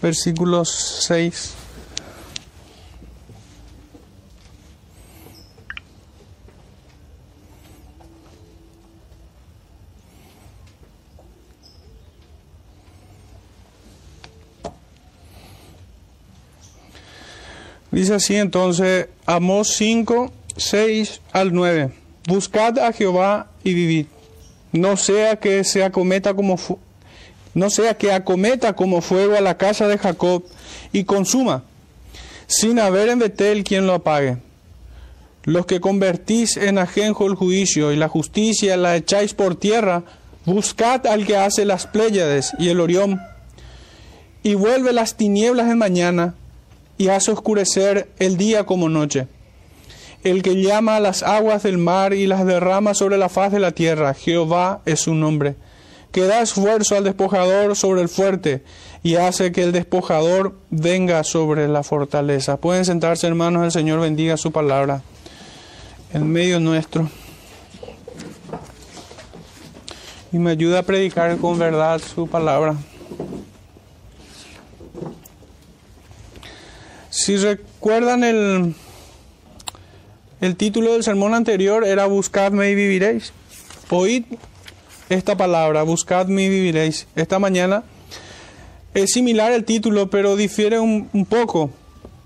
versículo 0.00 0.64
6. 0.64 1.54
Dice 17.96 18.12
así 18.12 18.36
entonces, 18.36 19.08
Amós 19.24 19.68
5, 19.76 20.30
6 20.54 21.22
al 21.32 21.54
9. 21.54 21.92
Buscad 22.28 22.78
a 22.78 22.92
Jehová 22.92 23.50
y 23.64 23.72
vivid. 23.72 24.06
No 24.72 24.98
sea 24.98 25.36
que 25.36 25.64
se 25.64 25.82
acometa 25.82 26.34
como 26.34 26.58
no 27.56 27.70
sea 27.70 27.96
que 27.96 28.12
acometa 28.12 28.74
como 28.74 29.00
fuego 29.00 29.34
a 29.34 29.40
la 29.40 29.56
casa 29.56 29.88
de 29.88 29.96
Jacob 29.96 30.44
y 30.92 31.04
consuma, 31.04 31.64
sin 32.46 32.78
haber 32.78 33.08
en 33.08 33.18
Betel 33.18 33.64
quien 33.64 33.86
lo 33.86 33.94
apague. 33.94 34.36
Los 35.44 35.64
que 35.64 35.80
convertís 35.80 36.58
en 36.58 36.76
ajenjo 36.76 37.26
el 37.26 37.34
juicio 37.34 37.92
y 37.92 37.96
la 37.96 38.08
justicia 38.08 38.76
la 38.76 38.94
echáis 38.94 39.32
por 39.32 39.56
tierra, 39.56 40.02
buscad 40.44 41.06
al 41.06 41.24
que 41.24 41.38
hace 41.38 41.64
las 41.64 41.86
Pléyades 41.86 42.52
y 42.58 42.68
el 42.68 42.78
Orión, 42.78 43.22
y 44.42 44.52
vuelve 44.52 44.92
las 44.92 45.16
tinieblas 45.16 45.70
en 45.70 45.78
mañana, 45.78 46.34
y 46.98 47.08
hace 47.08 47.30
oscurecer 47.30 48.10
el 48.18 48.36
día 48.36 48.64
como 48.64 48.90
noche. 48.90 49.28
El 50.24 50.42
que 50.42 50.60
llama 50.60 50.96
a 50.96 51.00
las 51.00 51.22
aguas 51.22 51.62
del 51.62 51.78
mar 51.78 52.12
y 52.12 52.26
las 52.26 52.44
derrama 52.44 52.92
sobre 52.92 53.16
la 53.16 53.30
faz 53.30 53.50
de 53.50 53.60
la 53.60 53.72
tierra, 53.72 54.12
Jehová 54.12 54.82
es 54.84 55.00
su 55.00 55.14
nombre. 55.14 55.56
Que 56.12 56.24
da 56.24 56.40
esfuerzo 56.40 56.96
al 56.96 57.04
despojador 57.04 57.76
sobre 57.76 58.00
el 58.00 58.08
fuerte 58.08 58.62
y 59.02 59.16
hace 59.16 59.52
que 59.52 59.62
el 59.62 59.72
despojador 59.72 60.54
venga 60.70 61.22
sobre 61.24 61.68
la 61.68 61.82
fortaleza. 61.82 62.56
Pueden 62.56 62.84
sentarse 62.84 63.26
hermanos, 63.26 63.64
el 63.64 63.72
Señor 63.72 64.00
bendiga 64.00 64.36
su 64.36 64.50
palabra 64.50 65.02
en 66.12 66.30
medio 66.30 66.60
nuestro. 66.60 67.08
Y 70.32 70.38
me 70.38 70.50
ayuda 70.50 70.80
a 70.80 70.82
predicar 70.82 71.36
con 71.38 71.58
verdad 71.58 72.00
su 72.00 72.26
palabra. 72.26 72.76
Si 77.10 77.36
recuerdan 77.36 78.24
el, 78.24 78.74
el 80.40 80.56
título 80.56 80.92
del 80.92 81.02
sermón 81.02 81.34
anterior 81.34 81.84
era 81.84 82.06
Buscadme 82.06 82.70
y 82.70 82.74
viviréis. 82.74 83.32
Oíd 83.88 84.24
esta 85.08 85.36
palabra, 85.36 85.82
buscadme 85.82 86.44
y 86.44 86.48
viviréis. 86.48 87.06
Esta 87.14 87.38
mañana 87.38 87.84
es 88.94 89.12
similar 89.12 89.52
el 89.52 89.64
título, 89.64 90.10
pero 90.10 90.36
difiere 90.36 90.80
un, 90.80 91.08
un 91.12 91.26
poco. 91.26 91.70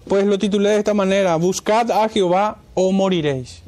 Pues 0.09 0.25
lo 0.25 0.39
titulé 0.39 0.71
de 0.71 0.79
esta 0.79 0.95
manera, 0.95 1.37
Buscad 1.37 1.91
a 1.91 2.09
Jehová 2.09 2.59
o 2.75 2.91
moriréis. 2.93 3.63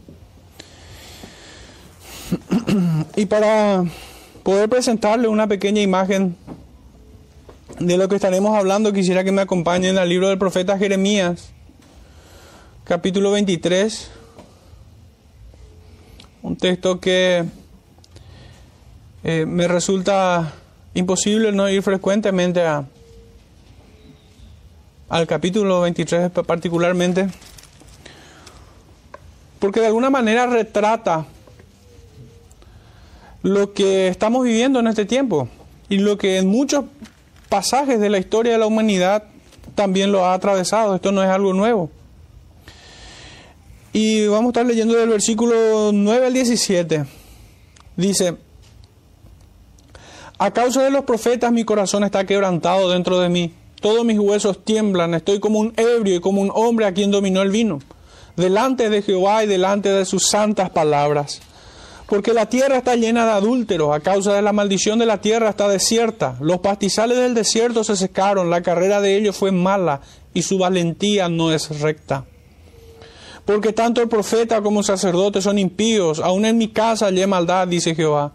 y 3.17 3.27
para 3.27 3.85
poder 4.43 4.69
presentarle 4.69 5.29
una 5.29 5.47
pequeña 5.47 5.83
imagen 5.83 6.37
de 7.79 7.97
lo 7.97 8.09
que 8.09 8.17
estaremos 8.17 8.57
hablando, 8.57 8.93
quisiera 8.93 9.25
que 9.25 9.33
me 9.33 9.43
acompañen 9.43 9.99
al 9.99 10.09
libro 10.09 10.29
del 10.29 10.39
profeta 10.39 10.79
Jeremías, 10.79 11.51
capítulo 12.85 13.31
23. 13.33 14.11
Un 16.43 16.57
texto 16.57 16.99
que 17.01 17.45
eh, 19.25 19.47
me 19.47 19.69
resulta 19.69 20.53
imposible 20.95 21.53
no 21.53 21.69
ir 21.69 21.83
frecuentemente 21.83 22.63
al 25.09 25.27
capítulo 25.27 25.81
23 25.83 26.31
particularmente, 26.47 27.29
porque 29.59 29.81
de 29.81 29.87
alguna 29.87 30.11
manera 30.11 30.47
retrata 30.47 31.27
lo 33.43 33.73
que 33.73 34.09
estamos 34.09 34.45
viviendo 34.45 34.81
en 34.81 34.87
este 34.87 35.05
tiempo 35.05 35.49
y 35.89 35.99
lo 35.99 36.19
que 36.19 36.39
en 36.39 36.49
muchos 36.49 36.85
pasajes 37.49 38.01
de 38.01 38.09
la 38.09 38.19
historia 38.19 38.53
de 38.53 38.59
la 38.59 38.67
humanidad 38.67 39.25
también 39.75 40.11
lo 40.13 40.25
ha 40.25 40.35
atravesado. 40.35 40.95
Esto 40.95 41.13
no 41.13 41.23
es 41.23 41.29
algo 41.29 41.53
nuevo. 41.53 41.91
Y 43.93 44.27
vamos 44.27 44.47
a 44.47 44.49
estar 44.49 44.67
leyendo 44.67 44.95
del 44.95 45.11
versículo 45.11 45.91
9 45.93 46.27
al 46.27 46.33
17. 46.33 47.05
Dice, 47.97 48.37
a 50.39 50.51
causa 50.51 50.83
de 50.83 50.91
los 50.91 51.05
profetas 51.05 51.53
mi 51.53 51.65
corazón 51.65 52.05
está 52.05 52.25
quebrantado 52.25 52.91
dentro 52.91 53.21
de 53.21 53.29
mí. 53.29 53.55
Todos 53.81 54.05
mis 54.05 54.19
huesos 54.19 54.65
tiemblan. 54.65 55.15
Estoy 55.15 55.41
como 55.41 55.59
un 55.59 55.73
ebrio 55.77 56.17
y 56.17 56.21
como 56.21 56.41
un 56.41 56.51
hombre 56.55 56.87
a 56.87 56.95
quien 56.95 57.11
dominó 57.11 57.43
el 57.43 57.51
vino. 57.51 57.81
Delante 58.37 58.91
de 58.91 59.03
Jehová 59.03 59.45
y 59.45 59.47
delante 59.47 59.89
de 59.89 60.05
sus 60.05 60.29
santas 60.29 60.71
palabras 60.71 61.41
porque 62.13 62.35
la 62.35 62.45
tierra 62.45 62.77
está 62.77 62.95
llena 62.95 63.25
de 63.25 63.31
adúlteros, 63.31 63.97
a 63.97 64.01
causa 64.01 64.35
de 64.35 64.43
la 64.43 64.53
maldición 64.53 64.99
de 64.99 65.07
la 65.07 65.23
tierra 65.23 65.49
está 65.49 65.67
desierta, 65.67 66.37
los 66.41 66.59
pastizales 66.59 67.17
del 67.17 67.33
desierto 67.33 67.85
se 67.85 67.97
secaron, 67.97 68.51
la 68.51 68.61
carrera 68.61 69.01
de 69.01 69.17
ellos 69.17 69.35
fue 69.35 69.51
mala 69.51 70.03
y 70.35 70.43
su 70.43 70.59
valentía 70.59 71.31
no 71.31 71.51
es 71.53 71.81
recta. 71.81 72.27
Porque 73.47 73.73
tanto 73.73 74.03
el 74.03 74.11
profeta 74.11 74.61
como 74.61 74.81
el 74.81 74.85
sacerdote 74.85 75.41
son 75.41 75.59
impíos, 75.59 76.21
aun 76.21 76.45
en 76.45 76.59
mi 76.59 76.69
casa 76.69 77.07
hallé 77.07 77.27
maldad, 77.27 77.67
dice 77.67 77.95
Jehová. 77.95 78.33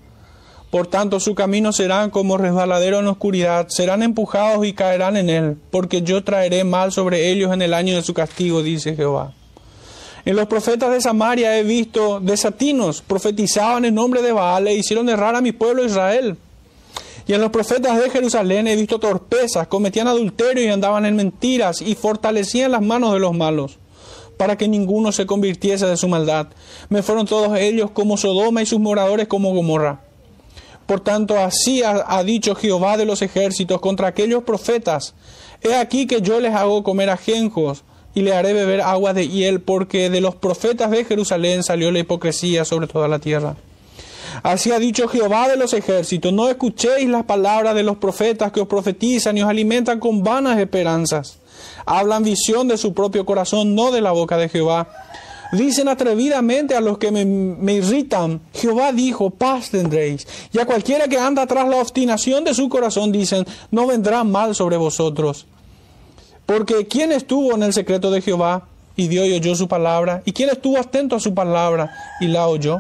Por 0.69 0.88
tanto, 0.88 1.19
su 1.22 1.33
camino 1.33 1.72
serán 1.72 2.09
como 2.09 2.38
resbaladero 2.38 3.00
en 3.00 3.07
oscuridad, 3.07 3.67
serán 3.69 4.03
empujados 4.03 4.66
y 4.66 4.73
caerán 4.73 5.16
en 5.16 5.29
él, 5.29 5.57
porque 5.72 6.01
yo 6.01 6.23
traeré 6.25 6.66
mal 6.66 6.91
sobre 6.91 7.31
ellos 7.31 7.53
en 7.53 7.61
el 7.61 7.73
año 7.73 7.95
de 7.95 8.03
su 8.03 8.13
castigo, 8.13 8.61
dice 8.61 8.95
Jehová. 8.95 9.33
En 10.25 10.35
los 10.35 10.47
profetas 10.47 10.91
de 10.91 11.00
Samaria 11.00 11.57
he 11.57 11.63
visto 11.63 12.19
desatinos, 12.19 13.01
profetizaban 13.01 13.85
en 13.85 13.95
nombre 13.95 14.22
de 14.22 14.33
Baal 14.33 14.67
e 14.67 14.75
hicieron 14.75 15.07
errar 15.07 15.38
a 15.38 15.41
mi 15.41 15.53
pueblo 15.53 15.85
Israel. 15.85 16.35
Y 17.25 17.34
en 17.34 17.39
los 17.39 17.49
profetas 17.49 17.97
de 17.97 18.09
Jerusalén 18.09 18.67
he 18.67 18.75
visto 18.75 18.99
torpezas, 18.99 19.67
cometían 19.67 20.07
adulterio 20.07 20.66
y 20.66 20.67
andaban 20.67 21.05
en 21.05 21.16
mentiras 21.16 21.81
y 21.81 21.95
fortalecían 21.95 22.73
las 22.73 22.81
manos 22.81 23.13
de 23.13 23.19
los 23.19 23.34
malos, 23.34 23.78
para 24.35 24.57
que 24.57 24.67
ninguno 24.67 25.13
se 25.13 25.25
convirtiese 25.25 25.85
de 25.85 25.95
su 25.95 26.09
maldad. 26.09 26.47
Me 26.89 27.03
fueron 27.03 27.25
todos 27.25 27.57
ellos 27.57 27.91
como 27.91 28.17
Sodoma 28.17 28.61
y 28.61 28.66
sus 28.66 28.81
moradores 28.81 29.29
como 29.29 29.53
Gomorra. 29.53 30.06
Por 30.87 31.01
tanto, 31.01 31.37
así 31.37 31.83
ha, 31.83 32.03
ha 32.07 32.23
dicho 32.23 32.55
Jehová 32.55 32.97
de 32.97 33.05
los 33.05 33.21
ejércitos 33.21 33.79
contra 33.79 34.07
aquellos 34.07 34.43
profetas. 34.43 35.13
He 35.61 35.75
aquí 35.75 36.07
que 36.07 36.21
yo 36.21 36.39
les 36.39 36.55
hago 36.55 36.83
comer 36.83 37.09
ajenjos 37.09 37.83
y 38.15 38.21
le 38.21 38.33
haré 38.33 38.53
beber 38.53 38.81
agua 38.81 39.13
de 39.13 39.27
hiel, 39.27 39.61
porque 39.61 40.09
de 40.09 40.21
los 40.21 40.33
profetas 40.33 40.89
de 40.89 41.05
Jerusalén 41.05 41.63
salió 41.63 41.91
la 41.91 41.99
hipocresía 41.99 42.65
sobre 42.65 42.87
toda 42.87 43.07
la 43.07 43.19
tierra. 43.19 43.55
Así 44.43 44.71
ha 44.71 44.79
dicho 44.79 45.07
Jehová 45.07 45.47
de 45.47 45.57
los 45.57 45.73
ejércitos, 45.73 46.33
no 46.33 46.49
escuchéis 46.49 47.07
las 47.07 47.25
palabras 47.25 47.75
de 47.75 47.83
los 47.83 47.97
profetas 47.97 48.51
que 48.51 48.59
os 48.59 48.67
profetizan 48.67 49.37
y 49.37 49.41
os 49.41 49.49
alimentan 49.49 49.99
con 49.99 50.23
vanas 50.23 50.59
esperanzas. 50.59 51.37
Hablan 51.85 52.23
visión 52.23 52.67
de 52.67 52.77
su 52.77 52.93
propio 52.93 53.25
corazón, 53.25 53.75
no 53.75 53.91
de 53.91 54.01
la 54.01 54.11
boca 54.11 54.37
de 54.37 54.49
Jehová. 54.49 54.89
Dicen 55.52 55.88
atrevidamente 55.88 56.75
a 56.75 56.81
los 56.81 56.97
que 56.97 57.12
me, 57.12 57.74
irritan, 57.74 58.41
Jehová 58.53 58.91
dijo, 58.91 59.30
paz 59.30 59.69
tendréis. 59.69 60.28
Y 60.52 60.59
a 60.59 60.66
cualquiera 60.66 61.08
que 61.08 61.18
anda 61.18 61.47
tras 61.47 61.68
la 61.68 61.78
obstinación 61.78 62.44
de 62.44 62.53
su 62.53 62.68
corazón 62.69 63.12
dicen, 63.12 63.46
no 63.72 63.88
vendrá 63.88 64.24
mal 64.24 64.56
sobre 64.56 64.78
vosotros. 64.78 65.46
Porque 66.46 66.88
¿quién 66.88 67.12
estuvo 67.12 67.53
en 67.56 67.63
el 67.63 67.74
secreto 67.74 68.12
de 68.12 68.22
Jehová 68.22 68.68
y 68.96 69.08
dio 69.08 69.25
y 69.25 69.34
oyó 69.34 69.56
su 69.56 69.68
palabra? 69.68 70.22
¿Y 70.25 70.34
quién 70.34 70.50
estuvo 70.50 70.78
atento 70.78 71.16
a 71.16 71.19
su 71.19 71.34
palabra 71.34 71.94
y 72.19 72.28
la 72.28 72.47
oyó? 72.47 72.79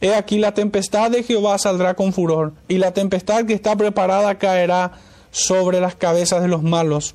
He 0.00 0.14
aquí 0.14 0.38
la 0.38 0.54
tempestad 0.54 1.10
de 1.10 1.22
Jehová 1.22 1.58
saldrá 1.58 1.94
con 1.94 2.12
furor, 2.14 2.54
y 2.68 2.78
la 2.78 2.92
tempestad 2.92 3.44
que 3.44 3.52
está 3.52 3.76
preparada 3.76 4.38
caerá 4.38 4.92
sobre 5.30 5.80
las 5.80 5.94
cabezas 5.94 6.40
de 6.40 6.48
los 6.48 6.62
malos. 6.62 7.14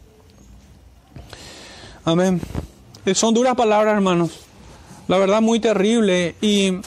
Amén. 2.03 2.40
Eh, 3.05 3.16
son 3.16 3.34
duras 3.34 3.55
palabras, 3.55 3.93
hermanos. 3.93 4.31
La 5.07 5.17
verdad, 5.17 5.41
muy 5.41 5.59
terrible. 5.59 6.35
Y 6.41 6.79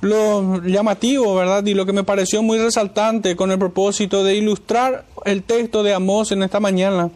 lo 0.00 0.62
llamativo, 0.62 1.34
¿verdad? 1.34 1.64
Y 1.64 1.74
lo 1.74 1.86
que 1.86 1.92
me 1.92 2.04
pareció 2.04 2.42
muy 2.42 2.58
resaltante 2.58 3.36
con 3.36 3.50
el 3.50 3.58
propósito 3.58 4.24
de 4.24 4.36
ilustrar 4.36 5.04
el 5.24 5.42
texto 5.42 5.82
de 5.82 5.94
Amós 5.94 6.32
en 6.32 6.42
esta 6.42 6.60
mañana 6.60 7.10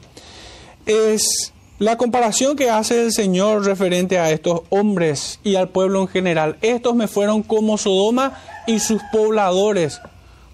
es 0.86 1.52
la 1.78 1.96
comparación 1.96 2.56
que 2.56 2.70
hace 2.70 3.02
el 3.02 3.12
Señor 3.12 3.64
referente 3.64 4.18
a 4.18 4.30
estos 4.30 4.62
hombres 4.70 5.40
y 5.42 5.56
al 5.56 5.68
pueblo 5.68 6.02
en 6.02 6.08
general. 6.08 6.56
Estos 6.62 6.94
me 6.94 7.08
fueron 7.08 7.42
como 7.42 7.78
Sodoma 7.78 8.40
y 8.66 8.78
sus 8.78 9.02
pobladores 9.12 10.00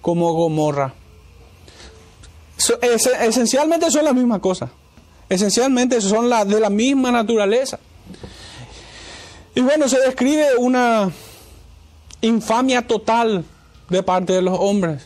como 0.00 0.32
Gomorra. 0.32 0.94
esencialmente 3.20 3.90
son 3.90 4.04
la 4.04 4.12
misma 4.12 4.40
cosa. 4.40 4.70
Esencialmente 5.30 6.00
son 6.02 6.28
de 6.28 6.60
la 6.60 6.68
misma 6.68 7.10
naturaleza. 7.10 7.78
Y 9.54 9.62
bueno, 9.62 9.88
se 9.88 9.98
describe 10.00 10.56
una 10.58 11.10
infamia 12.20 12.86
total 12.86 13.44
de 13.88 14.02
parte 14.02 14.34
de 14.34 14.42
los 14.42 14.58
hombres. 14.60 15.04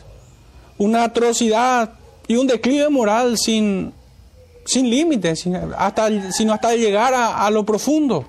Una 0.77 1.05
atrocidad 1.05 1.93
y 2.27 2.35
un 2.35 2.47
declive 2.47 2.89
moral 2.89 3.37
sin 3.37 3.93
sin 4.65 4.89
límites, 4.89 5.45
hasta, 5.77 6.31
sino 6.31 6.51
hasta 6.51 6.75
llegar 6.75 7.13
a 7.13 7.49
lo 7.51 7.65
profundo. 7.65 8.25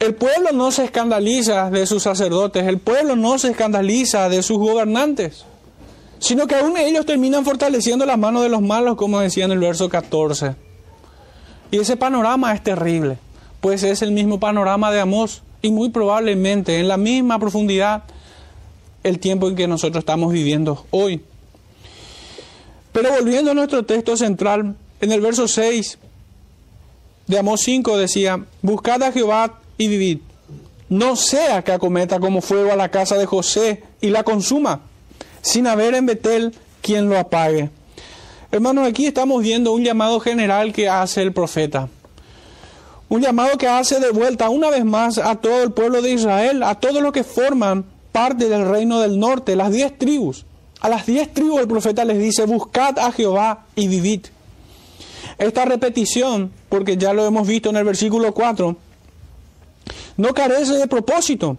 El 0.00 0.14
pueblo 0.14 0.52
no 0.52 0.70
se 0.70 0.84
escandaliza 0.84 1.70
de 1.70 1.84
sus 1.86 2.04
sacerdotes, 2.04 2.66
el 2.66 2.78
pueblo 2.78 3.16
no 3.16 3.38
se 3.38 3.50
escandaliza 3.50 4.28
de 4.28 4.42
sus 4.42 4.58
gobernantes, 4.58 5.44
sino 6.18 6.46
que 6.46 6.56
aún 6.56 6.76
ellos 6.76 7.06
terminan 7.06 7.44
fortaleciendo 7.44 8.04
las 8.06 8.18
manos 8.18 8.42
de 8.42 8.48
los 8.48 8.62
malos, 8.62 8.96
como 8.96 9.20
decía 9.20 9.44
en 9.44 9.52
el 9.52 9.58
verso 9.58 9.88
14. 9.88 10.54
Y 11.70 11.78
ese 11.78 11.96
panorama 11.96 12.54
es 12.54 12.62
terrible, 12.62 13.18
pues 13.60 13.82
es 13.82 14.02
el 14.02 14.12
mismo 14.12 14.40
panorama 14.40 14.90
de 14.90 15.00
Amós 15.00 15.42
y 15.62 15.70
muy 15.70 15.90
probablemente 15.90 16.78
en 16.78 16.88
la 16.88 16.96
misma 16.96 17.38
profundidad 17.38 18.04
el 19.02 19.18
tiempo 19.18 19.48
en 19.48 19.56
que 19.56 19.68
nosotros 19.68 20.02
estamos 20.02 20.32
viviendo 20.32 20.86
hoy. 20.90 21.22
Pero 22.92 23.10
volviendo 23.12 23.50
a 23.50 23.54
nuestro 23.54 23.84
texto 23.84 24.16
central, 24.16 24.74
en 25.00 25.12
el 25.12 25.20
verso 25.20 25.46
6 25.46 25.98
de 27.26 27.38
Amós 27.38 27.60
5 27.62 27.96
decía, 27.98 28.44
buscad 28.62 29.02
a 29.02 29.12
Jehová 29.12 29.60
y 29.76 29.88
vivid, 29.88 30.18
no 30.88 31.16
sea 31.16 31.62
que 31.62 31.72
acometa 31.72 32.18
como 32.18 32.40
fuego 32.40 32.72
a 32.72 32.76
la 32.76 32.90
casa 32.90 33.16
de 33.16 33.26
José 33.26 33.82
y 34.00 34.08
la 34.08 34.24
consuma, 34.24 34.80
sin 35.42 35.66
haber 35.66 35.94
en 35.94 36.06
Betel 36.06 36.54
quien 36.82 37.08
lo 37.08 37.18
apague. 37.18 37.70
Hermanos, 38.50 38.88
aquí 38.88 39.06
estamos 39.06 39.42
viendo 39.42 39.72
un 39.72 39.84
llamado 39.84 40.20
general 40.20 40.72
que 40.72 40.88
hace 40.88 41.22
el 41.22 41.32
profeta. 41.32 41.88
Un 43.10 43.20
llamado 43.20 43.58
que 43.58 43.68
hace 43.68 44.00
de 44.00 44.10
vuelta 44.10 44.48
una 44.48 44.70
vez 44.70 44.84
más 44.84 45.18
a 45.18 45.36
todo 45.36 45.62
el 45.62 45.72
pueblo 45.72 46.02
de 46.02 46.12
Israel, 46.12 46.62
a 46.62 46.74
todos 46.74 47.02
los 47.02 47.12
que 47.12 47.24
forman 47.24 47.84
parte 48.12 48.48
del 48.48 48.68
reino 48.68 49.00
del 49.00 49.18
norte, 49.18 49.56
las 49.56 49.72
diez 49.72 49.96
tribus. 49.98 50.44
A 50.80 50.88
las 50.88 51.06
diez 51.06 51.32
tribus 51.32 51.60
el 51.60 51.68
profeta 51.68 52.04
les 52.04 52.18
dice, 52.18 52.44
buscad 52.44 52.98
a 52.98 53.12
Jehová 53.12 53.66
y 53.74 53.88
vivid. 53.88 54.26
Esta 55.38 55.64
repetición, 55.64 56.52
porque 56.68 56.96
ya 56.96 57.12
lo 57.12 57.24
hemos 57.26 57.46
visto 57.46 57.70
en 57.70 57.76
el 57.76 57.84
versículo 57.84 58.32
4, 58.32 58.76
no 60.16 60.34
carece 60.34 60.74
de 60.74 60.86
propósito. 60.86 61.56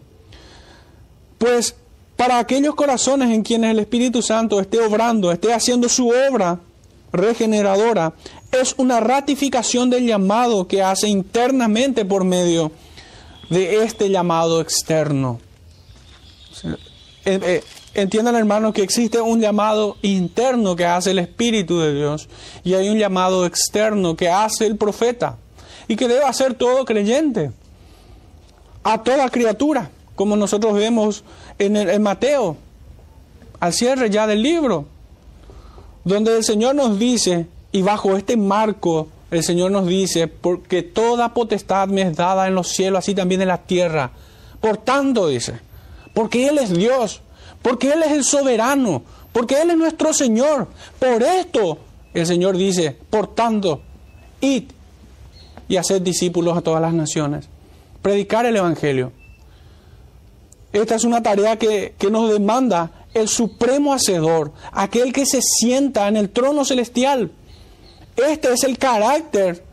Pues 1.37 1.75
para 2.19 2.38
aquellos 2.38 2.75
corazones 2.75 3.30
en 3.30 3.44
quienes 3.44 3.71
el 3.71 3.80
Espíritu 3.80 4.21
Santo 4.21 4.60
esté 4.60 4.81
obrando, 4.81 5.31
esté 5.31 5.54
haciendo 5.54 5.88
su 5.88 6.10
obra 6.10 6.60
regeneradora, 7.13 8.12
es 8.51 8.75
una 8.75 9.00
ratificación 9.00 9.89
del 9.89 10.06
llamado 10.06 10.68
que 10.68 10.83
hace 10.83 11.07
internamente 11.07 12.04
por 12.04 12.25
medio 12.25 12.74
de 13.50 13.86
este 13.86 14.10
llamado 14.10 14.60
externo. 14.60 15.39
Eh, 17.24 17.39
eh, 17.42 17.63
entiendan 17.94 18.36
hermanos 18.36 18.74
que 18.74 18.83
existe 18.83 19.22
un 19.22 19.39
llamado 19.39 19.95
interno 20.01 20.75
que 20.75 20.86
hace 20.86 21.12
el 21.12 21.19
Espíritu 21.19 21.80
de 21.80 21.95
Dios 21.95 22.27
y 22.65 22.74
hay 22.74 22.89
un 22.89 22.98
llamado 22.98 23.45
externo 23.45 24.18
que 24.18 24.27
hace 24.27 24.65
el 24.65 24.75
profeta 24.75 25.38
y 25.88 25.95
que 25.95 26.10
debe 26.10 26.25
hacer 26.25 26.54
todo 26.56 26.83
creyente, 26.83 27.51
a 28.83 29.01
toda 29.04 29.30
criatura, 29.30 29.89
como 30.19 30.36
nosotros 30.36 30.74
vemos 30.74 31.24
en, 31.60 31.77
el, 31.77 32.01
Mateo, 32.01 32.57
al 33.62 33.71
cierre 33.71 34.10
ya 34.10 34.27
del 34.27 34.44
libro 34.44 34.86
donde 36.04 36.36
el 36.36 36.44
Señor 36.44 36.75
nos 36.75 37.00
dice, 37.00 37.48
y 37.71 37.83
bajo 37.83 38.18
este 38.18 38.36
marco 38.36 39.07
el 39.31 39.45
Señor 39.45 39.71
nos 39.71 39.88
dice, 39.88 40.27
porque 40.27 40.83
toda 40.83 41.33
potestad 41.33 41.88
me 41.88 42.01
es 42.01 42.18
dada 42.18 42.50
en 42.50 42.56
los 42.56 42.68
cielos, 42.68 43.00
así 43.00 43.16
también 43.16 43.42
en 43.42 43.48
la 43.48 43.60
tierra. 43.60 44.12
Por 44.60 44.75
tanto, 44.75 45.30
dice, 45.30 45.62
porque 46.13 46.50
Él 46.50 46.57
es 46.57 46.74
Dios, 46.74 47.22
porque 47.62 47.94
Él 47.94 48.04
es 48.04 48.12
el 48.12 48.25
soberano, 48.25 49.04
porque 49.31 49.62
Él 49.62 49.69
es 49.69 49.77
nuestro 49.77 50.12
Señor. 50.12 50.68
Por 51.00 51.24
esto 51.24 51.77
el 52.13 52.25
Señor 52.25 52.57
dice, 52.57 52.94
por 53.10 53.33
tanto, 53.33 53.83
id 54.42 54.63
y 55.69 55.77
haced 55.77 56.01
discípulos 56.01 56.57
a 56.57 56.62
todas 56.62 56.81
las 56.81 56.94
naciones. 56.94 57.48
Predicar 58.01 58.45
el 58.45 58.57
Evangelio. 58.57 59.13
Esta 60.71 60.95
es 60.95 61.04
una 61.04 61.24
tarea 61.24 61.57
que, 61.57 61.95
que 61.98 62.12
nos 62.12 62.31
demanda 62.31 62.92
el 63.13 63.27
supremo 63.27 63.94
hacedor, 63.94 64.51
aquel 64.71 65.13
que 65.13 65.25
se 65.25 65.42
sienta 65.42 66.07
en 66.07 66.18
el 66.18 66.30
trono 66.30 66.63
celestial. 66.63 67.31
Este 68.16 68.54
es 68.54 68.63
el 68.63 68.77
carácter 68.77 69.63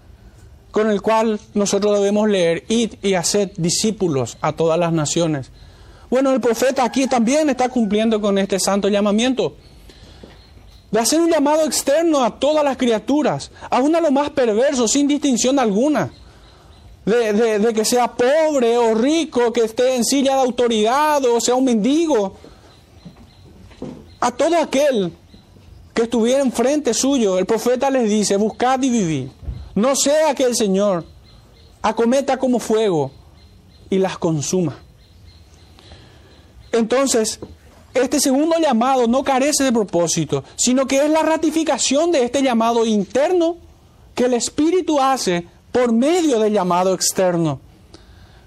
con 0.70 0.90
el 0.90 1.02
cual 1.02 1.40
nosotros 1.54 1.98
debemos 1.98 2.28
leer, 2.28 2.64
id 2.69 2.94
y 3.02 3.14
hacer 3.14 3.52
discípulos 3.56 4.37
a 4.40 4.52
todas 4.52 4.78
las 4.78 4.93
naciones. 4.93 5.50
Bueno, 6.10 6.32
el 6.32 6.40
profeta 6.40 6.84
aquí 6.84 7.06
también 7.06 7.50
está 7.50 7.69
cumpliendo 7.69 8.20
con 8.20 8.38
este 8.38 8.60
santo 8.60 8.88
llamamiento 8.88 9.56
de 10.90 11.00
hacer 11.00 11.20
un 11.20 11.31
llamado 11.31 11.64
externo 11.64 12.22
a 12.22 12.38
todas 12.38 12.64
las 12.64 12.76
criaturas, 12.76 13.50
aún 13.70 13.94
a 13.96 14.00
lo 14.00 14.10
más 14.10 14.31
perverso, 14.31 14.87
sin 14.87 15.08
distinción 15.08 15.58
alguna. 15.58 16.12
De, 17.06 17.58
de, 17.60 17.72
que 17.72 17.84
sea 17.84 18.12
pobre 18.12 18.76
o 18.76 18.94
rico, 18.94 19.52
que 19.52 19.62
esté 19.62 19.94
en 19.94 20.04
silla 20.04 20.34
de 20.34 20.40
autoridad 20.40 21.24
o 21.24 21.40
sea 21.40 21.54
un 21.54 21.64
mendigo, 21.64 22.34
a 24.20 24.32
todo 24.32 24.58
aquel 24.58 25.12
que 25.94 26.02
estuviera 26.02 26.42
enfrente 26.42 26.92
suyo, 26.92 27.38
el 27.38 27.46
profeta 27.46 27.90
les 27.90 28.10
dice, 28.10 28.36
buscad 28.36 28.82
y 28.82 28.90
vivid. 28.90 29.28
No 29.74 29.94
sea 29.94 30.34
que 30.34 30.42
el 30.42 30.56
Señor 30.56 31.04
acometa 31.80 32.36
como 32.38 32.58
fuego 32.58 33.12
y 33.88 33.98
las 33.98 34.18
consuma. 34.18 34.76
Entonces, 36.72 37.40
este 37.94 38.20
segundo 38.20 38.56
llamado 38.60 39.06
no 39.06 39.24
carece 39.24 39.64
de 39.64 39.72
propósito, 39.72 40.44
sino 40.56 40.86
que 40.86 41.04
es 41.04 41.10
la 41.10 41.22
ratificación 41.22 42.10
de 42.12 42.24
este 42.24 42.42
llamado 42.42 42.84
interno 42.84 43.56
que 44.14 44.24
el 44.24 44.34
Espíritu 44.34 45.00
hace 45.00 45.46
por 45.76 45.93
medio 45.93 46.40
del 46.40 46.55
llamado 46.55 46.94
externo 46.94 47.61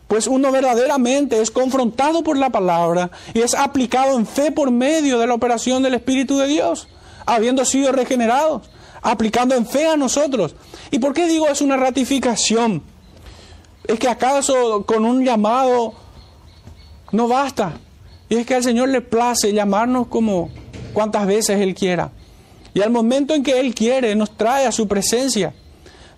pues 0.07 0.25
uno 0.25 0.51
verdaderamente 0.51 1.39
es 1.39 1.51
confrontado 1.51 2.23
por 2.23 2.35
la 2.35 2.49
palabra 2.49 3.11
y 3.35 3.41
es 3.41 3.53
aplicado 3.53 4.17
en 4.17 4.25
fe 4.25 4.51
por 4.51 4.71
medio 4.71 5.19
de 5.19 5.27
la 5.27 5.35
operación 5.35 5.83
del 5.83 5.93
Espíritu 5.93 6.39
de 6.39 6.47
Dios, 6.47 6.87
habiendo 7.27 7.63
sido 7.65 7.91
regenerados, 7.91 8.71
aplicando 9.03 9.53
en 9.53 9.67
fe 9.67 9.85
a 9.85 9.95
nosotros. 9.95 10.55
¿Y 10.89 10.97
por 10.97 11.13
qué 11.13 11.27
digo 11.27 11.47
es 11.47 11.61
una 11.61 11.77
ratificación? 11.77 12.81
Es 13.85 13.99
que 13.99 14.07
acaso 14.07 14.83
con 14.87 15.05
un 15.05 15.23
llamado 15.23 15.93
no 17.11 17.27
basta. 17.27 17.73
Y 18.29 18.37
es 18.37 18.47
que 18.47 18.55
al 18.55 18.63
Señor 18.63 18.89
le 18.89 19.01
place 19.01 19.53
llamarnos 19.53 20.07
como 20.07 20.49
cuantas 20.93 21.27
veces 21.27 21.61
Él 21.61 21.75
quiera. 21.75 22.09
Y 22.73 22.81
al 22.81 22.89
momento 22.89 23.35
en 23.35 23.43
que 23.43 23.59
Él 23.59 23.75
quiere, 23.75 24.15
nos 24.15 24.35
trae 24.35 24.65
a 24.65 24.71
su 24.71 24.87
presencia. 24.87 25.53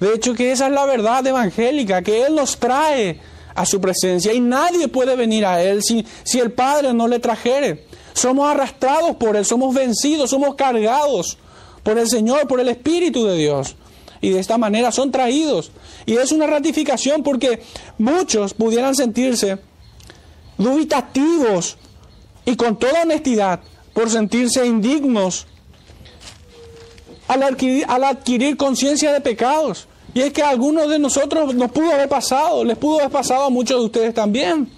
De 0.01 0.15
hecho, 0.15 0.33
que 0.33 0.51
esa 0.51 0.65
es 0.65 0.73
la 0.73 0.87
verdad 0.87 1.25
evangélica, 1.27 2.01
que 2.01 2.25
Él 2.25 2.33
nos 2.33 2.57
trae 2.57 3.19
a 3.53 3.67
su 3.67 3.79
presencia 3.79 4.33
y 4.33 4.39
nadie 4.39 4.87
puede 4.87 5.15
venir 5.15 5.45
a 5.45 5.61
Él 5.61 5.83
si, 5.83 6.03
si 6.23 6.39
el 6.39 6.51
Padre 6.51 6.91
no 6.91 7.07
le 7.07 7.19
trajere. 7.19 7.85
Somos 8.13 8.49
arrastrados 8.49 9.15
por 9.17 9.35
Él, 9.35 9.45
somos 9.45 9.75
vencidos, 9.75 10.31
somos 10.31 10.55
cargados 10.55 11.37
por 11.83 11.99
el 11.99 12.09
Señor, 12.09 12.47
por 12.47 12.59
el 12.59 12.69
Espíritu 12.69 13.25
de 13.27 13.37
Dios. 13.37 13.75
Y 14.21 14.31
de 14.31 14.39
esta 14.39 14.57
manera 14.57 14.91
son 14.91 15.11
traídos. 15.11 15.71
Y 16.07 16.17
es 16.17 16.31
una 16.31 16.47
ratificación 16.47 17.21
porque 17.21 17.61
muchos 17.99 18.55
pudieran 18.55 18.95
sentirse 18.95 19.59
dubitativos 20.57 21.77
y 22.43 22.55
con 22.55 22.79
toda 22.79 23.03
honestidad 23.03 23.59
por 23.93 24.09
sentirse 24.09 24.65
indignos 24.65 25.45
al 27.27 27.43
adquirir, 27.43 27.85
al 27.87 28.03
adquirir 28.03 28.57
conciencia 28.57 29.13
de 29.13 29.21
pecados. 29.21 29.87
Y 30.13 30.21
es 30.21 30.33
que 30.33 30.41
a 30.41 30.49
algunos 30.49 30.89
de 30.89 30.99
nosotros 30.99 31.55
nos 31.55 31.71
pudo 31.71 31.93
haber 31.93 32.09
pasado, 32.09 32.63
les 32.63 32.77
pudo 32.77 32.99
haber 32.99 33.11
pasado 33.11 33.45
a 33.45 33.49
muchos 33.49 33.79
de 33.79 33.85
ustedes 33.85 34.13
también. 34.13 34.69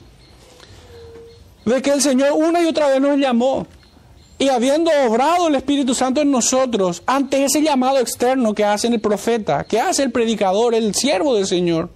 De 1.65 1.81
que 1.81 1.91
el 1.91 2.01
Señor 2.01 2.33
una 2.33 2.61
y 2.61 2.67
otra 2.67 2.89
vez 2.89 3.01
nos 3.01 3.17
llamó. 3.17 3.65
Y 4.37 4.49
habiendo 4.49 4.91
obrado 5.07 5.47
el 5.47 5.55
Espíritu 5.55 5.95
Santo 5.95 6.21
en 6.21 6.29
nosotros, 6.29 7.01
ante 7.05 7.43
ese 7.45 7.61
llamado 7.61 7.99
externo 7.99 8.53
que 8.53 8.65
hace 8.65 8.87
el 8.87 8.99
profeta, 8.99 9.63
que 9.63 9.79
hace 9.79 10.03
el 10.03 10.11
predicador, 10.11 10.75
el 10.75 10.93
siervo 10.93 11.35
del 11.35 11.47
Señor, 11.47 11.89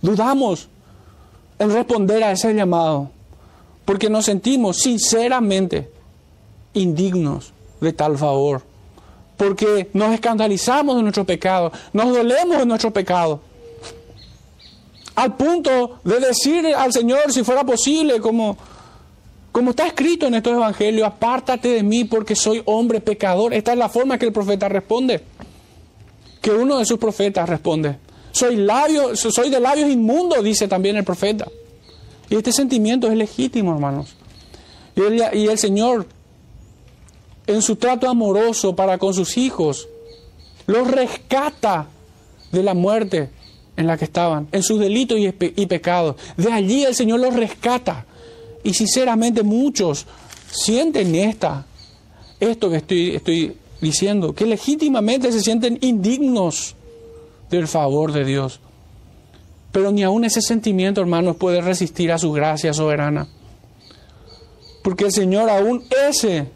dudamos 0.00 0.68
en 1.58 1.72
responder 1.72 2.22
a 2.22 2.32
ese 2.32 2.54
llamado. 2.54 3.10
Porque 3.84 4.08
nos 4.08 4.26
sentimos 4.26 4.78
sinceramente 4.78 5.90
indignos 6.72 7.52
de 7.80 7.92
tal 7.92 8.16
favor 8.16 8.69
porque 9.40 9.88
nos 9.94 10.12
escandalizamos 10.12 10.96
de 10.96 11.02
nuestro 11.02 11.24
pecado, 11.24 11.72
nos 11.94 12.12
dolemos 12.14 12.58
de 12.58 12.66
nuestro 12.66 12.90
pecado. 12.90 13.40
Al 15.14 15.34
punto 15.34 15.98
de 16.04 16.20
decir 16.20 16.66
al 16.76 16.92
Señor, 16.92 17.32
si 17.32 17.42
fuera 17.42 17.64
posible, 17.64 18.20
como, 18.20 18.58
como 19.50 19.70
está 19.70 19.86
escrito 19.86 20.26
en 20.26 20.34
estos 20.34 20.52
evangelios, 20.52 21.08
apártate 21.08 21.70
de 21.70 21.82
mí 21.82 22.04
porque 22.04 22.36
soy 22.36 22.60
hombre 22.66 23.00
pecador. 23.00 23.54
Esta 23.54 23.72
es 23.72 23.78
la 23.78 23.88
forma 23.88 24.18
que 24.18 24.26
el 24.26 24.32
profeta 24.34 24.68
responde. 24.68 25.22
Que 26.42 26.50
uno 26.50 26.76
de 26.76 26.84
sus 26.84 26.98
profetas 26.98 27.48
responde. 27.48 27.96
Soy, 28.32 28.56
labio, 28.56 29.16
soy 29.16 29.48
de 29.48 29.58
labios 29.58 29.88
inmundos, 29.88 30.44
dice 30.44 30.68
también 30.68 30.98
el 30.98 31.04
profeta. 31.04 31.48
Y 32.28 32.36
este 32.36 32.52
sentimiento 32.52 33.10
es 33.10 33.16
legítimo, 33.16 33.72
hermanos. 33.72 34.08
Y 34.94 35.00
el, 35.00 35.24
y 35.32 35.46
el 35.46 35.56
Señor 35.56 36.06
en 37.54 37.62
su 37.62 37.76
trato 37.76 38.08
amoroso 38.08 38.74
para 38.74 38.98
con 38.98 39.14
sus 39.14 39.36
hijos, 39.36 39.88
los 40.66 40.90
rescata 40.90 41.88
de 42.52 42.62
la 42.62 42.74
muerte 42.74 43.30
en 43.76 43.86
la 43.86 43.96
que 43.96 44.04
estaban, 44.04 44.48
en 44.52 44.62
sus 44.62 44.78
delitos 44.78 45.18
y, 45.18 45.66
pecados. 45.66 46.16
De 46.36 46.52
allí 46.52 46.84
el 46.84 46.94
Señor 46.94 47.20
los 47.20 47.34
rescata. 47.34 48.06
Y 48.62 48.74
sinceramente 48.74 49.42
muchos 49.42 50.06
sienten 50.50 51.14
esta, 51.14 51.64
esto 52.38 52.68
que 52.68 52.76
estoy, 52.76 53.56
diciendo, 53.80 54.34
que 54.34 54.44
legítimamente 54.44 55.32
se 55.32 55.40
sienten 55.40 55.78
indignos 55.80 56.74
del 57.48 57.66
favor 57.66 58.12
de 58.12 58.24
Dios. 58.24 58.60
Pero 59.72 59.92
ni 59.92 60.02
aún 60.02 60.24
ese 60.24 60.42
sentimiento, 60.42 61.00
hermanos, 61.00 61.36
puede 61.36 61.62
resistir 61.62 62.12
a 62.12 62.18
su 62.18 62.32
gracia 62.32 62.74
soberana. 62.74 63.28
Porque 64.82 65.04
el 65.04 65.12
Señor 65.12 65.48
aún 65.48 65.84
ese, 66.08 66.48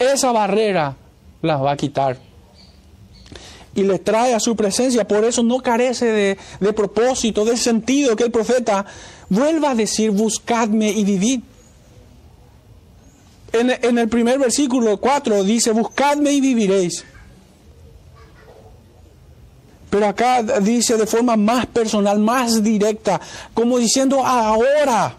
esa 0.00 0.32
barrera 0.32 0.96
las 1.42 1.62
va 1.62 1.72
a 1.72 1.76
quitar. 1.76 2.18
Y 3.74 3.84
les 3.84 4.02
trae 4.02 4.34
a 4.34 4.40
su 4.40 4.56
presencia. 4.56 5.06
Por 5.06 5.24
eso 5.24 5.44
no 5.44 5.60
carece 5.60 6.06
de, 6.06 6.38
de 6.58 6.72
propósito, 6.72 7.44
de 7.44 7.56
sentido 7.56 8.16
que 8.16 8.24
el 8.24 8.32
profeta 8.32 8.84
vuelva 9.28 9.70
a 9.70 9.74
decir, 9.74 10.10
buscadme 10.10 10.90
y 10.90 11.04
vivid. 11.04 11.40
En, 13.52 13.70
en, 13.70 13.98
el 13.98 14.08
primer 14.08 14.38
versículo 14.38 14.96
4 14.98 15.44
dice, 15.44 15.70
buscadme 15.72 16.32
y 16.32 16.40
viviréis. 16.40 17.04
Pero 19.90 20.06
acá 20.06 20.42
dice 20.60 20.96
de 20.96 21.06
forma 21.06 21.36
más 21.36 21.66
personal, 21.66 22.18
más 22.20 22.62
directa, 22.62 23.20
como 23.52 23.78
diciendo 23.78 24.24
ahora, 24.24 25.16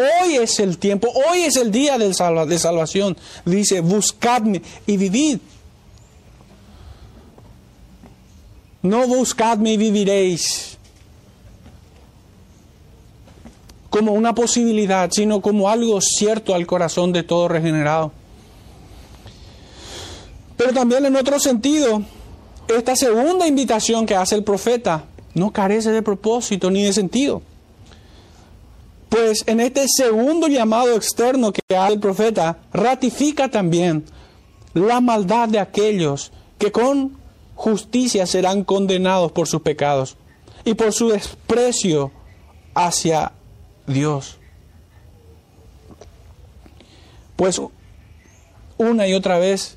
hoy 0.00 0.36
es 0.36 0.58
el 0.60 0.78
tiempo, 0.78 1.08
hoy 1.08 1.40
es 1.40 1.56
el 1.56 1.70
día 1.70 1.98
de, 1.98 2.12
salva, 2.14 2.46
de 2.46 2.58
salvación. 2.58 3.16
Dice, 3.44 3.80
buscadme 3.80 4.62
y 4.86 4.96
vivid. 4.96 5.38
No 8.82 9.06
buscadme 9.06 9.72
y 9.72 9.76
viviréis 9.76 10.78
como 13.90 14.12
una 14.12 14.34
posibilidad, 14.34 15.10
sino 15.12 15.42
como 15.42 15.68
algo 15.68 16.00
cierto 16.00 16.54
al 16.54 16.66
corazón 16.66 17.12
de 17.12 17.24
todo 17.24 17.48
regenerado. 17.48 18.12
Pero 20.56 20.72
también 20.72 21.04
en 21.04 21.16
otro 21.16 21.40
sentido, 21.40 22.02
esta 22.68 22.94
segunda 22.94 23.46
invitación 23.46 24.06
que 24.06 24.14
hace 24.14 24.36
el 24.36 24.44
profeta 24.44 25.04
no 25.34 25.52
carece 25.52 25.90
de 25.90 26.02
propósito 26.02 26.70
ni 26.70 26.82
de 26.82 26.92
sentido. 26.92 27.42
Pues 29.10 29.42
en 29.46 29.58
este 29.58 29.86
segundo 29.88 30.46
llamado 30.46 30.94
externo 30.94 31.52
que 31.52 31.60
hace 31.76 31.92
el 31.92 32.00
profeta, 32.00 32.58
ratifica 32.72 33.50
también 33.50 34.04
la 34.72 35.00
maldad 35.00 35.48
de 35.48 35.58
aquellos 35.58 36.30
que 36.58 36.70
con 36.70 37.18
justicia 37.56 38.24
serán 38.24 38.62
condenados 38.62 39.32
por 39.32 39.48
sus 39.48 39.62
pecados 39.62 40.16
y 40.64 40.74
por 40.74 40.92
su 40.92 41.08
desprecio 41.08 42.12
hacia 42.72 43.32
Dios. 43.86 44.38
Pues 47.34 47.60
una 48.78 49.08
y 49.08 49.14
otra 49.14 49.38
vez 49.38 49.76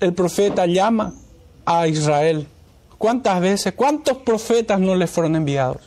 el 0.00 0.14
profeta 0.14 0.66
llama 0.66 1.12
a 1.64 1.88
Israel. 1.88 2.46
¿Cuántas 2.98 3.40
veces, 3.40 3.74
cuántos 3.74 4.18
profetas 4.18 4.78
no 4.78 4.94
le 4.94 5.08
fueron 5.08 5.34
enviados? 5.34 5.82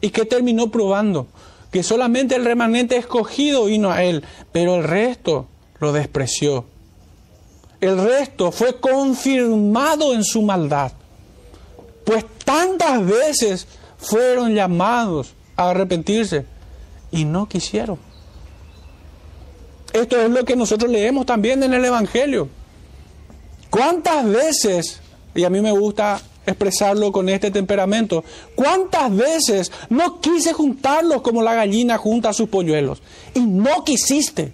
¿Y 0.00 0.10
qué 0.10 0.24
terminó 0.24 0.70
probando? 0.70 1.26
Que 1.74 1.82
solamente 1.82 2.36
el 2.36 2.44
remanente 2.44 2.96
escogido 2.96 3.64
vino 3.64 3.90
a 3.90 4.04
él, 4.04 4.22
pero 4.52 4.76
el 4.76 4.84
resto 4.84 5.48
lo 5.80 5.92
despreció. 5.92 6.66
El 7.80 7.98
resto 7.98 8.52
fue 8.52 8.78
confirmado 8.78 10.14
en 10.14 10.22
su 10.22 10.40
maldad. 10.42 10.92
Pues 12.04 12.24
tantas 12.44 13.04
veces 13.04 13.66
fueron 13.98 14.54
llamados 14.54 15.34
a 15.56 15.70
arrepentirse 15.70 16.46
y 17.10 17.24
no 17.24 17.48
quisieron. 17.48 17.98
Esto 19.92 20.20
es 20.20 20.30
lo 20.30 20.44
que 20.44 20.54
nosotros 20.54 20.88
leemos 20.88 21.26
también 21.26 21.60
en 21.64 21.74
el 21.74 21.84
Evangelio. 21.84 22.48
¿Cuántas 23.68 24.28
veces, 24.28 25.00
y 25.34 25.42
a 25.42 25.50
mí 25.50 25.60
me 25.60 25.72
gusta 25.72 26.20
expresarlo 26.46 27.12
con 27.12 27.28
este 27.28 27.50
temperamento, 27.50 28.24
cuántas 28.54 29.14
veces 29.14 29.72
no 29.88 30.20
quise 30.20 30.52
juntarlos 30.52 31.22
como 31.22 31.42
la 31.42 31.54
gallina 31.54 31.98
junta 31.98 32.30
a 32.30 32.32
sus 32.32 32.48
polluelos? 32.48 33.02
Y 33.34 33.40
no 33.40 33.84
quisiste. 33.84 34.52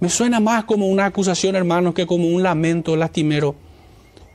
Me 0.00 0.10
suena 0.10 0.40
más 0.40 0.64
como 0.64 0.88
una 0.88 1.06
acusación, 1.06 1.56
hermanos, 1.56 1.94
que 1.94 2.06
como 2.06 2.28
un 2.28 2.42
lamento 2.42 2.96
lastimero. 2.96 3.54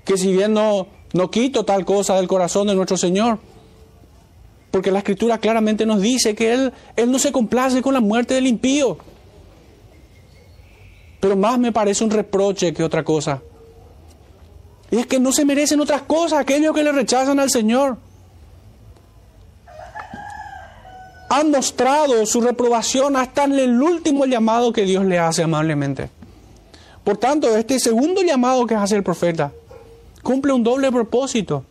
Que 0.03 0.17
si 0.17 0.33
bien 0.33 0.53
no, 0.53 0.87
no 1.13 1.29
quito 1.29 1.65
tal 1.65 1.85
cosa 1.85 2.15
del 2.15 2.27
corazón 2.27 2.67
de 2.67 2.75
nuestro 2.75 2.97
Señor, 2.97 3.39
porque 4.71 4.91
la 4.91 4.99
Escritura 4.99 5.37
claramente 5.37 5.85
nos 5.85 6.01
dice 6.01 6.33
que 6.33 6.53
Él, 6.53 6.73
Él 6.95 7.11
no 7.11 7.19
se 7.19 7.31
complace 7.31 7.81
con 7.81 7.93
la 7.93 7.99
muerte 7.99 8.33
del 8.33 8.47
impío. 8.47 8.97
Pero 11.19 11.35
más 11.35 11.59
me 11.59 11.71
parece 11.71 12.03
un 12.03 12.09
reproche 12.09 12.73
que 12.73 12.83
otra 12.83 13.03
cosa. 13.03 13.41
Y 14.91 14.97
es 14.97 15.07
que 15.07 15.19
no 15.19 15.31
se 15.31 15.45
merecen 15.45 15.79
otras 15.79 16.01
cosas 16.01 16.39
aquellos 16.39 16.75
que 16.75 16.83
le 16.83 16.91
rechazan 16.91 17.39
al 17.39 17.49
Señor. 17.49 17.97
Han 21.29 21.49
mostrado 21.49 22.25
su 22.25 22.41
reprobación 22.41 23.15
hasta 23.15 23.45
el 23.45 23.81
último 23.81 24.25
llamado 24.25 24.73
que 24.73 24.83
Dios 24.83 25.05
le 25.05 25.17
hace 25.17 25.43
amablemente. 25.43 26.09
Por 27.05 27.15
tanto, 27.15 27.55
este 27.55 27.79
segundo 27.79 28.21
llamado 28.21 28.67
que 28.67 28.75
hace 28.75 28.97
el 28.97 29.03
profeta 29.03 29.53
cumple 30.21 30.51
un 30.51 30.61
doble 30.61 30.91
propósito. 30.91 31.63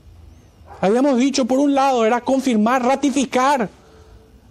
Habíamos 0.81 1.19
dicho, 1.19 1.45
por 1.45 1.59
un 1.59 1.75
lado, 1.75 2.07
era 2.07 2.23
confirmar, 2.23 2.83
ratificar 2.83 3.69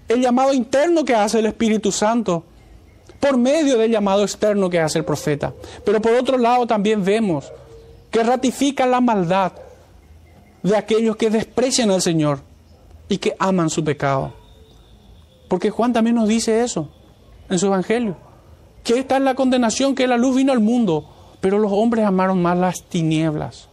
el 0.07 0.21
llamado 0.21 0.53
interno 0.53 1.03
que 1.03 1.15
hace 1.15 1.39
el 1.39 1.47
Espíritu 1.47 1.91
Santo 1.91 2.43
por 3.19 3.35
medio 3.35 3.79
del 3.79 3.91
llamado 3.91 4.21
externo 4.21 4.69
que 4.69 4.79
hace 4.79 4.99
el 4.99 5.05
profeta. 5.05 5.53
Pero 5.83 5.99
por 6.01 6.13
otro 6.13 6.38
lado 6.38 6.67
también 6.67 7.03
vemos 7.03 7.51
que 8.11 8.23
ratifica 8.23 8.85
la 8.85 9.01
maldad 9.01 9.53
de 10.63 10.75
aquellos 10.75 11.15
que 11.15 11.29
desprecian 11.29 11.91
al 11.91 12.01
Señor 12.01 12.41
y 13.07 13.17
que 13.17 13.35
aman 13.39 13.69
su 13.69 13.83
pecado. 13.83 14.33
Porque 15.47 15.69
Juan 15.69 15.93
también 15.93 16.15
nos 16.15 16.27
dice 16.27 16.63
eso 16.63 16.89
en 17.49 17.57
su 17.59 17.67
Evangelio, 17.67 18.17
que 18.83 18.99
esta 18.99 19.17
es 19.17 19.23
la 19.23 19.35
condenación, 19.35 19.95
que 19.95 20.07
la 20.07 20.17
luz 20.17 20.35
vino 20.35 20.51
al 20.51 20.59
mundo, 20.59 21.09
pero 21.41 21.59
los 21.59 21.71
hombres 21.71 22.05
amaron 22.05 22.41
más 22.41 22.57
las 22.57 22.83
tinieblas. 22.83 23.69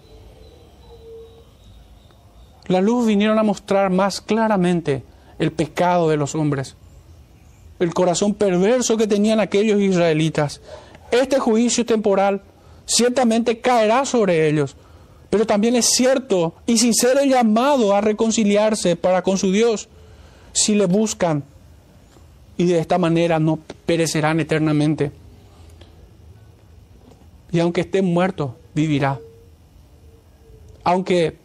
La 2.69 2.81
luz 2.81 3.07
vinieron 3.07 3.39
a 3.39 3.43
mostrar 3.43 3.91
más 3.91 4.21
claramente 4.21 5.05
el 5.39 5.53
pecado 5.53 6.09
de 6.09 6.17
los 6.17 6.35
hombres 6.35 6.77
el 7.79 7.93
corazón 7.93 8.35
perverso 8.35 8.97
que 8.97 9.07
tenían 9.07 9.41
aquellos 9.41 9.81
israelitas. 9.81 10.61
Este 11.11 11.39
juicio 11.39 11.85
temporal 11.85 12.43
ciertamente 12.87 13.61
caerá 13.61 14.07
sobre 14.07 14.49
ellos, 14.49 14.77
pero 15.29 15.47
también 15.47 15.77
es 15.77 15.87
cierto 15.87 16.55
y 16.67 16.79
sincero 16.79 17.21
el 17.21 17.29
llamado 17.29 17.95
a 17.95 18.01
reconciliarse 18.01 18.97
para 18.97 19.23
con 19.23 19.37
su 19.37 19.53
Dios 19.53 19.89
si 20.53 20.75
le 20.75 20.87
buscan 20.87 21.45
y 22.57 22.65
de 22.65 22.79
esta 22.79 22.97
manera 22.97 23.39
no 23.39 23.59
perecerán 23.85 24.41
eternamente. 24.41 25.13
Y 27.53 27.61
aunque 27.61 27.83
esté 27.83 28.03
muerto, 28.03 28.57
vivirá. 28.75 29.21
Aunque 30.83 31.37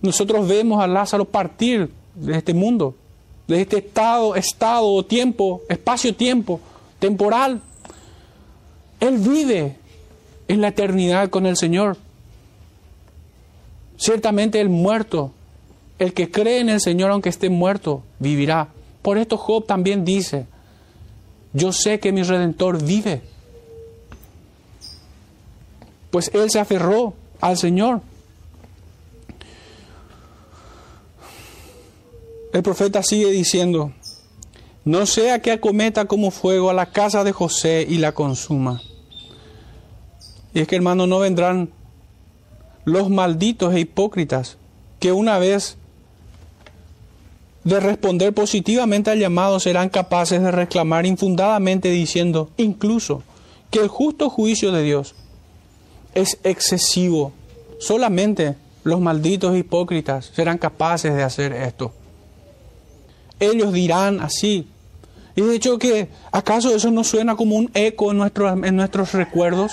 nosotros 0.00 0.46
vemos 0.46 0.82
a 0.82 0.86
Lázaro 0.86 1.24
partir 1.24 1.90
de 2.14 2.36
este 2.36 2.54
mundo, 2.54 2.94
de 3.46 3.60
este 3.60 3.78
estado, 3.78 4.36
estado 4.36 5.04
tiempo, 5.04 5.62
espacio-tiempo, 5.68 6.60
temporal. 6.98 7.60
Él 9.00 9.18
vive 9.18 9.76
en 10.48 10.60
la 10.60 10.68
eternidad 10.68 11.30
con 11.30 11.46
el 11.46 11.56
Señor. 11.56 11.96
Ciertamente 13.96 14.60
el 14.60 14.68
muerto, 14.68 15.32
el 15.98 16.12
que 16.12 16.30
cree 16.30 16.60
en 16.60 16.68
el 16.68 16.80
Señor 16.80 17.10
aunque 17.10 17.28
esté 17.28 17.48
muerto, 17.48 18.02
vivirá. 18.18 18.68
Por 19.02 19.18
esto 19.18 19.36
Job 19.36 19.66
también 19.66 20.04
dice, 20.04 20.46
yo 21.52 21.72
sé 21.72 22.00
que 22.00 22.12
mi 22.12 22.22
redentor 22.22 22.82
vive. 22.82 23.22
Pues 26.10 26.30
él 26.34 26.50
se 26.50 26.60
aferró 26.60 27.14
al 27.40 27.56
Señor. 27.58 28.00
El 32.52 32.62
profeta 32.62 33.02
sigue 33.02 33.30
diciendo, 33.30 33.92
no 34.84 35.06
sea 35.06 35.40
que 35.40 35.52
acometa 35.52 36.04
como 36.04 36.30
fuego 36.30 36.70
a 36.70 36.74
la 36.74 36.86
casa 36.86 37.24
de 37.24 37.32
José 37.32 37.86
y 37.88 37.98
la 37.98 38.12
consuma. 38.12 38.82
Y 40.52 40.60
es 40.60 40.68
que 40.68 40.76
hermano, 40.76 41.06
no 41.06 41.18
vendrán 41.18 41.70
los 42.84 43.08
malditos 43.10 43.74
e 43.74 43.80
hipócritas 43.80 44.58
que 45.00 45.12
una 45.12 45.38
vez 45.38 45.76
de 47.64 47.80
responder 47.80 48.34
positivamente 48.34 49.10
al 49.10 49.18
llamado 49.18 49.58
serán 49.58 49.88
capaces 49.88 50.42
de 50.42 50.50
reclamar 50.50 51.06
infundadamente 51.06 51.90
diciendo 51.90 52.50
incluso 52.58 53.22
que 53.70 53.80
el 53.80 53.88
justo 53.88 54.28
juicio 54.28 54.70
de 54.70 54.82
Dios 54.82 55.14
es 56.14 56.38
excesivo. 56.44 57.32
Solamente 57.80 58.56
los 58.84 59.00
malditos 59.00 59.56
hipócritas 59.56 60.30
serán 60.34 60.58
capaces 60.58 61.14
de 61.14 61.22
hacer 61.22 61.52
esto. 61.54 61.92
Ellos 63.40 63.72
dirán 63.72 64.20
así. 64.20 64.68
Y 65.36 65.42
de 65.42 65.56
hecho 65.56 65.78
que, 65.78 66.08
¿acaso 66.30 66.74
eso 66.74 66.90
no 66.90 67.02
suena 67.02 67.36
como 67.36 67.56
un 67.56 67.70
eco 67.74 68.12
en, 68.12 68.64
en 68.64 68.76
nuestros 68.76 69.12
recuerdos? 69.12 69.72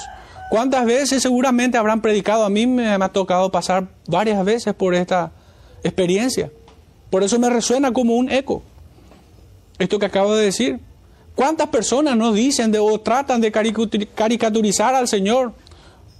¿Cuántas 0.49 0.85
veces 0.85 1.21
seguramente 1.21 1.77
habrán 1.77 2.01
predicado? 2.01 2.43
A 2.43 2.49
mí 2.49 2.65
me 2.67 2.89
ha 2.89 3.09
tocado 3.09 3.51
pasar 3.51 3.87
varias 4.07 4.43
veces 4.43 4.73
por 4.73 4.95
esta 4.95 5.31
experiencia. 5.83 6.51
Por 7.09 7.23
eso 7.23 7.39
me 7.39 7.49
resuena 7.49 7.93
como 7.93 8.15
un 8.15 8.29
eco. 8.29 8.63
Esto 9.77 9.99
que 9.99 10.07
acabo 10.07 10.35
de 10.35 10.45
decir. 10.45 10.79
¿Cuántas 11.35 11.69
personas 11.69 12.17
no 12.17 12.33
dicen 12.33 12.71
de, 12.71 12.79
o 12.79 12.99
tratan 12.99 13.39
de 13.39 13.51
caricaturizar 13.51 14.93
al 14.93 15.07
Señor 15.07 15.53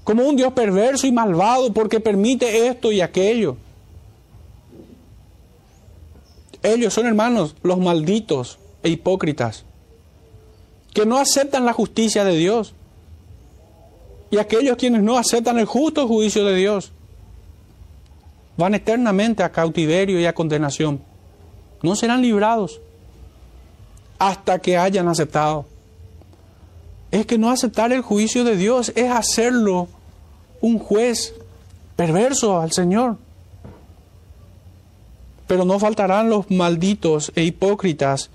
como 0.06 0.24
un 0.24 0.38
Dios 0.38 0.54
perverso 0.54 1.06
y 1.06 1.12
malvado 1.12 1.74
porque 1.74 2.00
permite 2.00 2.68
esto 2.68 2.92
y 2.92 3.02
aquello? 3.02 3.58
Ellos 6.64 6.94
son 6.94 7.08
hermanos, 7.08 7.56
los 7.64 7.78
malditos 7.80 8.61
e 8.84 8.90
hipócritas, 8.90 9.66
que 10.94 11.06
no 11.06 11.18
aceptan 11.18 11.66
la 11.66 11.74
justicia 11.74 12.24
de 12.24 12.36
Dios. 12.36 12.74
Y 14.30 14.38
aquellos 14.38 14.78
quienes 14.78 15.04
no 15.04 15.18
aceptan 15.18 15.60
el 15.60 15.66
justo 15.66 16.08
juicio 16.08 16.46
de 16.46 16.56
Dios 16.56 16.94
van 18.58 18.76
eternamente 18.76 19.44
a 19.44 19.52
cautiverio 19.52 20.20
y 20.20 20.26
a 20.26 20.34
condenación. 20.34 21.02
No 21.82 21.96
serán 21.96 22.22
librados 22.22 22.80
hasta 24.20 24.60
que 24.60 24.78
hayan 24.78 25.08
aceptado. 25.08 25.66
Es 27.10 27.26
que 27.26 27.38
no 27.38 27.50
aceptar 27.50 27.92
el 27.92 28.02
juicio 28.02 28.44
de 28.44 28.56
Dios 28.56 28.94
es 28.96 29.12
hacerlo 29.12 29.88
un 30.62 30.80
juez 30.80 31.34
perverso 31.96 32.60
al 32.60 32.72
Señor. 32.72 33.18
Pero 35.48 35.66
no 35.66 35.80
faltarán 35.80 36.30
los 36.30 36.50
malditos 36.52 37.32
e 37.36 37.44
hipócritas 37.44 38.30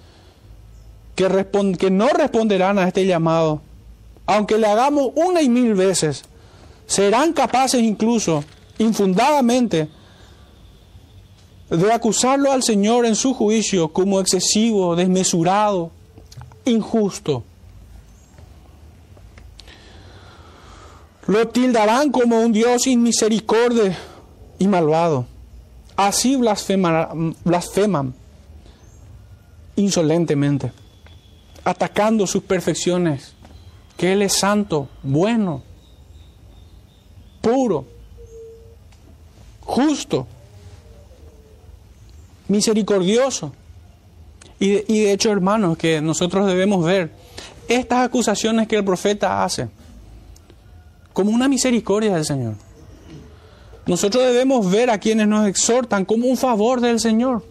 que, 1.17 1.91
no 1.91 2.09
responderán 2.09 2.79
a 2.79 2.87
este 2.87 3.07
llamado. 3.07 3.63
Aunque 4.27 4.59
le 4.59 4.67
hagamos 4.67 5.11
una 5.15 5.43
y 5.43 5.49
mil 5.49 5.75
veces, 5.75 6.25
serán 6.87 7.33
capaces 7.33 7.83
incluso, 7.83 8.45
infundadamente, 8.79 9.89
de 11.71 11.93
acusarlo 11.93 12.53
al 12.53 12.63
Señor 12.63 13.07
en 13.07 13.17
su 13.17 13.35
juicio 13.35 13.89
como 13.89 14.21
excesivo, 14.21 14.95
desmesurado, 14.95 15.91
injusto. 16.65 17.43
Lo 21.27 21.49
tildarán 21.49 22.13
como 22.13 22.41
un 22.41 22.53
Dios 22.53 22.83
sin 22.83 23.03
misericordia 23.03 23.99
y 24.59 24.69
malvado. 24.69 25.27
Así 25.97 26.37
blasfeman 26.37 28.15
insolentemente, 29.77 30.73
atacando 31.67 32.29
sus 32.29 32.45
perfecciones, 32.45 33.35
que 33.97 34.13
Él 34.13 34.23
es 34.23 34.35
santo, 34.35 34.89
bueno, 35.03 35.65
puro, 37.41 37.85
justo 39.63 40.29
misericordioso. 42.47 43.53
Y 44.61 44.71
de, 44.71 44.85
y 44.87 45.01
de 45.01 45.13
hecho, 45.13 45.33
hermanos, 45.33 45.77
que 45.77 46.01
nosotros 46.01 46.47
debemos 46.47 46.85
ver 46.85 47.11
estas 47.67 48.07
acusaciones 48.07 48.69
que 48.69 48.77
el 48.77 48.85
profeta 48.85 49.43
hace 49.43 49.69
como 51.13 51.33
una 51.33 51.49
misericordia 51.49 52.15
del 52.15 52.25
Señor. 52.25 52.55
Nosotros 53.87 54.23
debemos 54.23 54.71
ver 54.71 54.89
a 54.89 55.01
quienes 55.01 55.27
nos 55.27 55.49
exhortan 55.49 56.05
como 56.05 56.29
un 56.29 56.37
favor 56.37 56.81
del 56.81 57.01
Señor. 57.01 57.43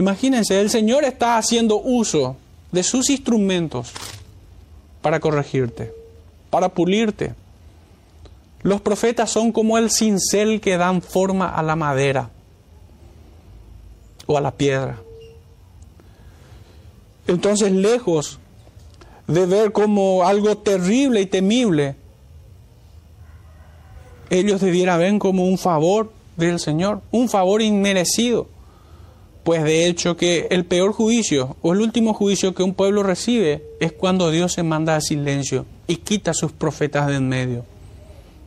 Imagínense, 0.00 0.58
el 0.58 0.70
Señor 0.70 1.04
está 1.04 1.36
haciendo 1.36 1.78
uso 1.78 2.34
de 2.72 2.82
sus 2.82 3.10
instrumentos 3.10 3.92
para 5.02 5.20
corregirte, 5.20 5.92
para 6.48 6.70
pulirte, 6.70 7.34
los 8.62 8.80
profetas 8.80 9.30
son 9.30 9.52
como 9.52 9.76
el 9.76 9.90
cincel 9.90 10.62
que 10.62 10.78
dan 10.78 11.02
forma 11.02 11.50
a 11.50 11.62
la 11.62 11.76
madera 11.76 12.30
o 14.24 14.38
a 14.38 14.40
la 14.40 14.52
piedra. 14.52 14.98
Entonces, 17.26 17.70
lejos 17.70 18.38
de 19.26 19.44
ver 19.44 19.70
como 19.70 20.24
algo 20.24 20.56
terrible 20.56 21.20
y 21.20 21.26
temible, 21.26 21.94
ellos 24.30 24.62
debieran 24.62 24.98
ver 24.98 25.18
como 25.18 25.44
un 25.44 25.58
favor 25.58 26.10
del 26.38 26.58
Señor, 26.58 27.02
un 27.10 27.28
favor 27.28 27.60
inmerecido. 27.60 28.48
Pues 29.50 29.64
de 29.64 29.88
hecho 29.88 30.16
que 30.16 30.46
el 30.52 30.64
peor 30.64 30.92
juicio 30.92 31.56
o 31.60 31.72
el 31.72 31.80
último 31.80 32.14
juicio 32.14 32.54
que 32.54 32.62
un 32.62 32.72
pueblo 32.72 33.02
recibe 33.02 33.64
es 33.80 33.90
cuando 33.90 34.30
Dios 34.30 34.52
se 34.52 34.62
manda 34.62 34.94
a 34.94 35.00
silencio 35.00 35.66
y 35.88 35.96
quita 35.96 36.30
a 36.30 36.34
sus 36.34 36.52
profetas 36.52 37.08
de 37.08 37.16
en 37.16 37.28
medio 37.28 37.64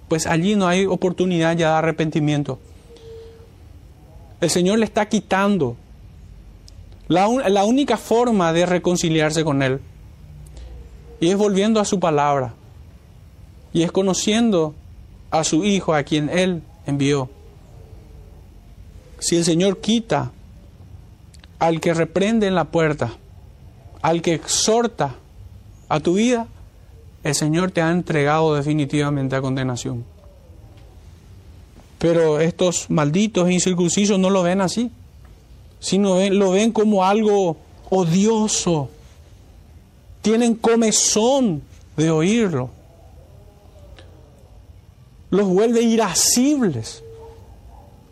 pues 0.07 0.27
allí 0.27 0.55
no 0.55 0.65
hay 0.65 0.85
oportunidad 0.85 1.57
ya 1.57 1.71
de 1.71 1.75
arrepentimiento. 1.75 2.57
El 4.39 4.49
Señor 4.49 4.79
le 4.79 4.85
está 4.85 5.09
quitando 5.09 5.75
la, 7.09 7.27
la 7.49 7.65
única 7.65 7.97
forma 7.97 8.53
de 8.53 8.65
reconciliarse 8.65 9.43
con 9.43 9.61
Él. 9.61 9.81
Y 11.19 11.31
es 11.31 11.35
volviendo 11.35 11.81
a 11.81 11.85
su 11.85 11.99
palabra. 11.99 12.53
Y 13.73 13.83
es 13.83 13.91
conociendo 13.91 14.73
a 15.31 15.43
su 15.43 15.65
Hijo, 15.65 15.93
a 15.93 16.03
quien 16.03 16.29
Él 16.29 16.63
envió. 16.85 17.29
Si 19.19 19.35
el 19.35 19.43
Señor 19.43 19.81
quita 19.81 20.31
al 21.63 21.79
que 21.79 21.93
reprende 21.93 22.45
en 22.45 22.55
la 22.55 22.65
puerta, 22.65 23.13
al 24.01 24.21
que 24.21 24.33
exhorta 24.33 25.15
a 25.87 26.01
tu 26.01 26.15
vida, 26.15 26.45
el 27.23 27.33
Señor 27.35 27.71
te 27.71 27.81
ha 27.81 27.89
entregado 27.89 28.53
definitivamente 28.53 29.37
a 29.37 29.41
condenación. 29.41 30.03
Pero 31.99 32.41
estos 32.41 32.89
malditos 32.89 33.47
e 33.47 33.53
incircuncisos 33.53 34.19
no 34.19 34.29
lo 34.29 34.43
ven 34.43 34.59
así, 34.59 34.91
sino 35.79 36.19
lo 36.31 36.51
ven 36.51 36.73
como 36.73 37.05
algo 37.05 37.55
odioso. 37.89 38.89
Tienen 40.21 40.55
comezón 40.55 41.61
de 41.95 42.11
oírlo. 42.11 42.71
Los 45.29 45.47
vuelve 45.47 45.81
irascibles. 45.81 47.01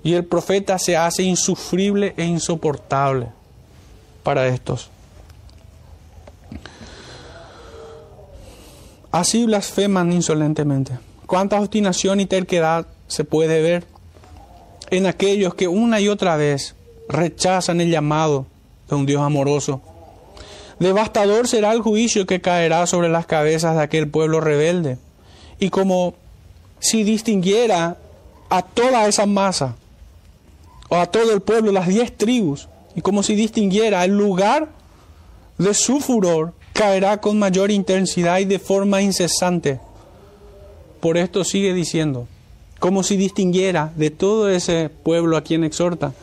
Y 0.06 0.14
el 0.14 0.24
profeta 0.24 0.80
se 0.80 0.96
hace 0.96 1.24
insufrible 1.24 2.14
e 2.16 2.24
insoportable 2.24 3.41
para 4.24 4.48
estos. 4.48 4.90
Así 9.12 9.46
blasfeman 9.46 10.12
insolentemente. 10.14 10.98
Cuánta 11.26 11.60
obstinación 11.60 12.20
y 12.20 12.26
terquedad 12.26 12.88
se 13.08 13.24
puede 13.24 13.62
ver 13.62 13.86
en 14.90 15.06
aquellos 15.06 15.54
que 15.54 15.68
una 15.68 16.00
y 16.00 16.08
otra 16.08 16.36
vez 16.38 16.76
rechazan 17.08 17.82
el 17.82 17.90
llamado 17.90 18.46
de 18.90 18.96
un 18.96 19.06
Dios 19.06 19.22
amoroso. 19.22 19.82
Devastador 20.80 21.48
será 21.48 21.74
el 21.74 21.82
juicio 21.82 22.26
que 22.26 22.42
caerá 22.42 22.88
sobre 22.88 23.10
las 23.10 23.26
cabezas 23.26 23.76
de 23.76 23.84
aquel 23.84 24.10
pueblo 24.10 24.40
rebelde. 24.40 24.98
Y 25.60 25.70
como 25.70 26.16
si 26.80 27.04
distinguiera 27.04 27.98
a 28.50 28.62
toda 28.64 29.08
esa 29.08 29.26
masa, 29.26 29.76
o 30.90 30.96
a 30.98 31.06
todo 31.06 31.32
el 31.32 31.42
pueblo, 31.42 31.72
las 31.72 31.88
diez 31.88 32.18
tribus, 32.18 32.68
y 32.96 33.02
como 33.02 33.24
si 33.24 33.36
distinguiera 33.36 34.04
el 34.04 34.18
lugar 34.18 34.70
de 35.58 35.74
su 35.74 36.00
furor, 36.00 36.54
caerá 36.74 37.20
con 37.20 37.38
mayor 37.40 37.72
intensidad 37.72 38.40
y 38.40 38.46
de 38.46 38.60
forma 38.60 39.02
incesante. 39.02 39.80
Por 41.00 41.18
esto 41.18 41.44
sigue 41.44 41.74
diciendo, 41.74 42.28
como 42.80 43.04
si 43.04 43.18
distinguiera 43.18 43.92
de 43.96 44.10
todo 44.10 44.50
ese 44.50 44.90
pueblo 44.90 45.38
a 45.38 45.44
quien 45.44 45.64
exhorta, 45.64 46.14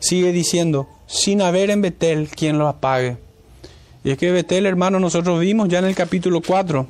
sigue 0.00 0.32
diciendo, 0.32 0.88
sin 1.06 1.42
haber 1.42 1.70
en 1.70 1.82
Betel 1.82 2.28
quien 2.28 2.58
lo 2.58 2.68
apague. 2.68 3.16
Y 4.04 4.10
es 4.10 4.18
que 4.18 4.30
Betel, 4.30 4.66
hermano, 4.66 5.00
nosotros 5.00 5.40
vimos 5.40 5.68
ya 5.68 5.80
en 5.80 5.86
el 5.86 5.94
capítulo 5.94 6.40
4, 6.40 6.86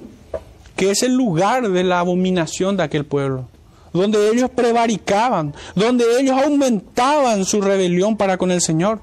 que 0.76 0.90
es 0.90 1.02
el 1.02 1.14
lugar 1.14 1.68
de 1.68 1.84
la 1.84 2.00
abominación 2.00 2.76
de 2.76 2.84
aquel 2.84 3.04
pueblo, 3.04 3.48
donde 3.92 4.30
ellos 4.30 4.50
prevaricaban, 4.50 5.54
donde 5.74 6.04
ellos 6.20 6.40
aumentaban 6.40 7.44
su 7.44 7.60
rebelión 7.60 8.16
para 8.16 8.36
con 8.36 8.50
el 8.50 8.60
Señor. 8.60 9.00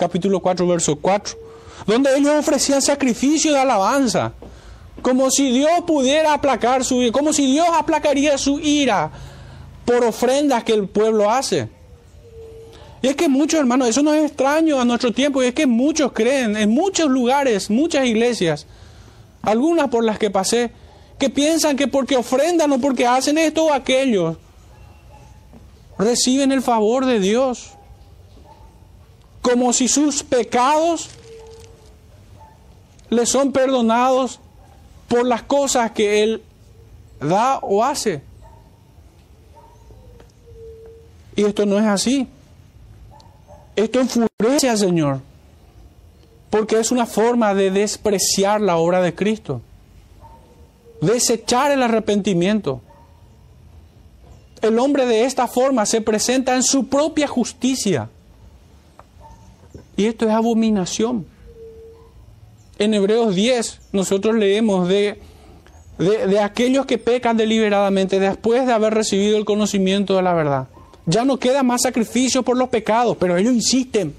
Capítulo 0.00 0.40
4, 0.40 0.66
verso 0.66 0.96
4 0.96 1.50
donde 1.86 2.16
ellos 2.16 2.32
ofrecían 2.38 2.82
sacrificio 2.82 3.52
de 3.52 3.58
alabanza, 3.58 4.32
como 5.02 5.30
si 5.30 5.50
Dios 5.50 5.70
pudiera 5.86 6.34
aplacar 6.34 6.84
su 6.84 7.02
ira, 7.02 7.12
como 7.12 7.32
si 7.32 7.50
Dios 7.50 7.66
aplacaría 7.72 8.36
su 8.38 8.60
ira 8.60 9.10
por 9.84 10.04
ofrendas 10.04 10.64
que 10.64 10.72
el 10.72 10.88
pueblo 10.88 11.30
hace. 11.30 11.68
Y 13.02 13.08
es 13.08 13.16
que 13.16 13.28
muchos 13.28 13.60
hermanos, 13.60 13.88
eso 13.88 14.02
no 14.02 14.12
es 14.12 14.26
extraño 14.26 14.78
a 14.78 14.84
nuestro 14.84 15.12
tiempo, 15.12 15.42
y 15.42 15.46
es 15.46 15.54
que 15.54 15.66
muchos 15.66 16.12
creen 16.12 16.56
en 16.56 16.70
muchos 16.70 17.08
lugares, 17.08 17.70
muchas 17.70 18.04
iglesias, 18.04 18.66
algunas 19.42 19.88
por 19.88 20.04
las 20.04 20.18
que 20.18 20.30
pasé, 20.30 20.70
que 21.18 21.30
piensan 21.30 21.76
que 21.76 21.88
porque 21.88 22.16
ofrendan 22.16 22.72
o 22.72 22.78
porque 22.78 23.06
hacen 23.06 23.38
esto 23.38 23.64
o 23.64 23.72
aquello, 23.72 24.36
reciben 25.98 26.52
el 26.52 26.60
favor 26.60 27.06
de 27.06 27.20
Dios, 27.20 27.72
como 29.42 29.72
si 29.72 29.88
sus 29.88 30.22
pecados 30.22 31.10
les 33.08 33.28
son 33.28 33.52
perdonados 33.52 34.38
por 35.08 35.26
las 35.26 35.42
cosas 35.42 35.90
que 35.90 36.22
Él 36.22 36.42
da 37.20 37.58
o 37.58 37.84
hace. 37.84 38.22
Y 41.36 41.44
esto 41.44 41.66
no 41.66 41.78
es 41.78 41.86
así. 41.86 42.28
Esto 43.76 44.00
enfurece 44.00 44.68
al 44.68 44.78
Señor, 44.78 45.20
porque 46.50 46.78
es 46.78 46.90
una 46.90 47.06
forma 47.06 47.54
de 47.54 47.70
despreciar 47.70 48.60
la 48.60 48.76
obra 48.76 49.00
de 49.00 49.14
Cristo, 49.14 49.62
desechar 51.00 51.70
el 51.70 51.82
arrepentimiento. 51.82 52.82
El 54.60 54.78
hombre 54.78 55.06
de 55.06 55.24
esta 55.24 55.48
forma 55.48 55.86
se 55.86 56.02
presenta 56.02 56.54
en 56.54 56.62
su 56.62 56.88
propia 56.88 57.26
justicia. 57.26 58.10
Y 60.00 60.06
esto 60.06 60.24
es 60.24 60.32
abominación. 60.32 61.26
En 62.78 62.94
Hebreos 62.94 63.34
10 63.34 63.80
nosotros 63.92 64.34
leemos 64.34 64.88
de, 64.88 65.18
de, 65.98 66.40
aquellos 66.40 66.86
que 66.86 66.96
pecan 66.96 67.36
deliberadamente 67.36 68.18
después 68.18 68.66
de 68.66 68.72
haber 68.72 68.94
recibido 68.94 69.36
el 69.36 69.44
conocimiento 69.44 70.16
de 70.16 70.22
la 70.22 70.32
verdad. 70.32 70.68
Ya 71.04 71.26
no 71.26 71.38
queda 71.38 71.62
más 71.62 71.82
sacrificio 71.82 72.42
por 72.42 72.56
los 72.56 72.70
pecados, 72.70 73.18
pero 73.20 73.36
ellos 73.36 73.52
insisten. 73.52 74.14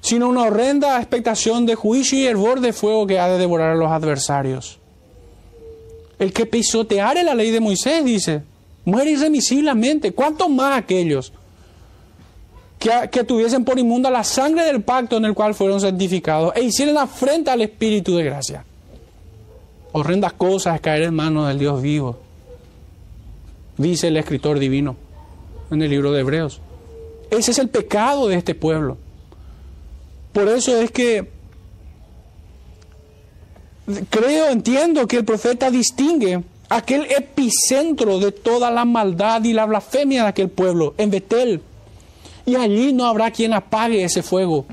Sino 0.00 0.30
una 0.30 0.44
horrenda 0.44 0.96
expectación 0.96 1.66
de 1.66 1.74
juicio 1.74 2.18
y 2.18 2.24
hervor 2.24 2.60
de 2.60 2.72
fuego 2.72 3.06
que 3.06 3.18
ha 3.18 3.28
de 3.28 3.36
devorar 3.36 3.72
a 3.72 3.76
los 3.76 3.90
adversarios. 3.90 4.78
El 6.18 6.32
que 6.32 6.46
pisoteare 6.46 7.22
la 7.22 7.34
ley 7.34 7.50
de 7.50 7.60
Moisés, 7.60 8.02
dice, 8.02 8.44
muere 8.86 9.10
irremisiblemente. 9.10 10.12
¿Cuánto 10.12 10.48
más 10.48 10.78
aquellos 10.78 11.34
que, 13.10 13.24
tuviesen 13.24 13.64
por 13.64 13.78
inmunda 13.78 14.10
la 14.10 14.24
sangre 14.24 14.64
del 14.64 14.82
pacto 14.82 15.16
en 15.16 15.24
el 15.24 15.34
cual 15.34 15.54
fueron 15.54 15.80
santificados 15.80 16.52
e 16.56 16.64
hicieran 16.64 16.98
afrenta 16.98 17.52
al 17.52 17.62
Espíritu 17.62 18.16
de 18.16 18.24
gracia? 18.24 18.64
Horrendas 19.92 20.32
cosas 20.32 20.80
caer 20.80 21.02
en 21.02 21.14
manos 21.14 21.46
del 21.46 21.58
Dios 21.58 21.80
vivo, 21.80 22.18
dice 23.76 24.08
el 24.08 24.16
escritor 24.16 24.58
divino 24.58 24.96
en 25.70 25.82
el 25.82 25.90
libro 25.90 26.10
de 26.10 26.20
Hebreos. 26.20 26.60
Ese 27.30 27.52
es 27.52 27.58
el 27.58 27.68
pecado 27.68 28.26
de 28.26 28.36
este 28.36 28.54
pueblo. 28.54 28.96
Por 30.32 30.48
eso 30.48 30.76
es 30.76 30.90
que 30.90 31.30
creo, 34.10 34.48
entiendo 34.48 35.06
que 35.06 35.18
el 35.18 35.24
profeta 35.24 35.70
distingue 35.70 36.42
aquel 36.68 37.06
epicentro 37.10 38.18
de 38.18 38.32
toda 38.32 38.70
la 38.70 38.84
maldad 38.84 39.44
y 39.44 39.52
la 39.52 39.66
blasfemia 39.66 40.24
de 40.24 40.28
aquel 40.30 40.48
pueblo, 40.48 40.94
en 40.98 41.10
Betel. 41.10 41.62
Y 42.44 42.56
allí 42.56 42.92
no 42.92 43.06
habrá 43.06 43.30
quien 43.30 43.52
apague 43.52 44.04
ese 44.04 44.22
fuego. 44.22 44.64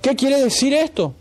¿Qué 0.00 0.14
quiere 0.14 0.40
decir 0.40 0.72
esto? 0.72 1.14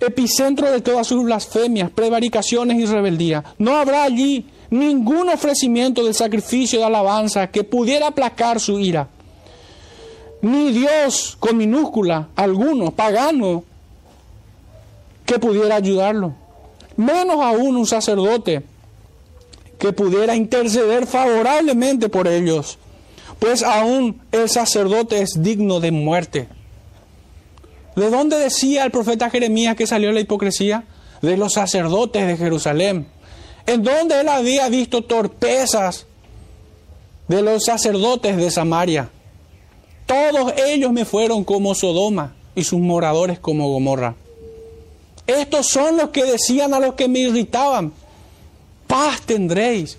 Epicentro 0.00 0.70
de 0.70 0.80
todas 0.80 1.06
sus 1.06 1.24
blasfemias, 1.24 1.90
prevaricaciones 1.90 2.78
y 2.78 2.86
rebeldía. 2.86 3.44
No 3.58 3.76
habrá 3.76 4.04
allí 4.04 4.46
ningún 4.70 5.28
ofrecimiento 5.28 6.04
del 6.04 6.14
sacrificio 6.14 6.78
de 6.78 6.84
alabanza 6.86 7.48
que 7.48 7.64
pudiera 7.64 8.08
aplacar 8.08 8.60
su 8.60 8.78
ira. 8.78 9.08
Ni 10.42 10.72
Dios 10.72 11.36
con 11.38 11.56
minúscula, 11.56 12.28
alguno, 12.36 12.90
pagano, 12.92 13.64
que 15.26 15.38
pudiera 15.38 15.76
ayudarlo. 15.76 16.34
Menos 16.96 17.36
aún 17.40 17.76
un 17.76 17.86
sacerdote 17.86 18.62
que 19.78 19.92
pudiera 19.92 20.34
interceder 20.34 21.06
favorablemente 21.06 22.08
por 22.08 22.26
ellos. 22.26 22.78
Pues 23.40 23.62
aún 23.64 24.20
el 24.30 24.48
sacerdote 24.48 25.20
es 25.22 25.42
digno 25.42 25.80
de 25.80 25.90
muerte. 25.90 26.48
¿De 27.96 28.08
dónde 28.08 28.38
decía 28.38 28.84
el 28.84 28.92
profeta 28.92 29.30
Jeremías 29.30 29.74
que 29.74 29.86
salió 29.86 30.12
la 30.12 30.20
hipocresía? 30.20 30.84
De 31.22 31.36
los 31.36 31.54
sacerdotes 31.54 32.26
de 32.26 32.36
Jerusalén 32.36 33.06
en 33.66 33.82
donde 33.84 34.20
él 34.20 34.28
había 34.28 34.68
visto 34.68 35.02
torpezas 35.02 36.06
de 37.28 37.42
los 37.42 37.64
sacerdotes 37.64 38.36
de 38.36 38.50
Samaria. 38.50 39.10
Todos 40.06 40.54
ellos 40.66 40.92
me 40.92 41.04
fueron 41.04 41.44
como 41.44 41.74
Sodoma 41.74 42.34
y 42.54 42.64
sus 42.64 42.80
moradores 42.80 43.38
como 43.38 43.68
Gomorra. 43.68 44.16
Estos 45.26 45.68
son 45.68 45.96
los 45.96 46.10
que 46.10 46.24
decían 46.24 46.74
a 46.74 46.80
los 46.80 46.94
que 46.94 47.06
me 47.06 47.20
irritaban, 47.20 47.92
paz 48.88 49.20
tendréis. 49.22 49.98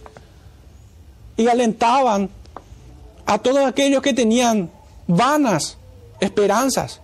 Y 1.37 1.47
alentaban 1.47 2.29
a 3.31 3.37
todos 3.37 3.65
aquellos 3.65 4.01
que 4.01 4.13
tenían 4.13 4.69
vanas 5.07 5.77
esperanzas. 6.19 6.99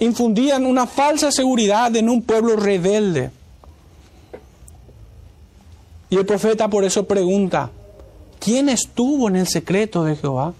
Infundían 0.00 0.66
una 0.66 0.86
falsa 0.86 1.32
seguridad 1.32 1.96
en 1.96 2.10
un 2.10 2.20
pueblo 2.20 2.54
rebelde. 2.54 3.30
Y 6.10 6.16
el 6.16 6.26
profeta 6.26 6.68
por 6.68 6.84
eso 6.84 7.06
pregunta, 7.06 7.70
¿quién 8.38 8.68
estuvo 8.68 9.28
en 9.28 9.36
el 9.36 9.48
secreto 9.48 10.04
de 10.04 10.14
Jehová? 10.14 10.52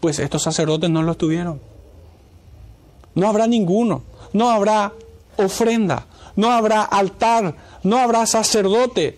Pues 0.00 0.18
estos 0.18 0.42
sacerdotes 0.42 0.90
no 0.90 1.04
lo 1.04 1.12
estuvieron. 1.12 1.60
No 3.14 3.28
habrá 3.28 3.46
ninguno, 3.46 4.02
no 4.32 4.50
habrá 4.50 4.92
ofrenda, 5.36 6.06
no 6.34 6.50
habrá 6.50 6.82
altar, 6.82 7.54
no 7.84 7.98
habrá 7.98 8.26
sacerdote, 8.26 9.16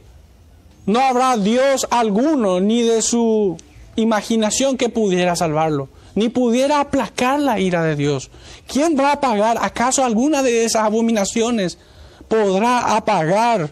no 0.88 1.00
habrá 1.00 1.36
Dios 1.36 1.86
alguno, 1.90 2.58
ni 2.58 2.82
de 2.82 3.02
su 3.02 3.56
imaginación 3.94 4.76
que 4.76 4.88
pudiera 4.88 5.36
salvarlo, 5.36 5.88
ni 6.16 6.28
pudiera 6.28 6.80
aplacar 6.80 7.38
la 7.38 7.60
ira 7.60 7.84
de 7.84 7.94
Dios. 7.94 8.30
¿Quién 8.66 8.98
va 8.98 9.12
a 9.12 9.20
pagar? 9.20 9.58
¿Acaso 9.60 10.04
alguna 10.04 10.42
de 10.42 10.64
esas 10.64 10.82
abominaciones 10.82 11.78
podrá 12.26 12.96
apagar 12.96 13.70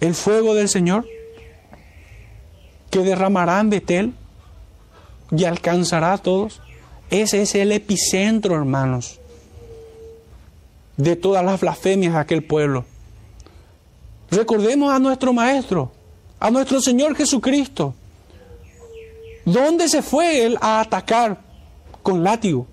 el 0.00 0.14
fuego 0.14 0.54
del 0.54 0.68
Señor 0.68 1.06
que 2.90 3.00
derramará 3.00 3.60
en 3.60 3.70
Betel 3.70 4.14
y 5.30 5.44
alcanzará 5.44 6.12
a 6.12 6.18
todos. 6.18 6.60
Ese 7.10 7.42
es 7.42 7.54
el 7.54 7.72
epicentro, 7.72 8.54
hermanos, 8.54 9.20
de 10.96 11.16
todas 11.16 11.44
las 11.44 11.60
blasfemias 11.60 12.14
de 12.14 12.20
aquel 12.20 12.42
pueblo. 12.42 12.84
Recordemos 14.34 14.92
a 14.92 14.98
nuestro 14.98 15.32
Maestro, 15.32 15.92
a 16.40 16.50
nuestro 16.50 16.80
Señor 16.80 17.14
Jesucristo. 17.14 17.94
¿Dónde 19.44 19.88
se 19.88 20.02
fue 20.02 20.44
Él 20.44 20.58
a 20.60 20.80
atacar 20.80 21.40
con 22.02 22.24
látigo? 22.24 22.66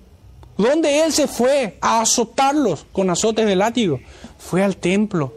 ¿Dónde 0.57 1.03
Él 1.03 1.13
se 1.13 1.27
fue 1.27 1.77
a 1.79 2.01
azotarlos 2.01 2.85
con 2.91 3.09
azotes 3.09 3.45
de 3.45 3.55
látigo? 3.55 3.99
Fue 4.39 4.63
al 4.63 4.77
templo 4.77 5.33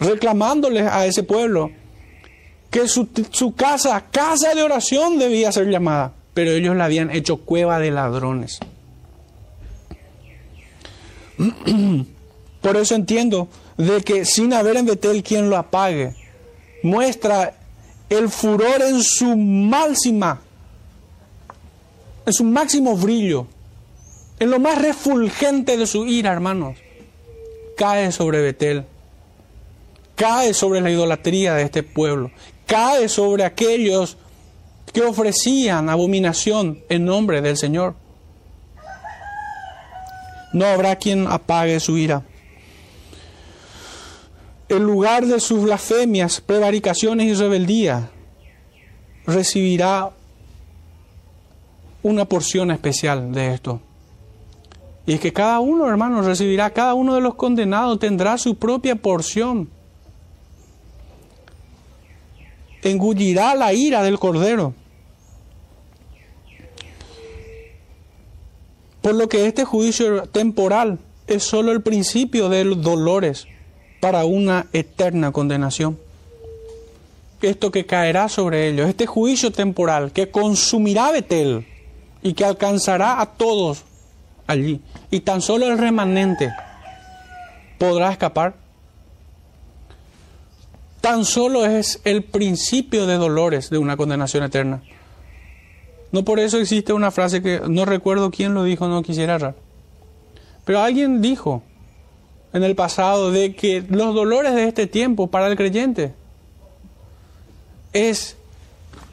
reclamándoles 0.00 0.86
a 0.90 1.06
ese 1.06 1.22
pueblo 1.22 1.70
que 2.70 2.88
su, 2.88 3.08
su, 3.30 3.54
casa, 3.54 4.04
casa 4.10 4.52
de 4.54 4.62
oración 4.64 5.18
debía 5.18 5.52
ser 5.52 5.68
llamada, 5.68 6.14
pero 6.34 6.50
ellos 6.50 6.74
la 6.74 6.86
habían 6.86 7.10
hecho 7.10 7.36
cueva 7.36 7.78
de 7.78 7.92
ladrones. 7.92 8.58
Por 12.62 12.76
eso 12.76 12.94
entiendo 12.94 13.48
de 13.76 14.00
que 14.00 14.24
sin 14.24 14.54
haber 14.54 14.76
en 14.76 14.86
Betel 14.86 15.22
quien 15.22 15.50
lo 15.50 15.58
apague, 15.58 16.14
muestra 16.82 17.54
el 18.08 18.30
furor 18.30 18.80
en 18.80 19.02
su 19.02 19.36
máxima, 19.36 20.40
en 22.24 22.32
su 22.32 22.44
máximo 22.44 22.96
brillo, 22.96 23.46
en 24.38 24.50
lo 24.50 24.58
más 24.58 24.80
refulgente 24.80 25.76
de 25.76 25.86
su 25.86 26.06
ira, 26.06 26.32
hermanos, 26.32 26.78
cae 27.76 28.10
sobre 28.12 28.40
Betel 28.40 28.86
cae 30.22 30.54
sobre 30.54 30.80
la 30.80 30.88
idolatría 30.88 31.54
de 31.54 31.64
este 31.64 31.82
pueblo, 31.82 32.30
cae 32.66 33.08
sobre 33.08 33.44
aquellos 33.44 34.16
que 34.92 35.02
ofrecían 35.02 35.88
abominación 35.88 36.78
en 36.88 37.04
nombre 37.04 37.40
del 37.40 37.56
Señor. 37.56 37.94
No 40.52 40.66
habrá 40.66 40.96
quien 40.96 41.26
apague 41.26 41.80
su 41.80 41.96
ira. 41.98 42.22
En 44.72 44.84
lugar 44.84 45.26
de 45.26 45.38
sus 45.38 45.64
blasfemias, 45.64 46.40
prevaricaciones 46.40 47.26
y 47.26 47.34
rebeldía, 47.34 48.10
recibirá 49.26 50.10
una 52.02 52.24
porción 52.24 52.70
especial 52.70 53.32
de 53.32 53.52
esto. 53.52 53.82
Y 55.04 55.12
es 55.12 55.20
que 55.20 55.30
cada 55.30 55.60
uno, 55.60 55.86
hermanos, 55.86 56.24
recibirá, 56.24 56.70
cada 56.70 56.94
uno 56.94 57.14
de 57.14 57.20
los 57.20 57.34
condenados 57.34 57.98
tendrá 57.98 58.38
su 58.38 58.54
propia 58.54 58.96
porción 58.96 59.68
engullirá 62.82 63.54
la 63.54 63.74
ira 63.74 64.02
del 64.02 64.18
Cordero. 64.18 64.72
Por 69.02 69.16
lo 69.16 69.28
que 69.28 69.46
este 69.46 69.66
juicio 69.66 70.22
temporal 70.28 70.98
es 71.26 71.42
solo 71.42 71.72
el 71.72 71.82
principio 71.82 72.48
de 72.48 72.64
los 72.64 72.80
dolores 72.80 73.46
para 74.02 74.24
una 74.24 74.66
eterna 74.72 75.30
condenación. 75.30 75.96
Esto 77.40 77.70
que 77.70 77.86
caerá 77.86 78.28
sobre 78.28 78.66
ellos, 78.68 78.88
este 78.88 79.06
juicio 79.06 79.52
temporal 79.52 80.10
que 80.10 80.28
consumirá 80.28 81.12
Betel 81.12 81.64
y 82.20 82.32
que 82.32 82.44
alcanzará 82.44 83.20
a 83.20 83.26
todos 83.26 83.84
allí, 84.48 84.80
y 85.12 85.20
tan 85.20 85.40
solo 85.40 85.68
el 85.68 85.78
remanente 85.78 86.52
podrá 87.78 88.10
escapar. 88.10 88.54
Tan 91.00 91.24
solo 91.24 91.64
es 91.64 92.00
el 92.02 92.24
principio 92.24 93.06
de 93.06 93.18
dolores 93.18 93.70
de 93.70 93.78
una 93.78 93.96
condenación 93.96 94.42
eterna. 94.42 94.82
No 96.10 96.24
por 96.24 96.40
eso 96.40 96.58
existe 96.58 96.92
una 96.92 97.12
frase 97.12 97.40
que 97.40 97.60
no 97.68 97.84
recuerdo 97.84 98.32
quién 98.32 98.52
lo 98.52 98.64
dijo, 98.64 98.88
no 98.88 99.04
quisiera 99.04 99.36
errar. 99.36 99.54
Pero 100.64 100.80
alguien 100.80 101.22
dijo 101.22 101.62
en 102.52 102.62
el 102.62 102.74
pasado 102.74 103.30
de 103.30 103.54
que 103.54 103.82
los 103.88 104.14
dolores 104.14 104.54
de 104.54 104.68
este 104.68 104.86
tiempo 104.86 105.28
para 105.28 105.48
el 105.48 105.56
creyente 105.56 106.12
es 107.92 108.36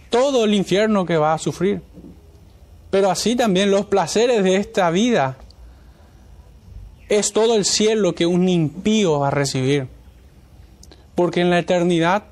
todo 0.09 0.45
el 0.45 0.53
infierno 0.53 1.05
que 1.05 1.17
va 1.17 1.33
a 1.33 1.37
sufrir. 1.37 1.81
Pero 2.89 3.11
así 3.11 3.35
también 3.35 3.71
los 3.71 3.85
placeres 3.85 4.43
de 4.43 4.55
esta 4.55 4.89
vida 4.89 5.37
es 7.07 7.33
todo 7.33 7.55
el 7.55 7.65
cielo 7.65 8.15
que 8.15 8.25
un 8.25 8.49
impío 8.49 9.19
va 9.19 9.27
a 9.27 9.31
recibir. 9.31 9.87
Porque 11.15 11.41
en 11.41 11.49
la 11.49 11.59
eternidad 11.59 12.23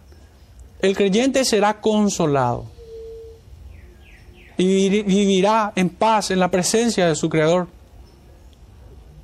el 0.81 0.95
creyente 0.95 1.45
será 1.45 1.79
consolado 1.79 2.65
y 4.57 4.89
vivirá 5.03 5.71
en 5.75 5.89
paz 5.89 6.31
en 6.31 6.39
la 6.39 6.49
presencia 6.49 7.07
de 7.07 7.15
su 7.15 7.29
Creador. 7.29 7.67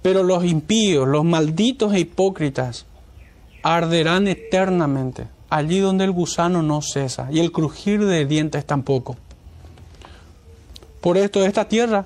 Pero 0.04 0.22
los 0.22 0.46
impíos, 0.46 1.08
los 1.08 1.26
malditos 1.26 1.94
e 1.94 2.02
hipócritas, 2.02 2.86
arderán 3.64 4.28
eternamente, 4.28 5.28
allí 5.50 5.80
donde 5.80 6.04
el 6.04 6.12
gusano 6.12 6.62
no 6.62 6.82
cesa 6.82 7.30
y 7.32 7.40
el 7.40 7.52
crujir 7.52 8.06
de 8.06 8.26
dientes 8.26 8.66
tampoco. 8.66 9.16
Por 11.02 11.18
esto 11.18 11.44
esta 11.44 11.68
tierra 11.68 12.06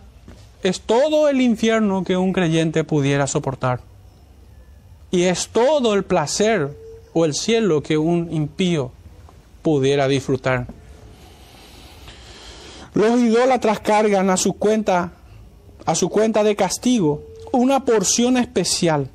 es 0.64 0.82
todo 0.82 1.28
el 1.28 1.42
infierno 1.42 2.04
que 2.04 2.16
un 2.16 2.34
creyente 2.34 2.84
pudiera 2.84 3.28
soportar. 3.28 3.82
Y 5.12 5.24
es 5.24 5.50
todo 5.50 5.94
el 5.94 6.04
placer 6.04 6.76
o 7.14 7.26
el 7.26 7.34
cielo 7.34 7.82
que 7.82 7.98
un 7.98 8.32
impío 8.32 8.92
pudiera 9.62 10.08
disfrutar. 10.08 10.68
Los 12.94 13.20
idólatras 13.20 13.80
cargan 13.80 14.30
a 14.30 14.38
su 14.38 14.54
cuenta 14.54 15.12
a 15.86 15.96
su 15.96 16.10
cuenta 16.10 16.44
de 16.44 16.56
castigo 16.56 17.22
una 17.58 17.84
porción 17.84 18.38
especial 18.38 19.10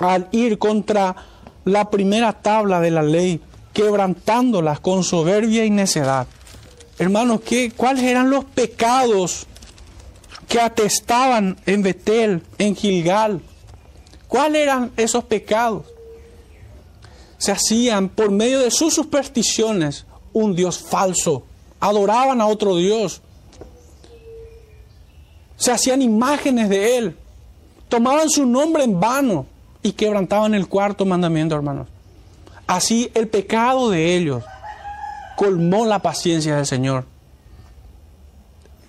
al 0.00 0.28
ir 0.32 0.58
contra 0.58 1.14
la 1.64 1.90
primera 1.90 2.32
tabla 2.32 2.80
de 2.80 2.90
la 2.90 3.02
ley, 3.02 3.40
quebrantándolas 3.72 4.80
con 4.80 5.04
soberbia 5.04 5.64
y 5.64 5.70
necedad. 5.70 6.26
Hermanos, 6.98 7.40
¿qué, 7.42 7.72
¿cuáles 7.76 8.04
eran 8.04 8.30
los 8.30 8.44
pecados 8.44 9.46
que 10.48 10.60
atestaban 10.60 11.58
en 11.66 11.82
Betel, 11.82 12.42
en 12.58 12.74
Gilgal? 12.74 13.40
¿Cuáles 14.28 14.62
eran 14.62 14.92
esos 14.96 15.24
pecados? 15.24 15.84
Se 17.38 17.52
hacían 17.52 18.08
por 18.08 18.30
medio 18.30 18.60
de 18.60 18.70
sus 18.70 18.94
supersticiones 18.94 20.06
un 20.32 20.54
Dios 20.54 20.78
falso, 20.78 21.44
adoraban 21.80 22.40
a 22.40 22.46
otro 22.46 22.76
Dios, 22.76 23.22
se 25.60 25.70
hacían 25.70 26.00
imágenes 26.00 26.70
de 26.70 26.96
Él, 26.96 27.16
tomaban 27.90 28.30
su 28.30 28.46
nombre 28.46 28.82
en 28.82 28.98
vano 28.98 29.44
y 29.82 29.92
quebrantaban 29.92 30.54
el 30.54 30.66
cuarto 30.68 31.04
mandamiento, 31.04 31.54
hermanos. 31.54 31.86
Así 32.66 33.10
el 33.12 33.28
pecado 33.28 33.90
de 33.90 34.16
ellos 34.16 34.42
colmó 35.36 35.84
la 35.84 35.98
paciencia 35.98 36.56
del 36.56 36.64
Señor. 36.64 37.04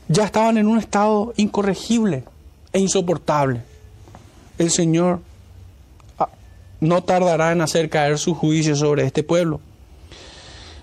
Ya 0.08 0.24
estaban 0.24 0.58
en 0.58 0.68
un 0.68 0.78
estado 0.78 1.34
incorregible 1.36 2.24
e 2.72 2.80
insoportable. 2.80 3.64
El 4.58 4.72
Señor 4.72 5.20
ah, 6.18 6.30
no 6.80 7.04
tardará 7.04 7.52
en 7.52 7.60
hacer 7.60 7.90
caer 7.90 8.18
su 8.18 8.34
juicio 8.34 8.78
sobre 8.78 9.06
este 9.06 9.24
pueblo. 9.24 9.60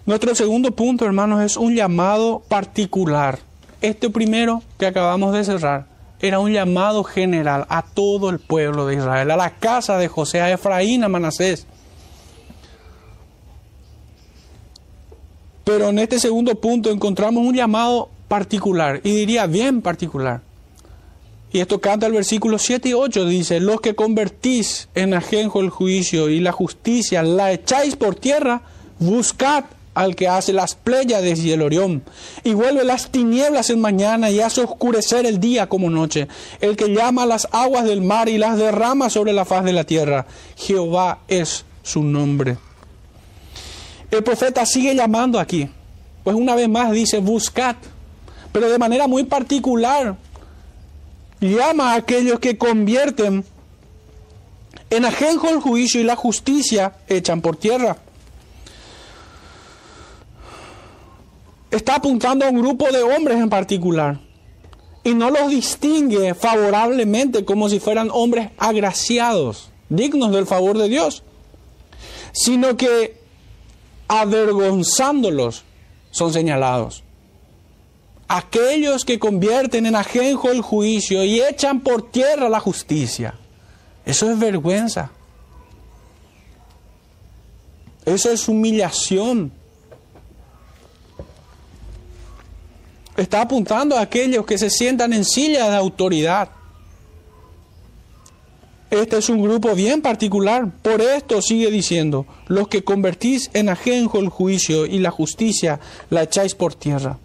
Nuestro 0.05 0.35
segundo 0.35 0.71
punto, 0.73 1.07
hermanos, 1.07 1.41
es 1.41 1.57
un 1.57 1.75
llamado 1.75 2.43
particular 2.47 3.48
este 3.81 4.11
primero 4.11 4.63
que 4.79 4.87
acabamos 4.87 5.33
de 5.33 5.45
cerrar 5.45 5.87
era 6.21 6.41
un 6.41 6.53
llamado 6.53 7.05
general 7.05 7.67
a 7.69 7.83
todo 7.83 8.31
el 8.31 8.41
pueblo 8.41 8.87
de 8.87 8.97
Israel, 8.97 9.31
a 9.31 9.37
la 9.37 9.51
casa 9.51 9.99
de 9.99 10.09
José, 10.09 10.41
a 10.41 10.51
Efraín, 10.51 11.05
a 11.05 11.09
Manasés. 11.09 11.67
Pero 15.65 15.91
en 15.91 15.99
este 15.99 16.19
segundo 16.19 16.55
punto 16.57 16.91
encontramos 16.91 17.47
un 17.47 17.55
llamado 17.55 18.09
particular, 18.27 19.01
y 19.05 19.13
diría 19.13 19.47
bien 19.47 19.81
particular. 19.81 20.41
Y 21.53 21.61
esto 21.61 21.81
canta 21.81 22.07
el 22.07 22.13
versículo 22.13 22.59
7 22.59 22.91
y 22.91 22.93
8, 22.93 23.27
dice, 23.27 23.61
los 23.61 23.81
que 23.81 23.95
convertís 23.95 24.89
en 24.95 25.15
ajenjo 25.15 25.61
el 25.61 25.71
juicio 25.71 26.29
y 26.29 26.41
la 26.41 26.53
justicia, 26.53 27.23
la 27.23 27.53
echáis 27.53 27.97
por 27.97 28.17
tierra, 28.17 28.63
buscad 28.99 29.65
al 29.99 30.15
que 30.15 30.29
hace 30.29 30.53
las 30.53 30.77
pléyades 30.77 31.41
y 31.41 31.51
el 31.51 31.61
Orión, 31.61 32.05
y 32.45 32.55
vuelve 32.55 32.85
las 32.85 33.11
tinieblas 33.11 33.69
en 33.71 33.81
mañana 33.81 34.31
y 34.31 34.39
hace 34.39 34.61
oscurecer 34.61 35.27
el 35.27 35.41
día 35.41 35.69
como 35.69 35.91
noche, 35.91 36.29
el 36.61 36.77
que 36.77 36.95
llama 36.95 37.27
las 37.27 37.49
aguas 37.51 37.85
del 37.85 38.01
mar 38.01 38.29
y 38.29 38.39
las 38.39 38.57
derrama 38.57 39.11
sobre 39.11 39.33
la 39.33 39.45
faz 39.45 39.65
de 39.65 39.73
la 39.73 39.83
tierra. 39.83 40.25
Jehová 40.57 41.19
es 41.27 41.65
su 41.83 42.05
nombre. 42.05 42.59
El 44.13 44.23
profeta 44.23 44.65
sigue 44.67 44.95
llamando 44.95 45.41
aquí, 45.41 45.69
pues 46.23 46.37
una 46.37 46.55
vez 46.55 46.69
más 46.69 46.93
dice, 46.93 47.19
buscad, 47.19 47.75
pero 48.53 48.71
de 48.71 48.79
manera 48.79 49.09
muy 49.09 49.25
particular, 49.25 50.15
llama 51.41 51.95
a 51.95 51.97
aquellos 51.97 52.39
que 52.39 52.57
convierten 52.57 53.45
en 54.91 55.05
ajenjo 55.05 55.49
el 55.49 55.59
juicio 55.59 56.01
y 56.01 56.05
la 56.05 56.15
justicia 56.15 56.93
echan 57.09 57.41
por 57.41 57.57
tierra. 57.57 57.97
Está 61.71 61.97
apuntando 61.97 62.45
a 62.45 62.49
un 62.49 62.61
grupo 62.61 62.91
de 62.91 63.03
hombres 63.03 63.39
en 63.39 63.51
particular 63.51 64.21
y 65.05 65.15
no 65.15 65.31
los 65.31 65.49
distingue 65.49 66.35
favorablemente 66.35 67.45
como 67.45 67.69
si 67.69 67.81
fueran 67.81 68.11
hombres 68.13 68.51
agraciados, 68.59 69.71
dignos 69.89 70.33
del 70.33 70.47
favor 70.47 70.77
de 70.77 70.89
Dios, 70.89 71.23
sino 72.33 72.77
que 72.77 73.19
avergonzándolos 74.09 75.65
son 76.11 76.33
señalados. 76.33 77.05
Aquellos 78.29 79.05
que 79.05 79.19
convierten 79.19 79.87
en 79.87 79.97
ajenjo 79.97 80.51
el 80.51 80.61
juicio 80.61 81.25
y 81.25 81.41
echan 81.41 81.81
por 81.81 82.11
tierra 82.11 82.51
la 82.51 82.61
justicia. 82.61 83.35
Eso 84.05 84.31
es 84.31 84.39
vergüenza. 84.39 85.11
Eso 88.05 88.31
es 88.31 88.49
humillación. 88.49 89.53
Está 93.19 93.43
apuntando 93.43 93.97
a 93.97 94.03
aquellos 94.03 94.47
que 94.47 94.57
se 94.57 94.71
sientan 94.71 95.13
en 95.13 95.25
silla 95.25 95.69
de 95.69 95.77
autoridad. 95.77 96.51
Este 98.91 99.19
es 99.19 99.29
un 99.29 99.43
grupo 99.43 99.75
bien 99.75 100.01
particular. 100.01 100.71
Por 100.81 101.03
esto 101.03 101.43
sigue 101.43 101.71
diciendo, 101.71 102.27
los 102.47 102.69
que 102.69 102.85
convertís 102.85 103.51
en 103.53 103.69
ajenjo 103.69 104.19
el 104.21 104.29
juicio 104.31 104.87
y 104.87 105.01
la 105.01 105.11
justicia 105.11 105.81
la 106.09 106.23
echáis 106.23 106.55
por 106.55 106.75
tierra. 106.75 107.19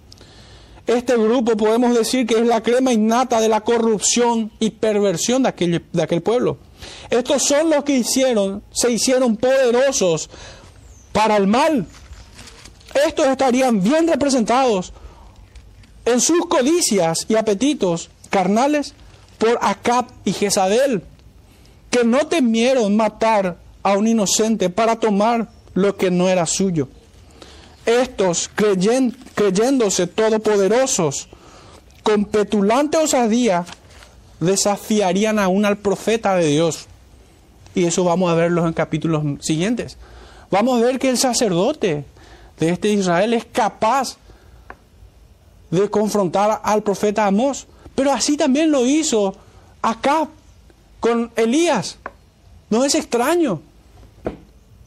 Este 0.88 1.16
grupo 1.16 1.56
podemos 1.56 1.96
decir 1.96 2.28
que 2.28 2.38
es 2.38 2.46
la 2.46 2.62
crema 2.62 2.92
innata 2.92 3.40
de 3.40 3.48
la 3.48 3.62
corrupción 3.62 4.52
y 4.60 4.72
perversión 4.72 5.44
de 5.44 5.50
aquel, 5.50 5.86
de 5.94 6.04
aquel 6.04 6.22
pueblo. 6.22 6.58
Estos 7.10 7.44
son 7.44 7.70
los 7.70 7.86
que 7.86 7.96
hicieron, 7.96 8.64
se 8.72 8.92
hicieron 8.92 9.38
poderosos 9.38 10.30
para 11.14 11.38
el 11.38 11.48
mal. 11.48 11.86
Estos 13.08 13.28
estarían 13.28 13.82
bien 13.82 14.08
representados 14.08 14.92
en 16.06 16.22
sus 16.22 16.46
codicias 16.48 17.26
y 17.28 17.36
apetitos 17.36 18.10
carnales 18.30 18.94
por 19.38 19.60
Acab 19.62 20.08
y 20.26 20.34
Jezabel, 20.34 21.04
que 21.89 22.04
no 22.04 22.28
temieron 22.28 22.96
matar 22.96 23.58
a 23.84 23.94
un 23.94 24.08
inocente 24.08 24.70
para 24.70 25.00
tomar 25.00 25.50
lo 25.74 25.98
que 25.98 26.12
no 26.12 26.30
era 26.30 26.46
suyo. 26.46 26.88
Estos, 27.86 28.50
creyéndose 29.36 30.08
todopoderosos, 30.08 31.28
con 32.02 32.26
petulante 32.26 32.98
osadía, 32.98 33.66
desafiarían 34.39 35.39
aún 35.39 35.66
al 35.66 35.78
profeta 35.78 36.36
de 36.36 36.48
Dios. 36.48 36.88
Y 37.76 37.86
eso 37.86 38.04
vamos 38.04 38.32
a 38.32 38.36
verlo 38.36 38.66
en 38.66 38.74
capítulos 38.74 39.24
siguientes. 39.42 39.98
Vamos 40.52 40.80
a 40.80 40.86
ver 40.86 41.00
que 41.00 41.10
el 41.10 41.18
sacerdote 41.18 42.06
de 42.60 42.70
este 42.70 42.89
Israel 42.89 43.34
es 43.34 43.46
capaz 43.46 44.18
de 45.82 45.90
confrontar 45.90 46.62
al 46.64 46.84
profeta 46.84 47.26
Amós. 47.26 47.68
Pero 47.96 48.12
así 48.12 48.38
también 48.38 48.72
lo 48.72 48.86
hizo 48.86 49.36
acá 49.82 50.28
con 51.00 51.32
Elías. 51.36 51.98
No 52.70 52.86
es 52.86 52.96
extraño. 52.96 53.62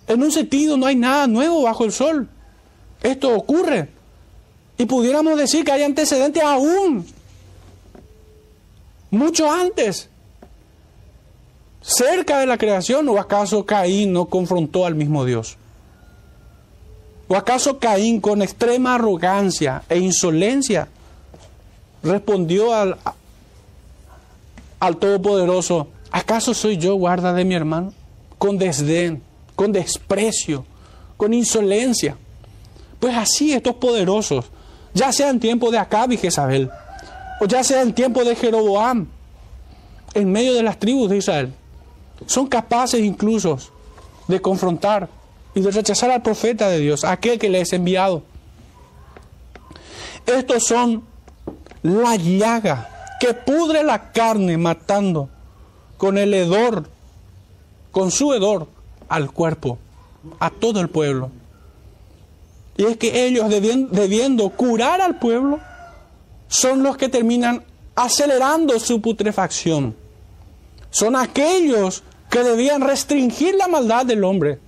En 0.07 0.22
un 0.22 0.31
sentido 0.31 0.77
no 0.77 0.87
hay 0.87 0.96
nada 0.96 1.27
nuevo 1.27 1.62
bajo 1.62 1.85
el 1.85 1.92
sol. 1.92 2.29
Esto 3.03 3.35
ocurre. 3.35 3.88
Y 4.79 4.87
pudiéramos 4.87 5.38
decir 5.38 5.64
que 5.64 5.72
hay 5.72 5.83
antecedentes 5.83 6.42
aún, 6.42 7.07
mucho 9.11 9.51
antes, 9.51 10.09
cerca 11.81 12.38
de 12.40 12.46
la 12.46 12.59
creación. 12.59 13.09
¿O 13.09 13.18
acaso 13.18 13.64
Caín 13.64 14.12
no 14.12 14.27
confrontó 14.27 14.87
al 14.87 14.94
mismo 14.94 15.25
Dios? 15.25 15.57
¿O 17.28 17.36
acaso 17.36 17.78
Caín 17.78 18.20
con 18.20 18.40
extrema 18.40 18.94
arrogancia 18.94 19.82
e 19.88 19.98
insolencia 19.98 20.88
respondió 22.02 22.72
al, 22.72 22.96
al 24.78 24.96
Todopoderoso, 24.98 25.88
¿acaso 26.12 26.54
soy 26.54 26.76
yo 26.76 26.94
guarda 26.94 27.32
de 27.32 27.44
mi 27.44 27.54
hermano? 27.54 27.92
Con 28.38 28.58
desdén, 28.58 29.22
con 29.56 29.72
desprecio, 29.72 30.64
con 31.16 31.34
insolencia. 31.34 32.16
Pues 33.00 33.16
así 33.16 33.52
estos 33.52 33.74
poderosos, 33.74 34.44
ya 34.94 35.12
sea 35.12 35.30
en 35.30 35.40
tiempo 35.40 35.70
de 35.70 35.78
Acab 35.78 36.12
y 36.12 36.16
Jezabel, 36.16 36.70
o 37.40 37.46
ya 37.46 37.64
sea 37.64 37.82
en 37.82 37.92
tiempo 37.92 38.24
de 38.24 38.36
Jeroboam, 38.36 39.08
en 40.14 40.32
medio 40.32 40.54
de 40.54 40.62
las 40.62 40.78
tribus 40.78 41.10
de 41.10 41.18
Israel, 41.18 41.52
son 42.26 42.46
capaces 42.46 43.00
incluso 43.00 43.58
de 44.28 44.40
confrontar 44.40 45.08
y 45.57 45.62
de 45.62 45.71
rechazar 45.71 46.11
al 46.11 46.21
profeta 46.21 46.69
de 46.69 46.79
Dios, 46.79 47.03
aquel 47.03 47.38
que 47.38 47.49
les 47.49 47.73
ha 47.73 47.77
enviado. 47.77 48.23
Estos 50.27 50.64
son 50.64 51.03
la 51.83 52.14
llaga 52.16 53.16
que 53.19 53.33
pudre 53.33 53.83
la 53.83 54.12
carne 54.12 54.59
matando 54.59 55.31
con 55.97 56.19
el 56.19 56.35
hedor, 56.35 56.90
con 57.90 58.11
su 58.11 58.35
hedor 58.35 58.69
al 59.09 59.33
cuerpo, 59.33 59.79
a 60.40 60.51
todo 60.51 60.79
el 60.79 60.90
pueblo. 60.90 61.31
Y 62.77 62.85
es 62.85 62.99
que 62.99 63.27
ellos 63.27 63.49
debiendo, 63.49 64.51
curar 64.51 65.01
al 65.01 65.19
pueblo, 65.19 65.59
son 66.49 66.83
los 66.83 66.99
que 66.99 67.09
terminan 67.09 67.64
acelerando 67.95 68.79
su 68.79 69.01
putrefacción. 69.01 69.97
Son 70.90 71.16
aquellos 71.16 72.03
que 72.29 72.42
debían 72.42 72.83
restringir 72.83 73.55
la 73.55 73.69
maldad 73.69 74.05
del 74.05 74.23
hombre 74.23 74.65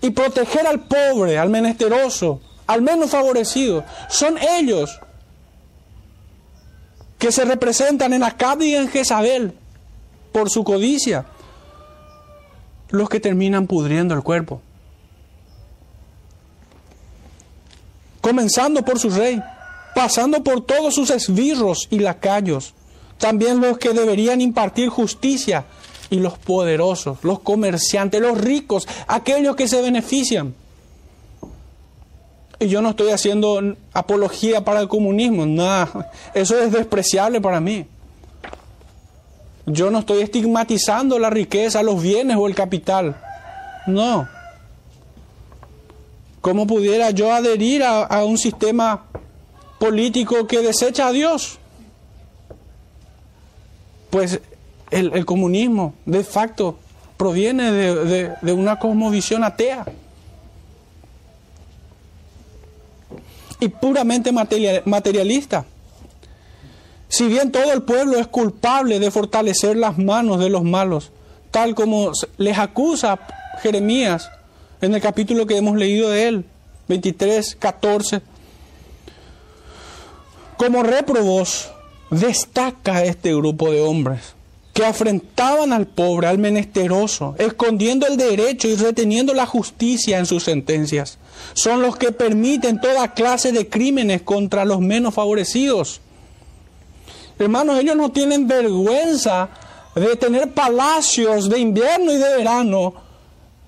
y 0.00 0.10
proteger 0.10 0.66
al 0.66 0.80
pobre, 0.80 1.38
al 1.38 1.50
menesteroso, 1.50 2.40
al 2.66 2.82
menos 2.82 3.10
favorecido. 3.10 3.84
Son 4.08 4.36
ellos 4.38 5.00
que 7.18 7.32
se 7.32 7.44
representan 7.44 8.12
en 8.12 8.22
Acab 8.22 8.62
y 8.62 8.74
en 8.74 8.88
Jezabel 8.88 9.54
por 10.32 10.50
su 10.50 10.62
codicia, 10.62 11.26
los 12.90 13.08
que 13.08 13.20
terminan 13.20 13.66
pudriendo 13.66 14.14
el 14.14 14.22
cuerpo. 14.22 14.62
Comenzando 18.20 18.84
por 18.84 18.98
su 18.98 19.10
rey, 19.10 19.42
pasando 19.94 20.44
por 20.44 20.64
todos 20.64 20.94
sus 20.94 21.10
esbirros 21.10 21.88
y 21.90 21.98
lacayos, 21.98 22.74
también 23.18 23.60
los 23.60 23.78
que 23.78 23.92
deberían 23.92 24.40
impartir 24.40 24.88
justicia 24.90 25.64
y 26.10 26.20
los 26.20 26.38
poderosos, 26.38 27.18
los 27.22 27.40
comerciantes, 27.40 28.20
los 28.20 28.38
ricos, 28.38 28.86
aquellos 29.06 29.56
que 29.56 29.68
se 29.68 29.82
benefician. 29.82 30.54
Y 32.60 32.68
yo 32.68 32.82
no 32.82 32.90
estoy 32.90 33.10
haciendo 33.10 33.76
apología 33.92 34.64
para 34.64 34.80
el 34.80 34.88
comunismo, 34.88 35.46
nada, 35.46 36.10
eso 36.34 36.58
es 36.58 36.72
despreciable 36.72 37.40
para 37.40 37.60
mí. 37.60 37.86
Yo 39.66 39.90
no 39.90 39.98
estoy 39.98 40.22
estigmatizando 40.22 41.18
la 41.18 41.28
riqueza, 41.28 41.82
los 41.82 42.02
bienes 42.02 42.36
o 42.38 42.46
el 42.46 42.54
capital. 42.54 43.20
No. 43.86 44.26
¿Cómo 46.40 46.66
pudiera 46.66 47.10
yo 47.10 47.32
adherir 47.32 47.84
a, 47.84 48.24
un 48.24 48.38
sistema 48.38 49.04
político 49.78 50.46
que 50.46 50.62
desecha 50.62 51.08
a 51.08 51.12
Dios? 51.12 51.58
Pues 54.08 54.40
el, 54.90 55.24
comunismo, 55.24 55.94
de 56.06 56.24
facto, 56.24 56.78
proviene 57.16 57.72
de, 57.72 58.52
una 58.52 58.78
cosmovisión 58.78 59.44
atea. 59.44 59.84
y 63.60 63.68
puramente 63.68 64.30
materialista. 64.30 65.64
Si 67.08 67.26
bien 67.26 67.50
todo 67.50 67.72
el 67.72 67.82
pueblo 67.82 68.16
es 68.18 68.28
culpable 68.28 69.00
de 69.00 69.10
fortalecer 69.10 69.76
las 69.76 69.98
manos 69.98 70.38
de 70.38 70.48
los 70.48 70.62
malos, 70.62 71.10
tal 71.50 71.74
como 71.74 72.12
les 72.36 72.56
acusa 72.56 73.18
Jeremías 73.60 74.30
en 74.80 74.94
el 74.94 75.00
capítulo 75.00 75.44
que 75.44 75.56
hemos 75.56 75.76
leído 75.76 76.10
de 76.10 76.28
él, 76.28 76.44
23, 76.86 77.56
14, 77.56 78.22
como 80.56 80.84
réprobos 80.84 81.70
destaca 82.10 83.02
este 83.02 83.34
grupo 83.34 83.72
de 83.72 83.80
hombres 83.80 84.37
que 84.78 84.84
afrentaban 84.84 85.72
al 85.72 85.88
pobre, 85.88 86.28
al 86.28 86.38
menesteroso, 86.38 87.34
escondiendo 87.36 88.06
el 88.06 88.16
derecho 88.16 88.68
y 88.68 88.76
reteniendo 88.76 89.34
la 89.34 89.44
justicia 89.44 90.20
en 90.20 90.24
sus 90.24 90.44
sentencias. 90.44 91.18
Son 91.54 91.82
los 91.82 91.96
que 91.96 92.12
permiten 92.12 92.80
toda 92.80 93.12
clase 93.12 93.50
de 93.50 93.68
crímenes 93.68 94.22
contra 94.22 94.64
los 94.64 94.78
menos 94.78 95.14
favorecidos. 95.14 96.00
Hermanos, 97.40 97.80
ellos 97.80 97.96
no 97.96 98.12
tienen 98.12 98.46
vergüenza 98.46 99.48
de 99.96 100.14
tener 100.14 100.52
palacios 100.52 101.48
de 101.48 101.58
invierno 101.58 102.12
y 102.12 102.16
de 102.16 102.36
verano 102.36 102.94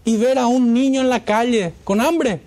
y 0.04 0.16
ver 0.16 0.38
a 0.38 0.46
un 0.46 0.72
niño 0.72 1.00
en 1.00 1.10
la 1.10 1.24
calle 1.24 1.74
con 1.82 2.00
hambre. 2.00 2.40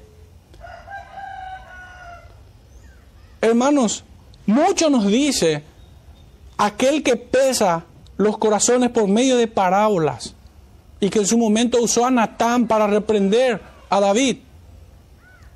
Hermanos, 3.42 4.06
mucho 4.46 4.90
nos 4.90 5.06
dice 5.06 5.64
aquel 6.58 7.04
que 7.04 7.18
pesa 7.18 7.88
los 8.18 8.38
corazones 8.38 8.90
por 8.90 9.08
medio 9.08 9.38
de 9.38 9.48
parábolas 9.48 10.36
y 11.00 11.10
que 11.10 11.20
en 11.20 11.28
su 11.28 11.38
momento 11.38 11.82
usó 11.82 12.06
a 12.06 12.12
Natán 12.12 12.68
para 12.68 12.88
reprender 12.88 13.62
a 13.90 14.00
David. 14.00 14.38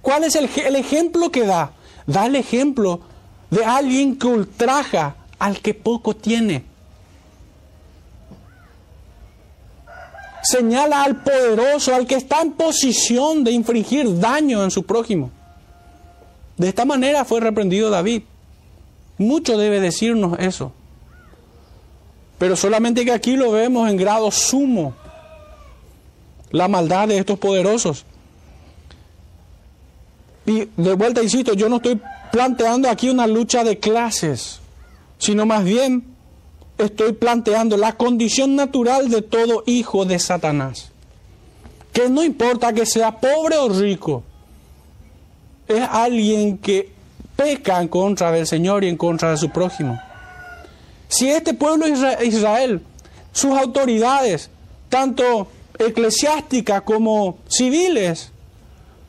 ¿Cuál 0.01 0.23
es 0.25 0.35
el, 0.35 0.49
el, 0.65 0.75
ejemplo 0.75 1.31
que 1.31 1.45
da? 1.45 1.71
Da 2.05 2.25
el 2.25 2.35
ejemplo 2.35 3.01
de 3.49 3.63
alguien 3.63 4.17
que 4.17 4.27
ultraja 4.27 5.15
al 5.39 5.59
que 5.59 5.73
poco 5.73 6.15
tiene. 6.15 6.63
Señala 10.43 11.03
al 11.03 11.23
poderoso, 11.23 11.93
al 11.93 12.07
que 12.07 12.15
está 12.15 12.41
en 12.41 12.53
posición 12.53 13.43
de 13.43 13.51
infringir 13.51 14.19
daño 14.19 14.63
en 14.63 14.71
su 14.71 14.85
prójimo. 14.85 15.31
De 16.57 16.69
esta 16.69 16.85
manera 16.85 17.25
fue 17.25 17.39
reprendido 17.39 17.89
David. 17.89 18.23
Mucho 19.17 19.57
debe 19.57 19.79
decirnos 19.79 20.37
eso. 20.39 20.71
Pero 22.37 22.55
solamente 22.55 23.03
que 23.03 23.11
aquí 23.11 23.35
lo 23.35 23.51
vemos 23.51 23.89
en 23.89 23.97
grado 23.97 24.31
sumo, 24.31 24.93
la 26.51 26.67
maldad 26.67 27.07
de 27.07 27.17
estos 27.17 27.39
poderosos. 27.39 28.05
Y 30.45 30.69
de 30.77 30.93
vuelta, 30.93 31.21
insisto, 31.21 31.53
yo 31.53 31.67
no 31.67 31.77
estoy 31.77 31.99
planteando 32.31 32.89
aquí 32.89 33.09
una 33.09 33.27
lucha 33.27 33.63
de 33.63 33.79
clases, 33.79 34.59
sino 35.17 35.45
más 35.45 35.63
bien 35.63 36.05
estoy 36.77 37.13
planteando 37.13 37.75
la 37.75 37.93
condición 37.93 38.55
natural 38.55 39.09
de 39.09 39.21
todo 39.21 39.63
hijo 39.65 40.05
de 40.05 40.19
Satanás. 40.19 40.91
Que 41.91 42.09
no 42.09 42.23
importa 42.23 42.73
que 42.73 42.85
sea 42.85 43.19
pobre 43.19 43.57
o 43.57 43.69
rico, 43.69 44.23
es 45.67 45.81
alguien 45.81 46.59
que 46.59 46.91
peca 47.35 47.81
en 47.81 47.87
contra 47.87 48.31
del 48.31 48.47
Señor 48.47 48.83
y 48.83 48.89
en 48.89 48.97
contra 48.97 49.31
de 49.31 49.37
su 49.37 49.49
prójimo. 49.49 49.99
Si 51.07 51.29
este 51.29 51.53
pueblo 51.53 51.85
Israel, 51.87 52.81
sus 53.31 53.57
autoridades, 53.57 54.49
tanto 54.89 55.47
eclesiásticas 55.77 56.81
como 56.81 57.37
civiles, 57.47 58.31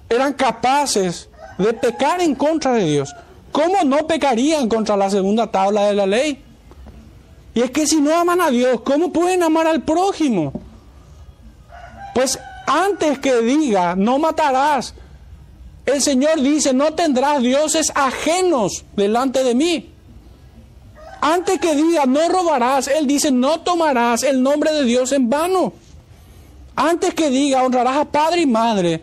eran 0.08 0.32
capaces 0.32 1.28
de 1.58 1.72
pecar 1.72 2.20
en 2.20 2.34
contra 2.34 2.74
de 2.74 2.84
Dios, 2.84 3.14
¿cómo 3.52 3.82
no 3.84 4.06
pecarían 4.06 4.68
contra 4.68 4.96
la 4.96 5.10
segunda 5.10 5.50
tabla 5.50 5.86
de 5.86 5.94
la 5.94 6.06
ley? 6.06 6.42
Y 7.54 7.62
es 7.62 7.70
que 7.70 7.86
si 7.86 8.00
no 8.00 8.14
aman 8.14 8.40
a 8.40 8.50
Dios, 8.50 8.80
¿cómo 8.82 9.12
pueden 9.12 9.42
amar 9.42 9.66
al 9.66 9.82
prójimo? 9.82 10.52
Pues 12.14 12.38
antes 12.66 13.18
que 13.18 13.40
diga, 13.42 13.96
no 13.96 14.18
matarás, 14.18 14.94
el 15.86 16.02
Señor 16.02 16.40
dice, 16.40 16.74
no 16.74 16.94
tendrás 16.94 17.42
dioses 17.42 17.90
ajenos 17.94 18.84
delante 18.94 19.42
de 19.42 19.54
mí. 19.54 19.92
Antes 21.20 21.58
que 21.58 21.74
diga 21.74 22.06
no 22.06 22.28
robarás, 22.28 22.88
Él 22.88 23.06
dice 23.06 23.30
no 23.30 23.60
tomarás 23.60 24.22
el 24.22 24.42
nombre 24.42 24.72
de 24.72 24.84
Dios 24.84 25.12
en 25.12 25.28
vano. 25.28 25.72
Antes 26.76 27.14
que 27.14 27.30
diga 27.30 27.64
honrarás 27.64 27.96
a 27.96 28.04
padre 28.04 28.42
y 28.42 28.46
madre, 28.46 29.02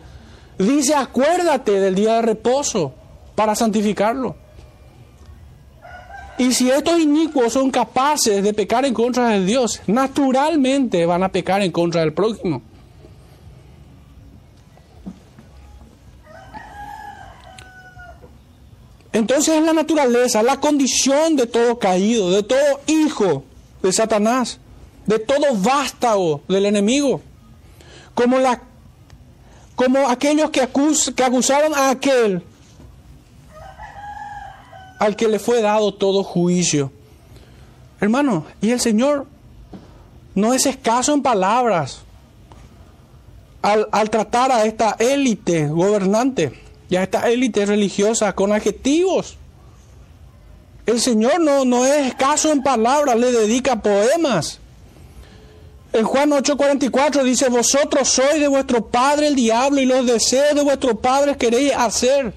dice 0.58 0.94
acuérdate 0.94 1.80
del 1.80 1.94
día 1.94 2.14
de 2.14 2.22
reposo 2.22 2.94
para 3.34 3.54
santificarlo. 3.54 4.36
Y 6.38 6.52
si 6.52 6.70
estos 6.70 6.98
inicuos 6.98 7.52
son 7.52 7.70
capaces 7.70 8.42
de 8.42 8.52
pecar 8.52 8.84
en 8.84 8.92
contra 8.92 9.28
de 9.28 9.44
Dios, 9.44 9.80
naturalmente 9.86 11.06
van 11.06 11.22
a 11.22 11.30
pecar 11.30 11.62
en 11.62 11.72
contra 11.72 12.02
del 12.02 12.12
prójimo. 12.12 12.62
Entonces 19.16 19.54
es 19.54 19.62
la 19.62 19.72
naturaleza, 19.72 20.42
la 20.42 20.60
condición 20.60 21.36
de 21.36 21.46
todo 21.46 21.78
caído, 21.78 22.30
de 22.30 22.42
todo 22.42 22.80
hijo 22.86 23.44
de 23.82 23.90
Satanás, 23.90 24.58
de 25.06 25.18
todo 25.18 25.54
vástago 25.54 26.42
del 26.46 26.66
enemigo, 26.66 27.22
como, 28.14 28.36
como 29.74 30.06
aquellos 30.10 30.50
que, 30.50 30.68
que 31.16 31.24
acusaron 31.24 31.74
a 31.74 31.88
aquel 31.88 32.42
al 34.98 35.16
que 35.16 35.28
le 35.28 35.38
fue 35.38 35.62
dado 35.62 35.94
todo 35.94 36.22
juicio. 36.22 36.92
Hermano, 37.98 38.44
y 38.60 38.70
el 38.72 38.80
Señor 38.80 39.26
no 40.34 40.52
es 40.52 40.66
escaso 40.66 41.14
en 41.14 41.22
palabras 41.22 42.00
al, 43.62 43.88
al 43.92 44.10
tratar 44.10 44.52
a 44.52 44.66
esta 44.66 44.94
élite 44.98 45.68
gobernante 45.68 46.65
y 46.88 46.96
a 46.96 47.02
esta 47.02 47.28
élite 47.28 47.66
religiosa 47.66 48.34
con 48.34 48.52
adjetivos. 48.52 49.36
El 50.86 51.00
Señor 51.00 51.40
no, 51.40 51.64
no 51.64 51.84
es 51.84 52.06
escaso 52.06 52.52
en 52.52 52.62
palabras, 52.62 53.16
le 53.16 53.32
dedica 53.32 53.82
poemas. 53.82 54.60
En 55.92 56.04
Juan 56.04 56.30
8:44 56.30 57.22
dice, 57.24 57.48
vosotros 57.48 58.08
sois 58.08 58.38
de 58.40 58.48
vuestro 58.48 58.86
padre 58.86 59.28
el 59.28 59.34
diablo 59.34 59.80
y 59.80 59.86
los 59.86 60.06
deseos 60.06 60.54
de 60.54 60.62
vuestro 60.62 61.00
padre 61.00 61.36
queréis 61.36 61.72
hacer. 61.74 62.32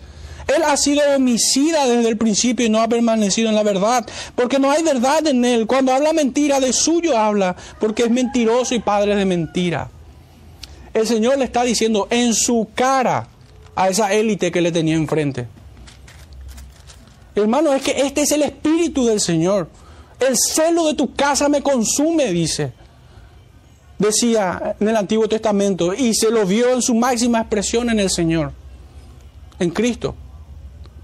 Él 0.48 0.64
ha 0.66 0.78
sido 0.78 1.02
homicida 1.16 1.86
desde 1.86 2.10
el 2.10 2.18
principio 2.18 2.66
y 2.66 2.70
no 2.70 2.82
ha 2.82 2.88
permanecido 2.88 3.50
en 3.50 3.56
la 3.56 3.62
verdad, 3.62 4.04
porque 4.36 4.58
no 4.58 4.72
hay 4.72 4.82
verdad 4.82 5.28
en 5.28 5.46
él. 5.46 5.68
Cuando 5.68 5.94
habla 5.94 6.12
mentira, 6.12 6.60
de 6.60 6.74
suyo 6.74 7.16
habla, 7.16 7.56
porque 7.80 8.04
es 8.04 8.10
mentiroso 8.10 8.74
y 8.74 8.80
padre 8.80 9.16
de 9.16 9.26
mentira. 9.26 9.92
El 10.94 11.06
Señor 11.06 11.38
le 11.38 11.46
está 11.46 11.64
diciendo 11.64 12.08
en 12.10 12.34
su 12.34 12.70
cara, 12.74 13.28
a 13.80 13.88
esa 13.88 14.12
élite 14.12 14.52
que 14.52 14.60
le 14.60 14.74
tenía 14.74 14.96
enfrente. 14.96 15.48
Hermano, 17.34 17.74
es 17.74 17.82
que 17.82 17.92
este 17.92 18.24
es 18.24 18.32
el 18.34 18.42
espíritu 18.42 19.06
del 19.06 19.22
Señor. 19.22 19.70
El 20.20 20.36
celo 20.38 20.86
de 20.88 20.96
tu 20.96 21.14
casa 21.14 21.48
me 21.48 21.64
consume, 21.64 22.30
dice. 22.34 22.74
Decía 23.98 24.76
en 24.78 24.90
el 24.90 24.98
Antiguo 24.98 25.30
Testamento, 25.30 25.94
y 25.94 26.14
se 26.14 26.30
lo 26.30 26.46
vio 26.46 26.74
en 26.74 26.82
su 26.82 26.94
máxima 26.94 27.40
expresión 27.40 27.90
en 27.90 28.02
el 28.02 28.10
Señor, 28.10 28.52
en 29.60 29.70
Cristo. 29.70 30.14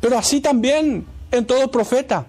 Pero 0.02 0.18
así 0.18 0.42
también 0.42 1.06
en 1.32 1.46
todo 1.46 1.72
profeta. 1.72 2.28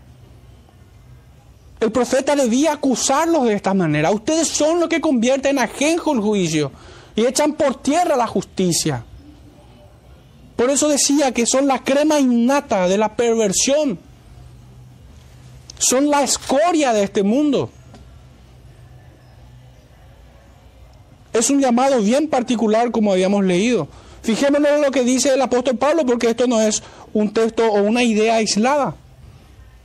El 1.80 1.90
profeta 1.90 2.36
debía 2.36 2.74
acusarlos 2.74 3.46
de 3.46 3.54
esta 3.54 3.74
manera. 3.74 4.12
Ustedes 4.12 4.46
son 4.46 4.78
los 4.78 4.88
que 4.88 5.00
convierten 5.00 5.58
ajenjo 5.58 6.12
el 6.12 6.20
juicio 6.20 6.70
y 7.16 7.26
echan 7.26 7.54
por 7.54 7.82
tierra 7.82 8.14
la 8.14 8.28
justicia. 8.28 9.04
Por 10.56 10.70
eso 10.70 10.88
decía 10.88 11.32
que 11.32 11.46
son 11.46 11.66
la 11.66 11.84
crema 11.84 12.18
innata 12.18 12.88
de 12.88 12.96
la 12.96 13.14
perversión. 13.14 13.98
Son 15.78 16.08
la 16.08 16.22
escoria 16.22 16.94
de 16.94 17.02
este 17.02 17.22
mundo. 17.22 17.70
Es 21.34 21.50
un 21.50 21.60
llamado 21.60 22.00
bien 22.00 22.28
particular 22.28 22.90
como 22.90 23.12
habíamos 23.12 23.44
leído. 23.44 23.88
Fijémonos 24.22 24.70
en 24.70 24.82
lo 24.82 24.90
que 24.90 25.04
dice 25.04 25.34
el 25.34 25.42
apóstol 25.42 25.76
Pablo 25.76 26.06
porque 26.06 26.30
esto 26.30 26.46
no 26.46 26.60
es 26.60 26.82
un 27.12 27.32
texto 27.32 27.66
o 27.66 27.82
una 27.82 28.02
idea 28.02 28.36
aislada. 28.36 28.96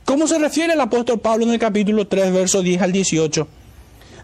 ¿Cómo 0.06 0.26
se 0.26 0.38
refiere 0.38 0.72
el 0.72 0.80
apóstol 0.80 1.20
Pablo 1.20 1.44
en 1.44 1.52
el 1.52 1.58
capítulo 1.58 2.06
3, 2.06 2.32
versos 2.32 2.64
10 2.64 2.82
al 2.82 2.92
18? 2.92 3.46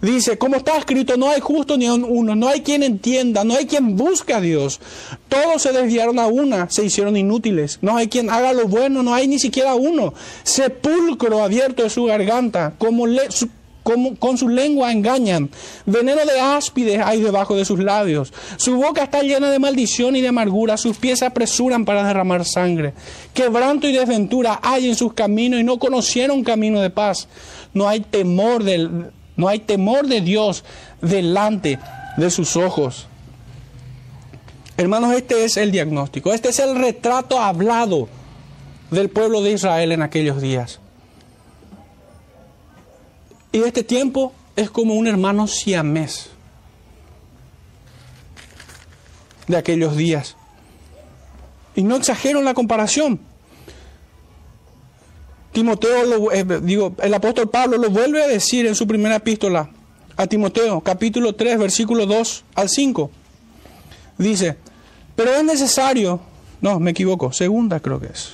Dice, 0.00 0.38
como 0.38 0.56
está 0.56 0.76
escrito, 0.76 1.16
no 1.16 1.28
hay 1.28 1.40
justo 1.40 1.76
ni 1.76 1.88
uno, 1.88 2.36
no 2.36 2.48
hay 2.48 2.60
quien 2.60 2.82
entienda, 2.82 3.42
no 3.44 3.54
hay 3.54 3.66
quien 3.66 3.96
busque 3.96 4.32
a 4.32 4.40
Dios. 4.40 4.80
Todos 5.28 5.62
se 5.62 5.72
desviaron 5.72 6.18
a 6.18 6.26
una, 6.28 6.70
se 6.70 6.84
hicieron 6.84 7.16
inútiles. 7.16 7.78
No 7.82 7.96
hay 7.96 8.08
quien 8.08 8.30
haga 8.30 8.52
lo 8.52 8.68
bueno, 8.68 9.02
no 9.02 9.12
hay 9.14 9.26
ni 9.26 9.38
siquiera 9.38 9.74
uno. 9.74 10.14
Sepulcro 10.44 11.42
abierto 11.42 11.82
de 11.82 11.90
su 11.90 12.04
garganta, 12.04 12.74
como, 12.78 13.06
con 14.18 14.38
su 14.38 14.48
lengua 14.48 14.92
engañan. 14.92 15.50
Veneno 15.84 16.24
de 16.24 16.38
áspides 16.38 17.00
hay 17.04 17.20
debajo 17.20 17.56
de 17.56 17.64
sus 17.64 17.80
labios. 17.80 18.32
Su 18.56 18.76
boca 18.76 19.02
está 19.02 19.22
llena 19.22 19.50
de 19.50 19.58
maldición 19.58 20.14
y 20.14 20.20
de 20.20 20.28
amargura. 20.28 20.76
Sus 20.76 20.96
pies 20.96 21.20
se 21.20 21.26
apresuran 21.26 21.84
para 21.84 22.06
derramar 22.06 22.44
sangre. 22.44 22.94
Quebranto 23.34 23.88
y 23.88 23.92
desventura 23.92 24.60
hay 24.62 24.88
en 24.88 24.94
sus 24.94 25.14
caminos 25.14 25.58
y 25.60 25.64
no 25.64 25.78
conocieron 25.78 26.44
camino 26.44 26.80
de 26.80 26.90
paz. 26.90 27.28
No 27.74 27.88
hay 27.88 28.00
temor 28.00 28.62
del 28.62 29.10
no 29.38 29.48
hay 29.48 29.60
temor 29.60 30.06
de 30.08 30.20
Dios 30.20 30.64
delante 31.00 31.78
de 32.18 32.30
sus 32.30 32.56
ojos. 32.56 33.06
Hermanos, 34.76 35.14
este 35.14 35.44
es 35.44 35.56
el 35.56 35.70
diagnóstico, 35.70 36.34
este 36.34 36.50
es 36.50 36.58
el 36.58 36.76
retrato 36.76 37.40
hablado 37.40 38.08
del 38.90 39.08
pueblo 39.08 39.40
de 39.40 39.52
Israel 39.52 39.92
en 39.92 40.02
aquellos 40.02 40.42
días. 40.42 40.80
Y 43.52 43.62
este 43.62 43.84
tiempo 43.84 44.32
es 44.56 44.70
como 44.70 44.94
un 44.94 45.06
hermano 45.06 45.46
siamés 45.46 46.30
de 49.46 49.56
aquellos 49.56 49.96
días. 49.96 50.36
Y 51.76 51.84
no 51.84 51.94
exagero 51.94 52.40
en 52.40 52.44
la 52.44 52.54
comparación. 52.54 53.20
Timoteo, 55.52 56.32
eh, 56.32 56.44
digo, 56.62 56.94
el 57.02 57.14
apóstol 57.14 57.48
Pablo 57.48 57.78
lo 57.78 57.90
vuelve 57.90 58.22
a 58.22 58.28
decir 58.28 58.66
en 58.66 58.74
su 58.74 58.86
primera 58.86 59.16
epístola 59.16 59.70
a 60.16 60.26
Timoteo, 60.26 60.80
capítulo 60.80 61.34
3, 61.34 61.58
versículo 61.58 62.06
2 62.06 62.44
al 62.54 62.68
5. 62.68 63.10
Dice, 64.18 64.56
pero 65.14 65.32
es 65.32 65.44
necesario, 65.44 66.20
no, 66.60 66.78
me 66.80 66.90
equivoco, 66.90 67.32
segunda 67.32 67.80
creo 67.80 68.00
que 68.00 68.06
es. 68.08 68.32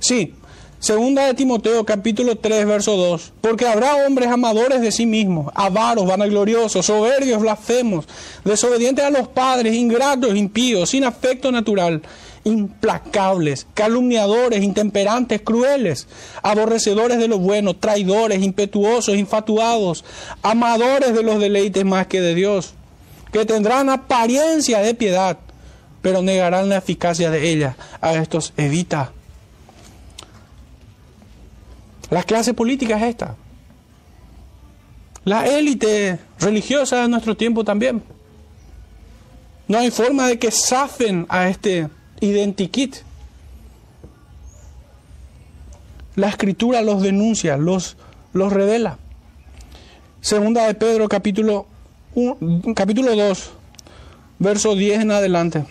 Sí, 0.00 0.34
Segunda 0.80 1.26
de 1.26 1.34
Timoteo 1.34 1.84
capítulo 1.84 2.36
3 2.36 2.66
verso 2.66 2.96
2. 2.96 3.34
Porque 3.42 3.66
habrá 3.66 4.06
hombres 4.06 4.30
amadores 4.30 4.80
de 4.80 4.90
sí 4.90 5.04
mismos, 5.04 5.52
avaros, 5.54 6.06
vanagloriosos, 6.06 6.86
soberbios, 6.86 7.42
blasfemos, 7.42 8.06
desobedientes 8.46 9.04
a 9.04 9.10
los 9.10 9.28
padres, 9.28 9.74
ingratos, 9.74 10.34
impíos, 10.34 10.88
sin 10.88 11.04
afecto 11.04 11.52
natural, 11.52 12.00
implacables, 12.44 13.66
calumniadores, 13.74 14.62
intemperantes, 14.62 15.42
crueles, 15.42 16.08
aborrecedores 16.42 17.18
de 17.18 17.28
lo 17.28 17.38
bueno, 17.38 17.76
traidores, 17.76 18.42
impetuosos, 18.42 19.16
infatuados, 19.16 20.02
amadores 20.42 21.12
de 21.12 21.22
los 21.22 21.38
deleites 21.38 21.84
más 21.84 22.06
que 22.06 22.22
de 22.22 22.34
Dios, 22.34 22.72
que 23.34 23.44
tendrán 23.44 23.90
apariencia 23.90 24.78
de 24.78 24.94
piedad, 24.94 25.36
pero 26.00 26.22
negarán 26.22 26.70
la 26.70 26.78
eficacia 26.78 27.30
de 27.30 27.50
ella. 27.50 27.76
A 28.00 28.14
estos 28.14 28.54
evita 28.56 29.12
la 32.10 32.22
clase 32.24 32.54
política 32.54 32.96
es 32.96 33.02
esta. 33.10 33.36
La 35.24 35.46
élite 35.46 36.18
religiosa 36.40 37.02
de 37.02 37.08
nuestro 37.08 37.36
tiempo 37.36 37.64
también. 37.64 38.02
No 39.68 39.78
hay 39.78 39.90
forma 39.90 40.26
de 40.26 40.38
que 40.38 40.50
zafen 40.50 41.26
a 41.28 41.48
este 41.48 41.88
identikit. 42.20 42.96
La 46.16 46.28
escritura 46.28 46.82
los 46.82 47.02
denuncia, 47.02 47.56
los, 47.56 47.96
los 48.32 48.52
revela. 48.52 48.98
Segunda 50.20 50.66
de 50.66 50.74
Pedro 50.74 51.08
capítulo, 51.08 51.66
capítulo 52.74 53.14
2, 53.14 53.50
verso 54.38 54.74
10 54.74 55.02
en 55.02 55.10
adelante. 55.12 55.64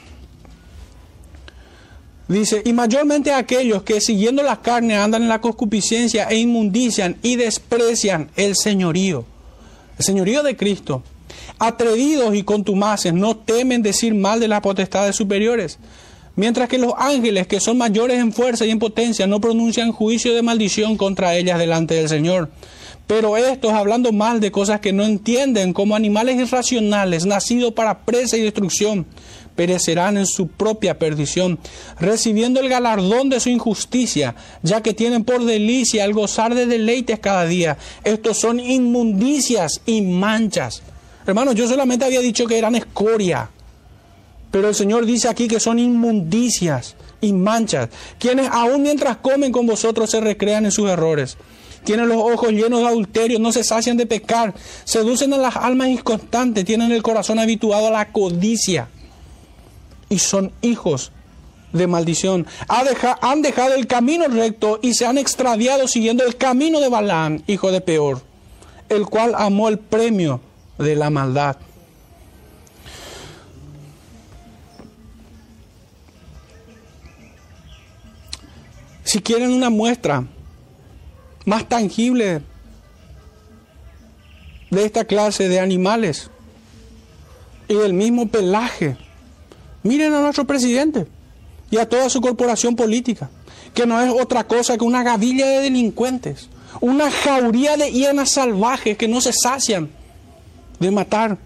Dice, 2.29 2.61
y 2.63 2.73
mayormente 2.73 3.33
aquellos 3.33 3.81
que 3.81 3.99
siguiendo 3.99 4.43
la 4.43 4.61
carne 4.61 4.95
andan 4.95 5.23
en 5.23 5.29
la 5.29 5.41
concupiscencia 5.41 6.25
e 6.25 6.37
inmundician 6.37 7.17
y 7.23 7.37
desprecian 7.37 8.29
el 8.35 8.55
señorío, 8.55 9.25
el 9.97 10.05
señorío 10.05 10.43
de 10.43 10.55
Cristo. 10.55 11.01
Atrevidos 11.57 12.35
y 12.35 12.43
contumaces 12.43 13.15
no 13.15 13.35
temen 13.35 13.81
decir 13.81 14.13
mal 14.13 14.39
de 14.39 14.47
las 14.47 14.61
potestades 14.61 15.15
superiores, 15.15 15.79
mientras 16.35 16.69
que 16.69 16.77
los 16.77 16.93
ángeles, 16.99 17.47
que 17.47 17.59
son 17.59 17.79
mayores 17.79 18.19
en 18.19 18.31
fuerza 18.31 18.63
y 18.63 18.69
en 18.69 18.77
potencia, 18.77 19.25
no 19.25 19.41
pronuncian 19.41 19.91
juicio 19.91 20.35
de 20.35 20.43
maldición 20.43 20.97
contra 20.97 21.35
ellas 21.35 21.57
delante 21.57 21.95
del 21.95 22.09
Señor. 22.09 22.51
Pero 23.07 23.37
estos, 23.37 23.73
hablando 23.73 24.11
mal 24.11 24.39
de 24.39 24.51
cosas 24.51 24.81
que 24.81 24.93
no 24.93 25.03
entienden, 25.03 25.73
como 25.73 25.95
animales 25.95 26.37
irracionales, 26.37 27.25
nacidos 27.25 27.73
para 27.73 28.05
presa 28.05 28.37
y 28.37 28.41
destrucción, 28.41 29.07
perecerán 29.59 30.15
en 30.15 30.25
su 30.25 30.47
propia 30.47 30.97
perdición, 30.97 31.59
recibiendo 31.99 32.61
el 32.61 32.69
galardón 32.69 33.27
de 33.27 33.41
su 33.41 33.49
injusticia, 33.49 34.33
ya 34.63 34.81
que 34.81 34.93
tienen 34.93 35.25
por 35.25 35.43
delicia 35.43 36.05
el 36.05 36.13
gozar 36.13 36.55
de 36.55 36.65
deleites 36.65 37.19
cada 37.19 37.43
día. 37.43 37.77
Estos 38.05 38.39
son 38.39 38.61
inmundicias 38.61 39.81
y 39.85 39.99
manchas. 39.99 40.81
Hermanos, 41.27 41.55
yo 41.55 41.67
solamente 41.67 42.05
había 42.05 42.21
dicho 42.21 42.47
que 42.47 42.57
eran 42.57 42.73
escoria, 42.75 43.49
pero 44.49 44.69
el 44.69 44.75
Señor 44.75 45.05
dice 45.05 45.27
aquí 45.27 45.49
que 45.49 45.59
son 45.59 45.77
inmundicias 45.77 46.95
y 47.19 47.33
manchas, 47.33 47.89
quienes 48.17 48.47
aún 48.49 48.83
mientras 48.83 49.17
comen 49.17 49.51
con 49.51 49.67
vosotros 49.67 50.09
se 50.09 50.21
recrean 50.21 50.63
en 50.63 50.71
sus 50.71 50.89
errores. 50.89 51.35
Tienen 51.83 52.07
los 52.07 52.17
ojos 52.17 52.53
llenos 52.53 52.79
de 52.79 52.87
adulterio, 52.87 53.39
no 53.39 53.51
se 53.51 53.65
sacian 53.65 53.97
de 53.97 54.05
pecar, 54.05 54.53
seducen 54.85 55.33
a 55.33 55.37
las 55.37 55.57
almas 55.57 55.89
inconstantes, 55.89 56.63
tienen 56.63 56.93
el 56.93 57.03
corazón 57.03 57.39
habituado 57.39 57.87
a 57.87 57.91
la 57.91 58.13
codicia 58.13 58.87
y 60.09 60.19
son 60.19 60.51
hijos 60.61 61.11
de 61.71 61.87
maldición. 61.87 62.47
Han 63.21 63.41
dejado 63.41 63.75
el 63.75 63.87
camino 63.87 64.27
recto 64.27 64.79
y 64.81 64.93
se 64.93 65.05
han 65.05 65.17
extraviado 65.17 65.87
siguiendo 65.87 66.25
el 66.25 66.35
camino 66.35 66.79
de 66.79 66.89
Balaam, 66.89 67.43
hijo 67.47 67.71
de 67.71 67.81
Peor, 67.81 68.21
el 68.89 69.05
cual 69.05 69.33
amó 69.37 69.69
el 69.69 69.77
premio 69.77 70.41
de 70.77 70.95
la 70.95 71.09
maldad. 71.09 71.57
Si 79.03 79.21
quieren 79.21 79.51
una 79.51 79.71
muestra 79.71 80.23
más 81.45 81.67
tangible 81.67 82.43
de 84.69 84.85
esta 84.85 85.05
clase 85.05 85.49
de 85.49 85.59
animales 85.59 86.29
y 87.67 87.73
del 87.73 87.93
mismo 87.93 88.27
pelaje, 88.27 88.97
miren 89.83 90.13
a 90.13 90.21
nuestro 90.21 90.45
presidente 90.45 91.07
y 91.71 91.77
a 91.77 91.87
toda 91.87 92.09
su 92.09 92.21
corporación 92.21 92.75
política, 92.75 93.29
que 93.73 93.85
no 93.85 94.01
es 94.01 94.11
otra 94.11 94.45
cosa 94.45 94.77
que 94.77 94.83
una 94.83 95.03
gavilla 95.03 95.45
de 95.47 95.61
delincuentes, 95.61 96.49
una 96.81 97.11
jauría 97.11 97.77
de 97.77 97.91
hienas 97.91 98.31
salvajes 98.31 98.97
que 98.97 99.07
no 99.07 99.21
se 99.21 99.33
sacian 99.33 99.89
de 100.79 100.91
matar. 100.91 101.37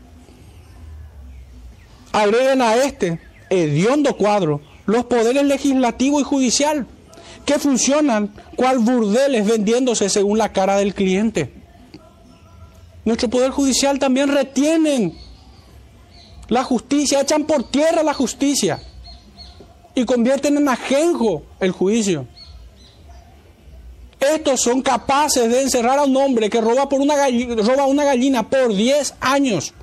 Agreguen 2.11 2.61
a 2.61 2.75
este 2.75 3.19
hediondo 3.49 4.15
cuadro 4.15 4.61
los 4.85 5.05
poderes 5.05 5.43
legislativo 5.43 6.19
y 6.19 6.23
judicial 6.23 6.87
que 7.45 7.59
funcionan 7.59 8.31
cual 8.55 8.79
burdeles 8.79 9.45
vendiéndose 9.45 10.09
según 10.09 10.37
la 10.37 10.51
cara 10.51 10.77
del 10.77 10.93
cliente. 10.93 11.53
Nuestro 13.05 13.29
poder 13.29 13.51
judicial 13.51 13.99
también 13.99 14.29
retienen 14.29 15.13
la 16.47 16.63
justicia, 16.63 17.21
echan 17.21 17.45
por 17.45 17.69
tierra 17.69 18.03
la 18.03 18.13
justicia 18.13 18.81
y 19.95 20.05
convierten 20.05 20.57
en 20.57 20.67
ajenjo 20.67 21.43
el 21.59 21.71
juicio. 21.71 22.27
Estos 24.19 24.61
son 24.61 24.81
capaces 24.81 25.49
de 25.49 25.61
encerrar 25.61 25.99
a 25.99 26.03
un 26.03 26.15
hombre 26.15 26.49
que 26.49 26.61
roba, 26.61 26.87
por 26.87 27.01
una, 27.01 27.15
gallina, 27.15 27.55
roba 27.55 27.85
una 27.85 28.05
gallina 28.05 28.49
por 28.49 28.73
10 28.73 29.15
años. 29.19 29.73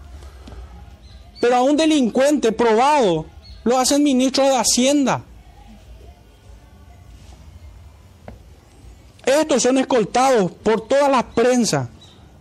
Pero 1.41 1.57
a 1.57 1.63
un 1.63 1.77
delincuente 1.77 2.53
probado 2.53 3.27
lo 3.65 3.79
hacen 3.79 4.03
ministro 4.03 4.45
de 4.45 4.57
Hacienda. 4.57 5.23
Estos 9.25 9.63
son 9.63 9.79
escoltados 9.79 10.51
por 10.51 10.89
toda 10.89 11.09
la 11.09 11.27
prensa 11.29 11.91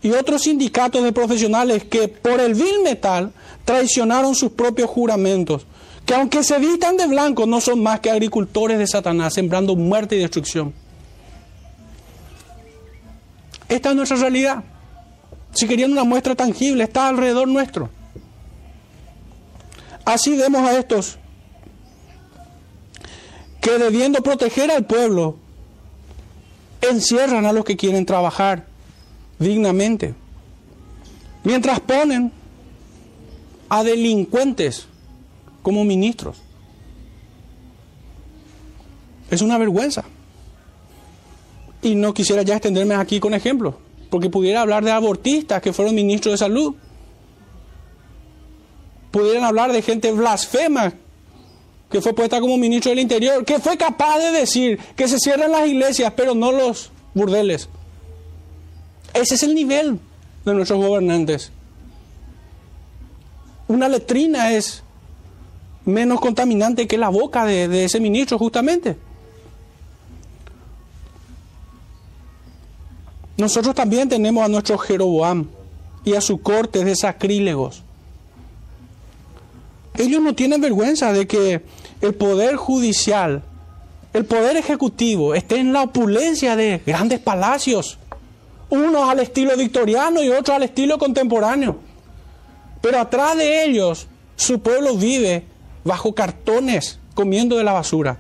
y 0.02 0.12
otros 0.12 0.44
sindicatos 0.44 1.04
de 1.04 1.12
profesionales 1.12 1.84
que 1.84 2.08
por 2.08 2.40
el 2.40 2.54
vil 2.54 2.82
metal 2.84 3.34
traicionaron 3.66 4.36
sus 4.36 4.52
propios 4.52 4.90
juramentos, 4.90 5.66
que 6.06 6.16
aunque 6.16 6.44
se 6.44 6.58
vistan 6.60 6.98
de 6.98 7.08
blanco 7.08 7.46
no 7.46 7.60
son 7.60 7.84
más 7.84 8.00
que 8.00 8.10
agricultores 8.10 8.80
de 8.80 8.88
Satanás, 8.88 9.34
sembrando 9.34 9.76
muerte 9.76 10.16
y 10.16 10.20
destrucción. 10.20 10.74
Esta 13.68 13.90
es 13.90 13.96
nuestra 13.96 14.18
realidad. 14.18 14.64
Si 15.54 15.68
querían 15.68 15.92
una 15.92 16.04
muestra 16.04 16.36
tangible, 16.36 16.84
está 16.84 17.08
alrededor 17.08 17.48
nuestro. 17.48 17.90
Así 20.06 20.36
vemos 20.36 20.62
a 20.62 20.78
estos 20.78 21.20
que 23.62 23.78
debiendo 23.78 24.24
proteger 24.24 24.72
al 24.72 24.86
pueblo, 24.86 25.36
encierran 26.82 27.46
a 27.46 27.54
los 27.54 27.66
que 27.66 27.76
quieren 27.76 28.06
trabajar 28.06 28.69
dignamente, 29.40 30.14
mientras 31.44 31.80
ponen 31.80 32.32
a 33.70 33.84
delincuentes 33.84 34.88
como 35.62 35.84
ministros. 35.86 36.38
Es 39.30 39.42
una 39.42 39.58
vergüenza. 39.58 40.04
Y 41.82 41.96
no 41.96 42.14
quisiera 42.14 42.42
ya 42.42 42.56
extenderme 42.56 42.96
aquí 42.96 43.20
con 43.20 43.34
ejemplos, 43.34 43.76
porque 44.10 44.30
pudiera 44.30 44.62
hablar 44.62 44.84
de 44.84 44.92
abortistas 44.92 45.62
que 45.62 45.72
fueron 45.72 45.96
ministros 45.96 46.34
de 46.34 46.38
salud. 46.38 46.76
Pudieran 49.12 49.44
hablar 49.44 49.72
de 49.72 49.82
gente 49.82 50.12
blasfema 50.12 50.94
que 51.90 52.02
fue 52.02 52.14
puesta 52.14 52.40
como 52.40 52.58
ministro 52.58 52.92
del 52.92 53.00
Interior, 53.00 53.44
que 53.44 53.60
fue 53.60 53.78
capaz 53.78 54.20
de 54.20 54.32
decir 54.32 54.80
que 54.96 55.08
se 55.08 55.18
cierran 55.18 55.52
las 55.52 55.68
iglesias, 55.68 56.14
pero 56.16 56.36
no 56.36 56.52
los 56.52 56.92
burdeles. 57.14 57.68
Ese 59.14 59.36
es 59.36 59.44
el 59.44 59.56
nivel 59.56 60.00
de 60.46 60.54
nuestros 60.54 60.80
gobernantes. 60.84 61.52
Una 63.68 63.88
letrina 63.88 64.52
es 64.52 64.84
menos 65.86 66.20
contaminante 66.20 66.88
que 66.88 66.98
la 66.98 67.10
boca 67.10 67.46
de, 67.46 67.68
de 67.68 67.86
ese 67.86 68.00
ministro, 68.00 68.38
justamente. 68.38 68.98
Nosotros 73.38 73.74
también 73.74 74.10
tenemos 74.10 74.44
a 74.44 74.50
nuestro 74.50 74.78
Jeroboam 74.78 75.48
y 76.04 76.14
a 76.14 76.22
su 76.22 76.42
corte 76.42 76.84
de 76.84 76.96
sacrílegos. 76.96 77.84
Ellos 79.98 80.22
no 80.22 80.34
tienen 80.34 80.62
vergüenza 80.62 81.14
de 81.14 81.28
que 81.28 81.62
el 82.02 82.14
poder 82.16 82.56
judicial, 82.56 83.44
el 84.14 84.26
poder 84.26 84.58
ejecutivo 84.58 85.36
esté 85.36 85.58
en 85.58 85.74
la 85.74 85.84
opulencia 85.84 86.56
de 86.56 86.82
grandes 86.86 87.20
palacios, 87.20 87.98
unos 88.70 89.10
al 89.10 89.20
estilo 89.20 89.56
victoriano 89.58 90.22
y 90.22 90.30
otros 90.30 90.56
al 90.56 90.64
estilo 90.64 90.98
contemporáneo. 90.98 91.78
Pero 92.82 93.00
atrás 93.00 93.38
de 93.38 93.66
ellos 93.66 94.08
su 94.36 94.60
pueblo 94.62 94.96
vive 94.96 95.44
bajo 95.84 96.14
cartones, 96.14 97.00
comiendo 97.14 97.58
de 97.58 97.64
la 97.64 97.74
basura. 97.74 98.18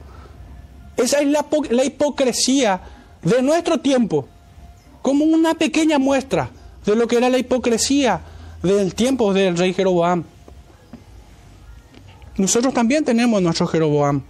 Esa 0.97 1.19
es 1.19 1.27
la, 1.27 1.45
la 1.69 1.85
hipocresía 1.85 2.81
de 3.21 3.41
nuestro 3.41 3.79
tiempo, 3.79 4.27
como 5.01 5.23
una 5.23 5.53
pequeña 5.53 5.97
muestra 5.99 6.49
de 6.85 6.95
lo 6.95 7.07
que 7.07 7.17
era 7.17 7.29
la 7.29 7.37
hipocresía 7.37 8.21
del 8.63 8.95
tiempo 8.95 9.33
del 9.33 9.57
rey 9.57 9.73
Jeroboam. 9.73 10.23
Nosotros 12.37 12.73
también 12.73 13.05
tenemos 13.05 13.41
nuestro 13.41 13.67
Jeroboam 13.67 14.23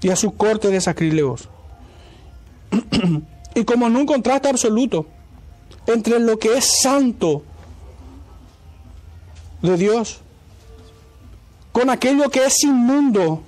y 0.00 0.08
a 0.08 0.16
su 0.16 0.32
corte 0.36 0.68
de 0.68 0.80
sacrílegos. 0.80 1.48
y 3.60 3.64
como 3.64 3.86
en 3.86 3.96
un 3.96 4.06
contraste 4.06 4.48
absoluto 4.48 5.06
entre 5.86 6.18
lo 6.18 6.38
que 6.38 6.56
es 6.56 6.80
santo 6.82 7.42
de 9.60 9.76
Dios 9.76 10.20
con 11.72 11.90
aquello 11.90 12.28
que 12.30 12.44
es 12.44 12.64
inmundo, 12.64 13.42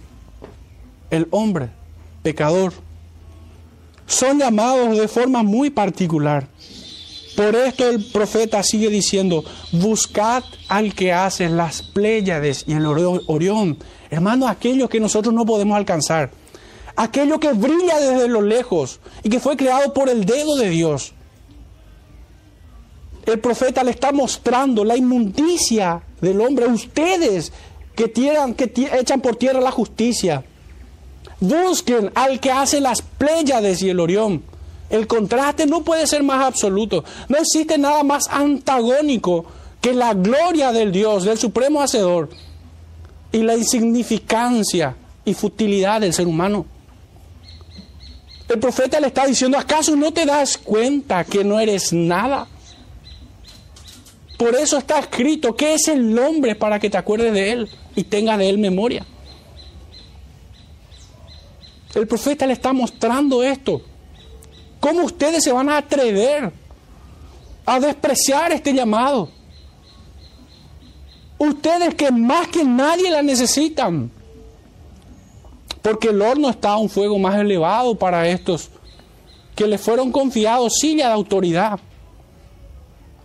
el 1.10 1.26
hombre, 1.30 1.70
pecador, 2.22 2.72
son 4.06 4.38
llamados 4.38 4.96
de 4.96 5.08
forma 5.08 5.42
muy 5.42 5.70
particular. 5.70 6.46
Por 7.36 7.56
esto 7.56 7.88
el 7.88 8.04
profeta 8.12 8.62
sigue 8.62 8.90
diciendo, 8.90 9.42
buscad 9.72 10.44
al 10.68 10.94
que 10.94 11.12
hace 11.12 11.48
las 11.48 11.82
Pléyades 11.82 12.64
y 12.66 12.74
el 12.74 12.86
Orión. 12.86 13.78
Hermano, 14.10 14.46
aquello 14.46 14.88
que 14.88 15.00
nosotros 15.00 15.34
no 15.34 15.46
podemos 15.46 15.76
alcanzar. 15.76 16.30
Aquello 16.96 17.40
que 17.40 17.52
brilla 17.52 17.98
desde 17.98 18.28
lo 18.28 18.42
lejos 18.42 19.00
y 19.22 19.30
que 19.30 19.40
fue 19.40 19.56
creado 19.56 19.92
por 19.92 20.08
el 20.08 20.24
dedo 20.24 20.56
de 20.56 20.68
Dios. 20.68 21.12
El 23.24 23.38
profeta 23.38 23.84
le 23.84 23.92
está 23.92 24.12
mostrando 24.12 24.84
la 24.84 24.96
inmundicia 24.96 26.02
del 26.20 26.40
hombre. 26.40 26.66
Ustedes 26.66 27.52
que, 27.94 28.08
tiran, 28.08 28.54
que 28.54 28.72
echan 28.98 29.20
por 29.20 29.36
tierra 29.36 29.60
la 29.60 29.70
justicia. 29.70 30.44
Busquen 31.40 32.10
al 32.14 32.40
que 32.40 32.50
hace 32.50 32.80
las 32.80 33.02
Pléyades 33.02 33.82
y 33.82 33.90
el 33.90 34.00
Orión. 34.00 34.42
El 34.90 35.06
contraste 35.06 35.66
no 35.66 35.82
puede 35.82 36.06
ser 36.06 36.22
más 36.22 36.44
absoluto. 36.44 37.04
No 37.28 37.38
existe 37.38 37.78
nada 37.78 38.02
más 38.02 38.28
antagónico 38.28 39.46
que 39.80 39.94
la 39.94 40.14
gloria 40.14 40.70
del 40.70 40.92
Dios, 40.92 41.24
del 41.24 41.38
Supremo 41.38 41.80
Hacedor, 41.80 42.28
y 43.32 43.38
la 43.38 43.56
insignificancia 43.56 44.94
y 45.24 45.34
futilidad 45.34 46.00
del 46.00 46.12
ser 46.12 46.26
humano. 46.26 46.66
El 48.52 48.58
profeta 48.58 49.00
le 49.00 49.06
está 49.06 49.24
diciendo, 49.26 49.56
¿acaso 49.56 49.96
no 49.96 50.12
te 50.12 50.26
das 50.26 50.58
cuenta 50.58 51.24
que 51.24 51.42
no 51.42 51.58
eres 51.58 51.90
nada? 51.90 52.46
Por 54.36 54.54
eso 54.54 54.76
está 54.76 54.98
escrito, 54.98 55.56
¿qué 55.56 55.72
es 55.72 55.88
el 55.88 56.18
hombre 56.18 56.54
para 56.54 56.78
que 56.78 56.90
te 56.90 56.98
acuerdes 56.98 57.32
de 57.32 57.50
él 57.50 57.70
y 57.96 58.04
tengas 58.04 58.36
de 58.36 58.50
él 58.50 58.58
memoria? 58.58 59.06
El 61.94 62.06
profeta 62.06 62.46
le 62.46 62.52
está 62.52 62.74
mostrando 62.74 63.42
esto. 63.42 63.80
¿Cómo 64.80 65.04
ustedes 65.04 65.42
se 65.42 65.52
van 65.52 65.70
a 65.70 65.78
atrever 65.78 66.52
a 67.64 67.80
despreciar 67.80 68.52
este 68.52 68.74
llamado? 68.74 69.30
Ustedes 71.38 71.94
que 71.94 72.10
más 72.10 72.48
que 72.48 72.64
nadie 72.64 73.10
la 73.10 73.22
necesitan. 73.22 74.10
Porque 75.82 76.08
el 76.08 76.22
horno 76.22 76.48
está 76.48 76.70
a 76.70 76.78
un 76.78 76.88
fuego 76.88 77.18
más 77.18 77.36
elevado 77.36 77.96
para 77.96 78.28
estos 78.28 78.70
que 79.54 79.66
les 79.66 79.80
fueron 79.80 80.12
confiados 80.12 80.74
silla 80.80 81.08
de 81.08 81.14
autoridad. 81.14 81.78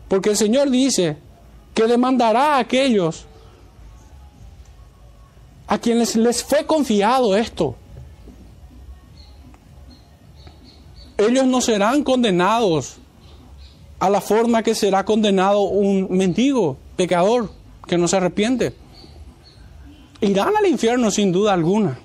Porque 0.07 0.31
el 0.31 0.37
Señor 0.37 0.69
dice 0.69 1.17
que 1.73 1.83
demandará 1.83 2.55
a 2.55 2.59
aquellos 2.59 3.25
a 5.67 5.77
quienes 5.77 6.15
les 6.15 6.43
fue 6.43 6.65
confiado 6.65 7.35
esto. 7.35 7.75
Ellos 11.17 11.45
no 11.45 11.61
serán 11.61 12.03
condenados 12.03 12.97
a 13.99 14.09
la 14.09 14.21
forma 14.21 14.63
que 14.63 14.75
será 14.75 15.03
condenado 15.03 15.61
un 15.61 16.07
mendigo, 16.09 16.77
pecador, 16.95 17.51
que 17.87 17.97
no 17.97 18.07
se 18.07 18.17
arrepiente. 18.17 18.75
Irán 20.21 20.55
al 20.55 20.67
infierno 20.67 21.11
sin 21.11 21.31
duda 21.31 21.53
alguna. 21.53 21.99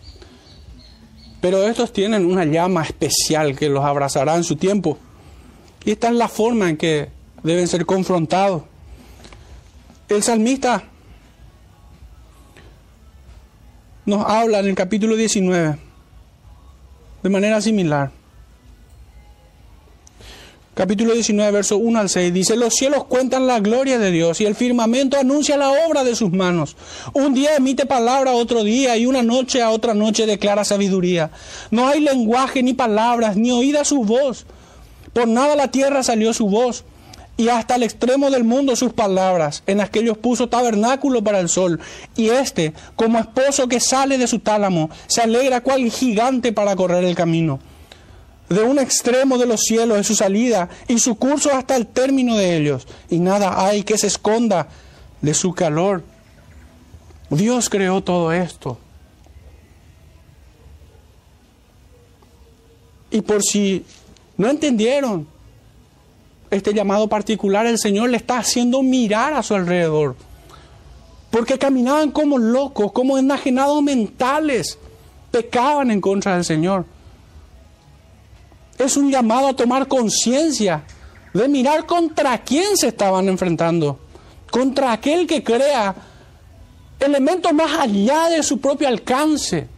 Pero 1.43 1.65
estos 1.65 1.93
tienen 1.93 2.25
una 2.25 2.45
llama 2.45 2.85
especial 2.85 3.59
que 3.59 3.69
los 3.69 3.85
abrazará 3.85 4.37
en 4.37 4.45
su 4.45 4.55
tiempo. 4.55 4.97
Y 5.85 5.91
esta 5.91 6.07
es 6.07 6.15
la 6.15 6.29
forma 6.29 6.71
en 6.71 6.77
que 6.77 7.09
deben 7.43 7.67
ser 7.67 7.85
confrontados. 7.85 8.63
El 10.09 10.23
salmista 10.23 10.85
nos 14.07 14.25
habla 14.25 14.61
en 14.61 14.67
el 14.67 14.75
capítulo 14.77 15.17
19 15.17 15.79
de 17.25 17.29
manera 17.29 17.61
similar. 17.61 18.13
Capítulo 20.75 21.13
19, 21.13 21.53
verso 21.53 21.77
1 21.77 21.99
al 21.99 22.09
6 22.09 22.33
dice, 22.33 22.57
los 22.57 22.73
cielos 22.73 23.05
cuentan 23.05 23.47
la 23.47 23.61
gloria 23.61 23.99
de 23.99 24.11
Dios 24.11 24.41
y 24.41 24.47
el 24.47 24.55
firmamento 24.55 25.19
anuncia 25.19 25.59
la 25.59 25.69
obra 25.87 26.03
de 26.03 26.17
sus 26.17 26.33
manos. 26.33 26.77
Un 27.13 27.35
día 27.35 27.57
emite 27.57 27.85
palabra 27.85 28.31
a 28.31 28.37
otro 28.37 28.65
día 28.65 28.97
y 28.97 29.05
una 29.05 29.23
noche 29.23 29.61
a 29.61 29.69
otra 29.69 29.93
noche 29.93 30.25
declara 30.25 30.65
sabiduría. 30.65 31.31
No 31.71 31.89
hay 31.89 32.01
lenguaje 32.01 32.63
ni 32.63 32.73
palabras, 32.73 33.37
ni 33.37 33.51
oída 33.51 33.85
su 33.85 34.03
voz. 34.03 34.47
Por 35.13 35.29
nada 35.29 35.57
la 35.57 35.71
tierra 35.71 36.03
salió 36.03 36.33
su 36.33 36.47
voz 36.47 36.85
y 37.37 37.51
hasta 37.51 37.75
el 37.75 37.83
extremo 37.83 38.31
del 38.31 38.45
mundo 38.45 38.75
sus 38.75 38.95
palabras. 38.95 39.63
En 39.67 39.83
aquellos 39.83 40.17
puso 40.17 40.49
tabernáculo 40.49 41.23
para 41.23 41.41
el 41.41 41.51
sol. 41.51 41.81
Y 42.17 42.31
éste, 42.31 42.73
como 42.97 43.19
esposo 43.19 43.69
que 43.69 43.79
sale 43.79 44.17
de 44.17 44.27
su 44.27 44.39
tálamo, 44.39 44.89
se 45.07 45.21
alegra 45.21 45.61
cual 45.61 45.91
gigante 45.91 46.51
para 46.51 46.75
correr 46.77 47.05
el 47.05 47.15
camino 47.15 47.61
de 48.49 48.63
un 48.63 48.79
extremo 48.79 49.39
de 49.39 49.47
los 49.47 49.61
cielos 49.63 49.99
es 49.99 50.07
su 50.07 50.15
salida 50.15 50.69
y 50.89 50.99
su 50.99 51.17
curso 51.17 51.53
hasta 51.55 51.77
el 51.77 51.87
término 51.87 52.37
de 52.37 52.57
ellos. 52.57 52.87
Y 53.09 53.19
nada 53.19 53.67
hay 53.67 53.83
que 53.83 53.99
se 53.99 54.07
esconda 54.07 54.69
de 55.21 55.35
su 55.35 55.53
calor. 55.55 56.03
Dios 57.31 57.71
creó 57.71 58.03
todo 58.03 58.33
esto. 58.33 58.79
Y 63.11 63.21
por 63.21 63.43
si 63.43 63.85
no 64.37 64.49
entendieron 64.49 65.27
este 66.51 66.75
llamado 66.75 67.09
particular, 67.09 67.67
el 67.67 67.79
Señor 67.79 68.11
le 68.11 68.17
está 68.19 68.39
haciendo 68.39 68.83
mirar 68.83 69.35
a 69.35 69.43
su 69.43 69.55
alrededor. 69.55 70.17
Porque 71.31 71.59
caminaban 71.59 72.11
como 72.11 72.37
locos, 72.37 72.93
como 72.93 73.17
enajenados 73.17 73.83
mentales. 73.83 74.79
Pecaban 75.31 75.91
en 75.91 76.03
contra 76.03 76.35
del 76.35 76.45
Señor 76.45 76.85
es 78.79 78.97
un 78.97 79.11
llamado 79.11 79.49
a 79.49 79.57
tomar 79.57 79.89
conciencia 79.89 80.85
de 81.33 81.49
mirar 81.49 81.87
contra 81.87 82.39
quién 82.39 82.77
se 82.77 82.89
estaban 82.89 83.29
enfrentando, 83.29 83.99
contra 84.51 84.93
aquel 84.93 85.27
que 85.27 85.43
crea 85.43 85.95
elementos 87.01 87.53
más 87.53 87.81
allá 87.81 88.29
de 88.29 88.43
su 88.43 88.61
propio 88.61 88.89
alcance. 88.89 89.69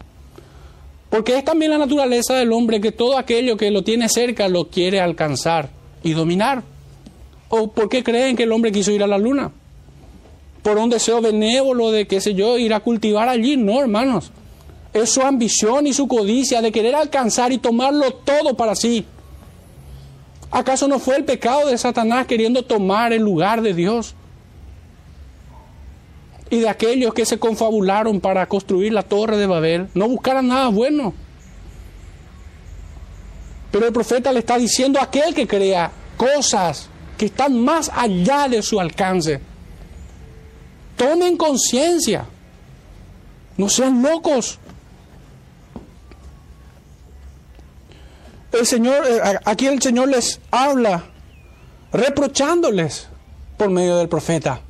Porque 1.09 1.37
es 1.37 1.45
también 1.45 1.71
la 1.71 1.77
naturaleza 1.77 2.33
del 2.33 2.51
hombre 2.51 2.81
que 2.81 2.91
todo 2.91 3.17
aquello 3.17 3.55
que 3.55 3.71
lo 3.71 3.83
tiene 3.83 4.09
cerca 4.09 4.47
lo 4.49 4.69
quiere 4.69 4.99
alcanzar 4.99 5.69
y 6.03 6.13
dominar. 6.13 6.63
¿O 7.47 7.71
por 7.71 7.89
qué 7.89 8.03
creen 8.03 8.35
que 8.35 8.43
el 8.43 8.51
hombre 8.51 8.71
quiso 8.71 8.91
ir 8.91 9.03
a 9.03 9.07
la 9.07 9.17
luna? 9.17 9.51
¿Por 10.61 10.77
un 10.77 10.89
deseo 10.89 11.21
benévolo 11.21 11.91
de, 11.91 12.07
qué 12.07 12.19
sé 12.19 12.33
yo, 12.33 12.57
ir 12.57 12.73
a 12.73 12.79
cultivar 12.79 13.29
allí? 13.29 13.55
No, 13.55 13.79
hermanos 13.79 14.31
es 14.95 15.09
su 15.09 15.21
ambición 15.21 15.87
y 15.87 15.93
su 15.93 16.07
codicia 16.07 16.61
de 16.61 16.71
querer 16.71 16.95
alcanzar 16.95 17.51
y 17.51 17.57
tomarlo 17.57 18.11
todo 18.11 18.55
para 18.55 18.75
sí. 18.75 19.05
¿Acaso 20.49 20.87
no 20.87 20.99
fue 20.99 21.17
el 21.17 21.25
pecado 21.25 21.67
de 21.67 21.77
Satanás 21.77 22.27
queriendo 22.27 22.63
tomar 22.63 23.11
el 23.11 23.21
lugar 23.21 23.61
de 23.61 23.73
Dios? 23.73 24.15
Y 26.49 26.61
de 26.61 26.69
aquellos 26.69 27.13
que 27.13 27.25
se 27.25 27.37
confabularon 27.37 28.21
para 28.21 28.45
construir 28.45 28.93
la 28.93 29.03
torre 29.03 29.35
de 29.35 29.47
Babel, 29.47 29.89
no 29.93 30.07
buscaran 30.07 30.47
nada 30.47 30.69
bueno. 30.69 31.13
Pero 33.71 33.87
el 33.87 33.91
profeta 33.91 34.31
le 34.31 34.39
está 34.39 34.57
diciendo 34.57 34.99
a 34.99 35.03
aquel 35.03 35.35
que 35.35 35.45
crea 35.45 35.91
cosas 36.15 36.87
que 37.17 37.25
están 37.25 37.59
más 37.61 37.91
allá 37.93 38.47
de 38.47 38.61
su 38.61 38.79
alcance. 38.79 39.41
Tomen 40.95 41.35
conciencia. 41.35 42.25
No 43.57 43.67
sean 43.67 44.01
locos. 44.01 44.59
El 48.59 48.65
Señor, 48.65 49.05
eh, 49.07 49.21
aquí 49.45 49.67
el 49.67 49.81
Señor 49.81 50.09
les 50.09 50.39
habla 50.51 51.03
reprochándoles 51.91 53.07
por 53.57 53.69
medio 53.69 53.97
del 53.97 54.09
profeta. 54.09 54.61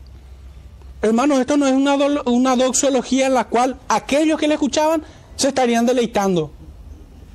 Hermanos, 1.01 1.39
esto 1.39 1.57
no 1.57 1.67
es 1.67 1.73
una, 1.73 1.95
una 2.25 2.55
doxología 2.55 3.27
en 3.27 3.33
la 3.33 3.45
cual 3.45 3.77
aquellos 3.87 4.39
que 4.39 4.47
le 4.47 4.55
escuchaban 4.55 5.03
se 5.35 5.49
estarían 5.49 5.85
deleitando. 5.85 6.51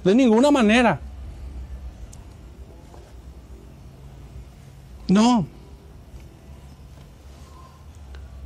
De 0.02 0.14
ninguna 0.14 0.50
manera. 0.50 1.00
No. 5.08 5.46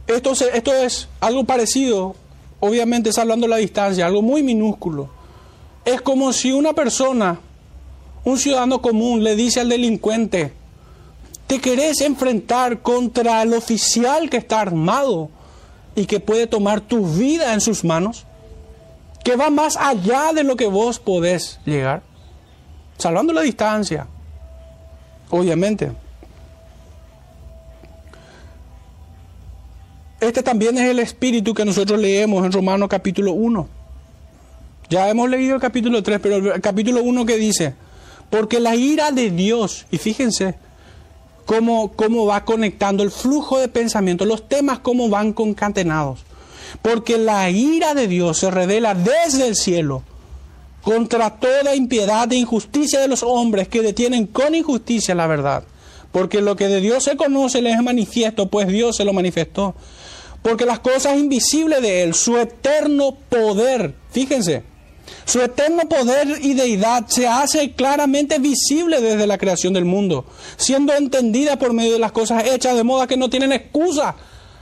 Esto, 0.07 0.33
esto 0.33 0.75
es 0.75 1.09
algo 1.21 1.45
parecido, 1.45 2.17
obviamente 2.61 3.13
salvando 3.13 3.47
la 3.47 3.57
distancia, 3.57 4.07
algo 4.07 4.23
muy 4.23 4.43
minúsculo. 4.43 5.09
Es 5.85 6.01
como 6.03 6.33
si 6.33 6.53
una 6.53 6.73
persona 6.73 7.39
un 8.25 8.39
ciudadano 8.39 8.81
común 8.81 9.23
le 9.23 9.37
dice 9.37 9.61
al 9.61 9.69
delincuente, 9.69 10.53
¿te 11.47 11.61
querés 11.61 12.01
enfrentar 12.01 12.81
contra 12.81 13.43
el 13.43 13.53
oficial 13.53 14.31
que 14.31 14.39
está 14.39 14.61
armado 14.61 15.29
y 15.95 16.07
que 16.07 16.21
puede 16.21 16.47
tomar 16.47 16.81
tu 16.81 17.07
vida 17.07 17.53
en 17.53 17.61
sus 17.61 17.85
manos? 17.85 18.25
Que 19.23 19.37
va 19.37 19.51
más 19.51 19.77
allá 19.77 20.33
de 20.33 20.45
lo 20.45 20.57
que 20.57 20.67
vos 20.67 20.99
podés 20.99 21.59
llegar, 21.65 22.03
salvando 22.99 23.33
la 23.33 23.43
distancia, 23.43 24.07
obviamente. 25.31 25.93
Este 30.21 30.43
también 30.43 30.79
es 30.79 30.89
el 30.89 30.99
espíritu 31.01 31.53
que 31.53 31.67
nosotros 31.67 31.99
leemos 32.01 32.45
en 32.47 32.53
Romanos 32.53 32.89
capítulo 32.89 33.33
1. 33.33 33.69
Ya 34.89 35.09
hemos 35.11 35.29
leído 35.29 35.55
el 35.55 35.61
capítulo 35.61 36.03
3, 36.03 36.21
pero 36.21 36.55
el 36.55 36.61
capítulo 36.63 37.03
1 37.03 37.27
que 37.27 37.37
dice, 37.37 37.75
porque 38.35 38.59
la 38.59 38.75
ira 38.75 39.13
de 39.13 39.31
Dios, 39.31 39.87
y 39.93 39.99
fíjense 39.99 40.57
cómo, 41.47 41.93
cómo 41.93 42.27
va 42.27 42.45
conectando 42.45 43.05
el 43.05 43.13
flujo 43.13 43.61
de 43.61 43.69
pensamiento, 43.69 44.25
los 44.25 44.49
temas 44.49 44.81
cómo 44.81 45.09
van 45.09 45.33
concatenados. 45.33 46.25
Porque 46.83 47.17
la 47.17 47.49
ira 47.49 47.95
de 47.95 48.09
Dios 48.09 48.39
se 48.39 48.51
revela 48.51 48.97
desde 48.97 49.47
el 49.47 49.55
cielo 49.55 50.03
contra 50.83 51.39
toda 51.39 51.77
impiedad 51.77 52.33
e 52.33 52.35
injusticia 52.35 52.99
de 52.99 53.07
los 53.07 53.23
hombres 53.23 53.69
que 53.69 53.83
detienen 53.83 54.27
con 54.27 54.57
injusticia 54.57 55.15
la 55.15 55.29
verdad. 55.29 55.63
Porque 56.11 56.41
lo 56.41 56.57
que 56.57 56.67
de 56.67 56.81
Dios 56.81 57.05
se 57.05 57.17
conoce 57.17 57.63
les 57.63 57.77
es 57.77 57.85
manifiesto, 57.85 58.49
pues 58.49 58.67
Dios 58.67 58.97
se 58.97 59.05
lo 59.05 59.13
manifestó. 59.13 59.77
Porque 60.43 60.67
las 60.67 60.81
cosas 60.81 61.19
invisibles 61.19 61.81
de 61.83 62.03
Él, 62.03 62.15
su 62.15 62.37
eterno 62.37 63.17
poder, 63.29 63.95
fíjense, 64.11 64.65
su 65.25 65.41
eterno 65.41 65.89
poder 65.89 66.39
y 66.41 66.55
deidad 66.55 67.07
se 67.09 67.27
hace 67.27 67.73
claramente 67.73 68.39
visible 68.39 69.01
desde 69.01 69.27
la 69.27 69.39
creación 69.39 69.73
del 69.73 69.85
mundo, 69.85 70.25
siendo 70.57 70.93
entendida 70.95 71.59
por 71.59 71.73
medio 71.73 71.93
de 71.93 71.99
las 71.99 72.13
cosas 72.13 72.45
hechas 72.47 72.77
de 72.77 72.85
modo 72.85 73.07
que 73.07 73.17
no 73.17 73.31
tienen 73.31 73.53
excusa. 73.53 74.15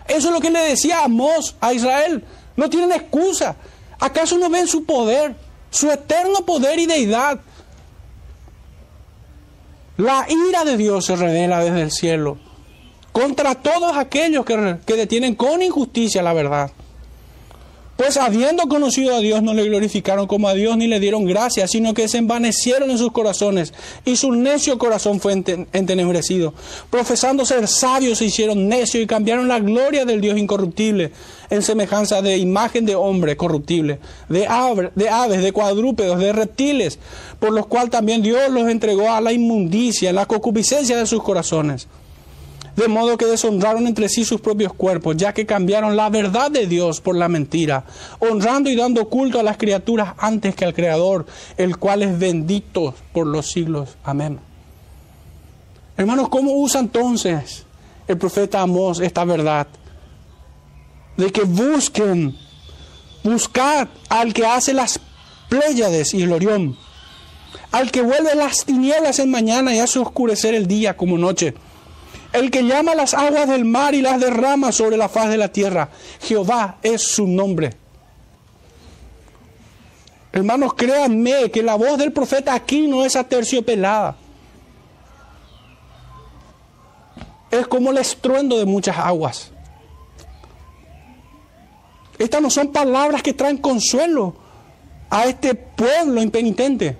Eso 0.09 0.28
es 0.28 0.34
lo 0.34 0.40
que 0.40 0.51
le 0.51 0.61
decía 0.61 1.05
Amós 1.05 1.57
a 1.61 1.72
Israel. 1.72 2.24
No 2.57 2.68
tienen 2.68 2.93
excusa. 2.93 3.57
¿Acaso 3.99 4.36
no 4.38 4.51
ven 4.51 4.66
su 4.66 4.84
poder, 4.84 5.34
su 5.70 5.90
eterno 5.90 6.45
poder 6.45 6.78
y 6.78 6.86
deidad? 6.86 7.40
La 9.97 10.26
ira 10.28 10.64
de 10.64 10.76
Dios 10.76 11.07
se 11.07 11.16
revela 11.16 11.61
desde 11.61 11.82
el 11.82 11.90
cielo 11.90 12.38
contra 13.12 13.55
todos 13.55 13.97
aquellos 13.97 14.45
que, 14.45 14.78
que 14.86 14.95
detienen 14.95 15.34
con 15.34 15.62
injusticia 15.62 16.22
la 16.22 16.32
verdad. 16.32 16.70
Pues 18.03 18.17
habiendo 18.17 18.65
conocido 18.65 19.15
a 19.15 19.21
Dios, 19.21 19.45
no 19.45 19.55
le 19.55 19.63
glorificaron 19.63 20.27
como 20.27 20.49
a 20.49 20.55
Dios 20.55 20.77
ni 20.77 20.89
le 20.89 20.99
dieron 20.99 21.25
gracias, 21.25 21.71
sino 21.71 21.95
que 21.95 22.09
se 22.09 22.19
envanecieron 22.19 22.91
en 22.91 22.99
sus 22.99 23.13
corazones 23.13 23.73
y 24.05 24.17
su 24.17 24.33
necio 24.33 24.77
corazón 24.77 25.21
fue 25.21 25.35
entenebrecido. 25.35 26.53
Profesando 26.91 27.47
ser 27.47 27.69
sabios, 27.69 28.19
se 28.19 28.25
hicieron 28.25 28.67
necios 28.67 29.05
y 29.05 29.07
cambiaron 29.07 29.47
la 29.47 29.61
gloria 29.61 30.05
del 30.05 30.21
Dios 30.21 30.37
incorruptible 30.37 31.13
en 31.49 31.63
semejanza 31.63 32.23
de 32.23 32.39
imagen 32.39 32.87
de 32.87 32.97
hombre 32.97 33.37
corruptible, 33.37 34.01
de, 34.29 34.49
aves, 34.49 34.91
de 34.97 35.53
cuadrúpedos, 35.53 36.19
de 36.19 36.33
reptiles, 36.33 36.99
por 37.39 37.53
los 37.53 37.69
cuales 37.69 37.91
también 37.93 38.21
Dios 38.21 38.51
los 38.51 38.69
entregó 38.69 39.13
a 39.13 39.21
la 39.21 39.33
inmundicia, 39.33 40.13
la 40.13 40.27
concupiscencia 40.27 40.97
de 40.97 41.07
sus 41.07 41.23
corazones 41.23 41.87
de 42.77 42.89
modo 42.89 43.18
que 43.18 43.27
deshonraron 43.27 43.87
entre 43.87 44.09
sí 44.09 44.25
sus 44.25 44.41
propios 44.41 44.73
cuerpos, 44.73 45.16
ya 45.16 45.33
que 45.33 45.45
cambiaron 45.45 45.97
la 45.97 46.09
verdad 46.09 46.51
de 46.51 46.66
Dios 46.66 47.01
por 47.01 47.16
la 47.16 47.29
mentira, 47.29 47.85
honrando 48.18 48.70
y 48.70 48.77
dando 48.77 49.09
culto 49.09 49.39
a 49.39 49.43
las 49.43 49.59
criaturas 49.59 50.14
antes 50.18 50.55
que 50.55 50.64
al 50.64 50.75
Creador, 50.75 51.27
el 51.57 51.77
cual 51.77 52.03
es 52.03 52.18
bendito 52.18 52.95
por 53.12 53.27
los 53.27 53.51
siglos. 53.51 53.97
Amén. 54.05 54.39
Hermanos, 55.97 56.31
¿cómo 56.31 56.53
usa 56.53 56.81
entonces 56.81 57.64
el 58.09 58.16
profeta 58.16 58.62
Amós 58.62 59.01
esta 59.01 59.25
verdad? 59.25 59.66
De 61.16 61.31
que 61.31 61.43
busquen, 61.43 62.35
buscad 63.23 63.89
al 64.09 64.33
que 64.33 64.47
hace 64.47 64.73
las 64.73 64.99
Pléyades 65.51 66.14
y 66.14 66.23
el 66.23 66.33
Orión, 66.33 66.79
al 67.73 67.91
que 67.91 68.01
vuelve 68.01 68.35
las 68.35 68.64
tinieblas 68.64 69.18
en 69.18 69.31
mañana 69.31 69.75
y 69.75 69.81
hace 69.81 69.99
oscurecer 69.99 70.55
el 70.55 70.66
día 70.66 70.97
como 70.97 71.18
noche 71.18 71.55
el 72.33 72.51
que 72.51 72.62
llama 72.62 72.95
las 72.95 73.14
aguas 73.14 73.49
del 73.49 73.64
mar 73.64 73.95
y 73.95 74.01
las 74.01 74.20
derrama 74.20 74.72
sobre 74.72 74.97
la 74.97 75.09
faz 75.09 75.28
de 75.28 75.37
la 75.37 75.49
tierra. 75.49 75.91
Jehová 76.20 76.78
es 76.83 77.03
su 77.03 77.26
nombre. 77.26 77.74
Hermanos, 80.33 80.72
créanme 80.74 81.51
que 81.51 81.62
la 81.62 81.74
voz 81.74 81.99
del 81.99 82.12
profeta 82.12 82.55
aquí 82.55 82.87
no 82.87 83.05
es 83.05 83.16
aterciopelada. 83.16 84.16
Es 87.51 87.66
como 87.66 87.91
el 87.91 87.99
estruendo 87.99 88.57
de 88.57 88.64
muchas 88.64 88.97
aguas. 88.97 89.51
Estas 92.18 92.41
no 92.41 92.49
son 92.49 92.72
palabras 92.72 93.22
que 93.22 93.35
traen 93.35 93.59
consuelo 93.59 94.35
a 95.11 95.26
este 95.26 95.55
pueblo 95.55 96.22
impenitente, 96.22 96.97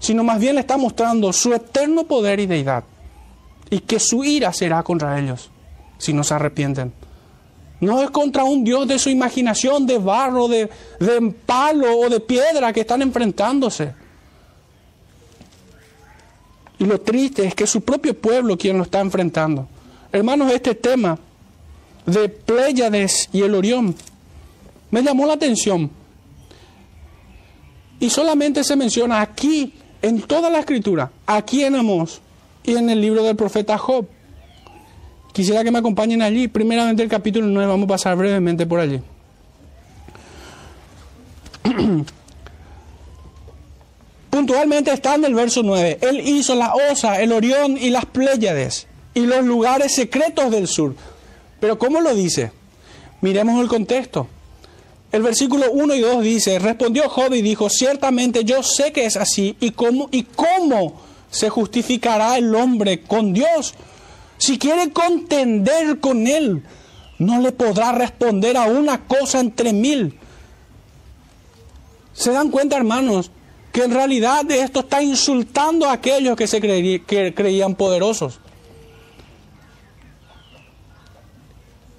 sino 0.00 0.24
más 0.24 0.40
bien 0.40 0.56
le 0.56 0.62
está 0.62 0.76
mostrando 0.76 1.32
su 1.32 1.54
eterno 1.54 2.04
poder 2.04 2.40
y 2.40 2.46
deidad 2.46 2.82
y 3.72 3.80
que 3.80 3.98
su 3.98 4.22
ira 4.22 4.52
será 4.52 4.82
contra 4.82 5.18
ellos 5.18 5.50
si 5.96 6.12
no 6.12 6.22
se 6.22 6.34
arrepienten. 6.34 6.92
No 7.80 8.02
es 8.02 8.10
contra 8.10 8.44
un 8.44 8.62
Dios 8.62 8.86
de 8.86 8.98
su 8.98 9.08
imaginación, 9.08 9.86
de 9.86 9.96
barro, 9.96 10.46
de, 10.46 10.68
de 11.00 11.34
palo 11.46 11.98
o 11.98 12.10
de 12.10 12.20
piedra 12.20 12.70
que 12.70 12.80
están 12.82 13.00
enfrentándose. 13.00 13.94
Y 16.78 16.84
lo 16.84 17.00
triste 17.00 17.46
es 17.46 17.54
que 17.54 17.66
su 17.66 17.80
propio 17.80 18.12
pueblo 18.12 18.58
quien 18.58 18.76
lo 18.76 18.82
está 18.82 19.00
enfrentando. 19.00 19.66
Hermanos, 20.12 20.52
este 20.52 20.74
tema 20.74 21.18
de 22.04 22.28
Pléyades 22.28 23.30
y 23.32 23.40
el 23.40 23.54
Orión 23.54 23.94
me 24.90 25.02
llamó 25.02 25.24
la 25.24 25.32
atención. 25.32 25.90
Y 27.98 28.10
solamente 28.10 28.64
se 28.64 28.76
menciona 28.76 29.22
aquí, 29.22 29.72
en 30.02 30.20
toda 30.20 30.50
la 30.50 30.58
escritura, 30.58 31.10
aquí 31.26 31.64
en 31.64 31.76
Amós, 31.76 32.20
y 32.64 32.76
en 32.76 32.90
el 32.90 33.00
libro 33.00 33.22
del 33.22 33.36
profeta 33.36 33.78
Job. 33.78 34.06
Quisiera 35.32 35.64
que 35.64 35.70
me 35.70 35.78
acompañen 35.78 36.20
allí. 36.22 36.48
Primeramente 36.48 37.02
el 37.02 37.08
capítulo 37.08 37.46
9, 37.46 37.66
vamos 37.68 37.84
a 37.84 37.88
pasar 37.88 38.16
brevemente 38.16 38.66
por 38.66 38.80
allí. 38.80 39.00
Puntualmente 44.30 44.92
está 44.92 45.14
en 45.14 45.24
el 45.24 45.34
verso 45.34 45.62
9. 45.62 45.98
Él 46.02 46.20
hizo 46.20 46.54
la 46.54 46.74
Osa, 46.90 47.20
el 47.20 47.32
Orión 47.32 47.78
y 47.78 47.90
las 47.90 48.06
Pléyades 48.06 48.86
y 49.14 49.20
los 49.20 49.44
lugares 49.44 49.94
secretos 49.94 50.50
del 50.50 50.66
sur. 50.68 50.94
Pero 51.60 51.78
¿cómo 51.78 52.00
lo 52.00 52.14
dice? 52.14 52.52
Miremos 53.20 53.60
el 53.60 53.68
contexto. 53.68 54.28
El 55.12 55.22
versículo 55.22 55.70
1 55.70 55.94
y 55.94 56.00
2 56.00 56.22
dice, 56.22 56.58
respondió 56.58 57.08
Job 57.08 57.34
y 57.34 57.42
dijo, 57.42 57.68
ciertamente 57.68 58.44
yo 58.44 58.62
sé 58.62 58.92
que 58.92 59.04
es 59.04 59.16
así 59.16 59.56
y 59.60 59.72
cómo 59.72 60.08
y 60.10 60.22
cómo 60.22 61.02
se 61.32 61.48
justificará 61.48 62.36
el 62.36 62.54
hombre 62.54 63.02
con 63.02 63.32
Dios. 63.32 63.74
Si 64.36 64.58
quiere 64.58 64.92
contender 64.92 65.98
con 65.98 66.26
Él, 66.26 66.62
no 67.18 67.40
le 67.40 67.52
podrá 67.52 67.92
responder 67.92 68.56
a 68.56 68.66
una 68.66 69.06
cosa 69.06 69.40
entre 69.40 69.72
mil. 69.72 70.18
¿Se 72.12 72.32
dan 72.32 72.50
cuenta, 72.50 72.76
hermanos, 72.76 73.30
que 73.72 73.82
en 73.82 73.92
realidad 73.92 74.48
esto 74.50 74.80
está 74.80 75.02
insultando 75.02 75.88
a 75.88 75.94
aquellos 75.94 76.36
que 76.36 76.46
se 76.46 76.60
que 76.60 77.32
creían 77.34 77.74
poderosos? 77.74 78.38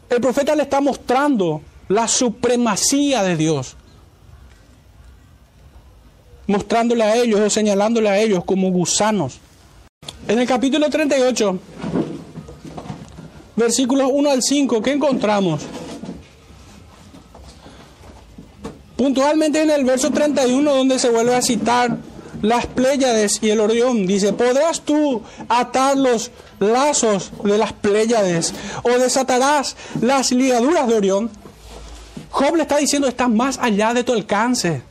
El 0.09 0.21
profeta 0.21 0.55
le 0.55 0.61
está 0.61 0.79
mostrando 0.79 1.63
la 1.87 2.07
supremacía 2.07 3.23
de 3.23 3.35
Dios 3.35 3.77
mostrándole 6.47 7.03
a 7.03 7.15
ellos 7.15 7.39
o 7.39 7.49
señalándole 7.49 8.09
a 8.09 8.19
ellos 8.19 8.43
como 8.45 8.71
gusanos. 8.71 9.39
En 10.27 10.39
el 10.39 10.47
capítulo 10.47 10.89
38, 10.89 11.59
versículos 13.55 14.09
1 14.11 14.31
al 14.31 14.41
5, 14.41 14.81
¿qué 14.81 14.93
encontramos? 14.93 15.61
Puntualmente 18.95 19.61
en 19.61 19.69
el 19.69 19.83
verso 19.83 20.11
31, 20.11 20.75
donde 20.75 20.99
se 20.99 21.09
vuelve 21.09 21.35
a 21.35 21.41
citar 21.41 21.97
las 22.41 22.67
Pléyades 22.67 23.39
y 23.41 23.49
el 23.49 23.59
Orión, 23.59 24.05
dice, 24.05 24.33
¿podrás 24.33 24.81
tú 24.81 25.21
atar 25.49 25.97
los 25.97 26.31
lazos 26.59 27.31
de 27.43 27.57
las 27.57 27.73
Pléyades 27.73 28.53
o 28.83 28.89
desatarás 28.89 29.75
las 30.01 30.31
ligaduras 30.31 30.87
de 30.87 30.95
Orión? 30.95 31.31
Job 32.29 32.55
le 32.55 32.63
está 32.63 32.77
diciendo, 32.77 33.07
está 33.07 33.27
más 33.27 33.57
allá 33.59 33.93
de 33.93 34.03
tu 34.03 34.13
alcance. 34.13 34.81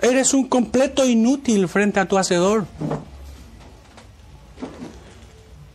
Eres 0.00 0.34
un 0.34 0.46
completo 0.46 1.06
inútil 1.06 1.68
frente 1.68 2.00
a 2.00 2.06
tu 2.06 2.18
Hacedor. 2.18 2.66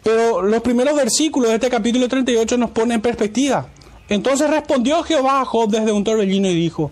Pero 0.04 0.42
los 0.42 0.62
primeros 0.62 0.96
versículos 0.96 1.50
de 1.50 1.56
este 1.56 1.70
capítulo 1.70 2.08
38 2.08 2.58
nos 2.58 2.72
ponen 2.72 2.94
en 2.94 3.02
perspectiva. 3.02 3.68
Entonces 4.10 4.50
respondió 4.50 5.04
Jehová 5.04 5.42
a 5.42 5.46
Job 5.46 5.70
desde 5.70 5.92
un 5.92 6.04
torbellino 6.04 6.50
y 6.50 6.56
dijo, 6.56 6.92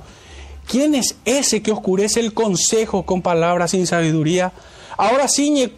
¿quién 0.68 0.96
es 0.96 1.18
ese 1.26 1.62
que 1.62 1.72
oscurece 1.72 2.20
el 2.20 2.34
consejo 2.34 3.06
con 3.06 3.22
palabras 3.22 3.72
sin 3.72 3.88
sabiduría? 3.88 4.54
Ahora 4.98 5.28
ciñe 5.28 5.72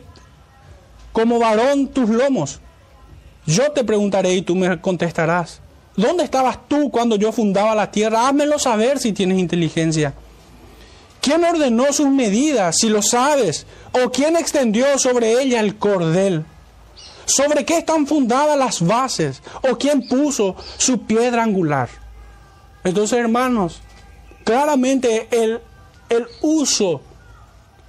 como 1.12 1.39
varón 1.39 1.88
tus 1.88 2.10
lomos. 2.10 2.60
Yo 3.45 3.72
te 3.72 3.84
preguntaré 3.84 4.36
y 4.36 4.41
tú 4.41 4.56
me 4.56 4.80
contestarás. 4.80 5.62
¿Dónde 5.95 6.24
estabas 6.24 6.60
tú 6.68 6.89
cuando 6.89 7.16
yo 7.16 7.32
fundaba 7.32 7.76
la 7.76 7.91
tierra? 7.91 8.28
Házmelo 8.28 8.60
saber 8.60 8.99
si 8.99 9.12
tienes 9.12 9.39
inteligencia. 9.39 10.14
¿Quién 11.22 11.43
ordenó 11.43 11.93
sus 11.93 12.07
medidas, 12.07 12.76
si 12.80 12.89
lo 12.89 13.03
sabes? 13.03 13.67
¿O 13.91 14.11
quién 14.11 14.36
extendió 14.36 14.97
sobre 14.97 15.39
ella 15.41 15.59
el 15.59 15.78
cordel? 15.78 16.45
¿Sobre 17.26 17.63
qué 17.63 17.78
están 17.78 18.07
fundadas 18.07 18.57
las 18.57 18.86
bases? 18.86 19.43
¿O 19.69 19.78
quién 19.78 20.07
puso 20.07 20.55
su 20.78 21.03
piedra 21.03 21.43
angular? 21.43 21.89
Entonces, 22.84 23.19
hermanos, 23.19 23.82
claramente 24.43 25.28
el, 25.30 25.61
el 26.09 26.26
uso 26.41 27.01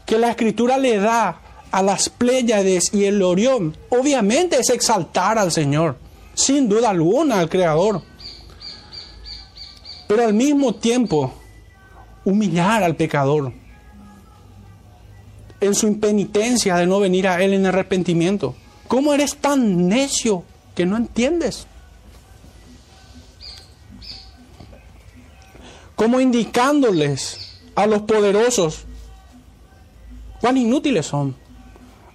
que 0.05 0.19
la 0.19 0.31
escritura 0.31 0.77
le 0.77 0.99
da 0.99 1.41
a 1.71 1.83
las 1.83 2.11
Pléyades 2.11 2.93
y 2.93 3.05
el 3.05 3.23
Orión, 3.23 3.75
obviamente 3.89 4.59
es 4.61 4.69
exaltar 4.69 5.39
al 5.39 5.51
Señor, 5.51 5.97
sin 6.35 6.69
duda 6.69 6.91
alguna 6.91 7.41
al 7.41 7.49
Creador. 7.49 8.03
Pero 10.07 10.25
al 10.25 10.35
mismo 10.35 10.75
tiempo, 10.75 11.33
humillar 12.25 12.83
al 12.83 12.97
pecador 12.97 13.53
en 15.61 15.75
su 15.75 15.87
impenitencia 15.87 16.77
de 16.77 16.87
no 16.87 16.99
venir 16.99 17.29
a 17.29 17.43
Él 17.43 17.55
en 17.55 17.67
arrepentimiento. 17.67 18.57
¿Cómo 18.89 19.15
eres 19.15 19.37
tan 19.37 19.89
necio 19.89 20.43
que 20.75 20.85
no 20.85 20.97
entiendes? 20.97 21.67
Como 25.95 26.21
indicándoles 26.21 27.61
a 27.77 27.87
los 27.87 28.03
poderosos 28.03 28.85
cuán 30.41 30.57
inútiles 30.57 31.07
son. 31.07 31.37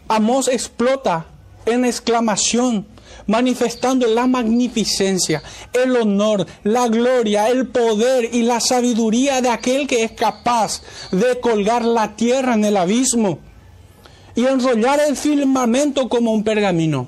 Amos 0.09 0.49
explota 0.49 1.25
en 1.65 1.85
exclamación 1.85 2.85
manifestando 3.27 4.07
la 4.07 4.25
magnificencia, 4.25 5.43
el 5.73 5.95
honor, 5.95 6.45
la 6.63 6.87
gloria, 6.87 7.49
el 7.49 7.67
poder 7.67 8.33
y 8.33 8.41
la 8.41 8.59
sabiduría 8.59 9.41
de 9.41 9.49
aquel 9.49 9.85
que 9.85 10.03
es 10.03 10.13
capaz 10.13 10.81
de 11.11 11.39
colgar 11.39 11.85
la 11.85 12.15
tierra 12.15 12.55
en 12.55 12.65
el 12.65 12.77
abismo 12.77 13.39
y 14.33 14.45
enrollar 14.45 14.99
el 15.01 15.15
firmamento 15.15 16.09
como 16.09 16.31
un 16.31 16.43
pergamino. 16.43 17.07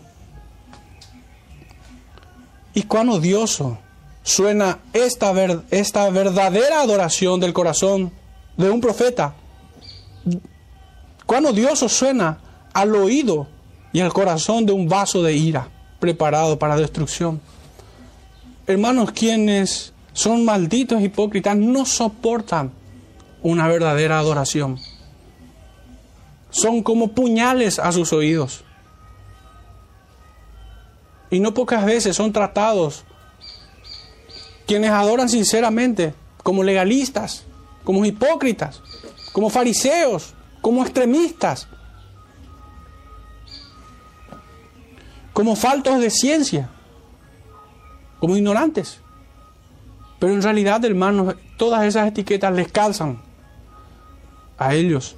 Y 2.73 2.83
cuán 2.83 3.09
odioso 3.09 3.79
suena 4.23 4.79
esta, 4.93 5.33
esta 5.71 6.09
verdadera 6.09 6.81
adoración 6.81 7.39
del 7.39 7.53
corazón 7.53 8.11
de 8.57 8.69
un 8.69 8.81
profeta? 8.81 9.35
Cuán 11.25 11.45
odioso 11.45 11.87
suena 11.87 12.39
al 12.73 12.95
oído 12.95 13.47
y 13.91 14.01
al 14.01 14.13
corazón 14.13 14.65
de 14.65 14.73
un 14.73 14.87
vaso 14.87 15.23
de 15.23 15.33
ira 15.33 15.69
preparado 15.99 16.57
para 16.59 16.77
destrucción. 16.77 17.41
Hermanos, 18.67 19.11
quienes 19.11 19.93
son 20.13 20.45
malditos 20.45 21.01
hipócritas 21.01 21.55
no 21.55 21.85
soportan 21.85 22.71
una 23.41 23.67
verdadera 23.67 24.19
adoración. 24.19 24.77
Son 26.49 26.83
como 26.83 27.09
puñales 27.09 27.79
a 27.79 27.91
sus 27.91 28.11
oídos. 28.13 28.63
Y 31.29 31.39
no 31.39 31.53
pocas 31.53 31.85
veces 31.85 32.15
son 32.15 32.33
tratados 32.33 33.03
quienes 34.65 34.91
adoran 34.91 35.29
sinceramente 35.29 36.13
como 36.43 36.63
legalistas, 36.63 37.43
como 37.83 38.05
hipócritas, 38.05 38.81
como 39.31 39.49
fariseos, 39.49 40.33
como 40.61 40.83
extremistas, 40.83 41.67
como 45.39 45.55
faltos 45.55 46.01
de 46.01 46.09
ciencia, 46.09 46.69
como 48.19 48.35
ignorantes. 48.35 48.99
Pero 50.19 50.33
en 50.33 50.41
realidad, 50.41 50.83
hermanos, 50.83 51.35
todas 51.55 51.85
esas 51.85 52.09
etiquetas 52.09 52.53
les 52.53 52.69
calzan 52.69 53.21
a 54.57 54.73
ellos. 54.73 55.15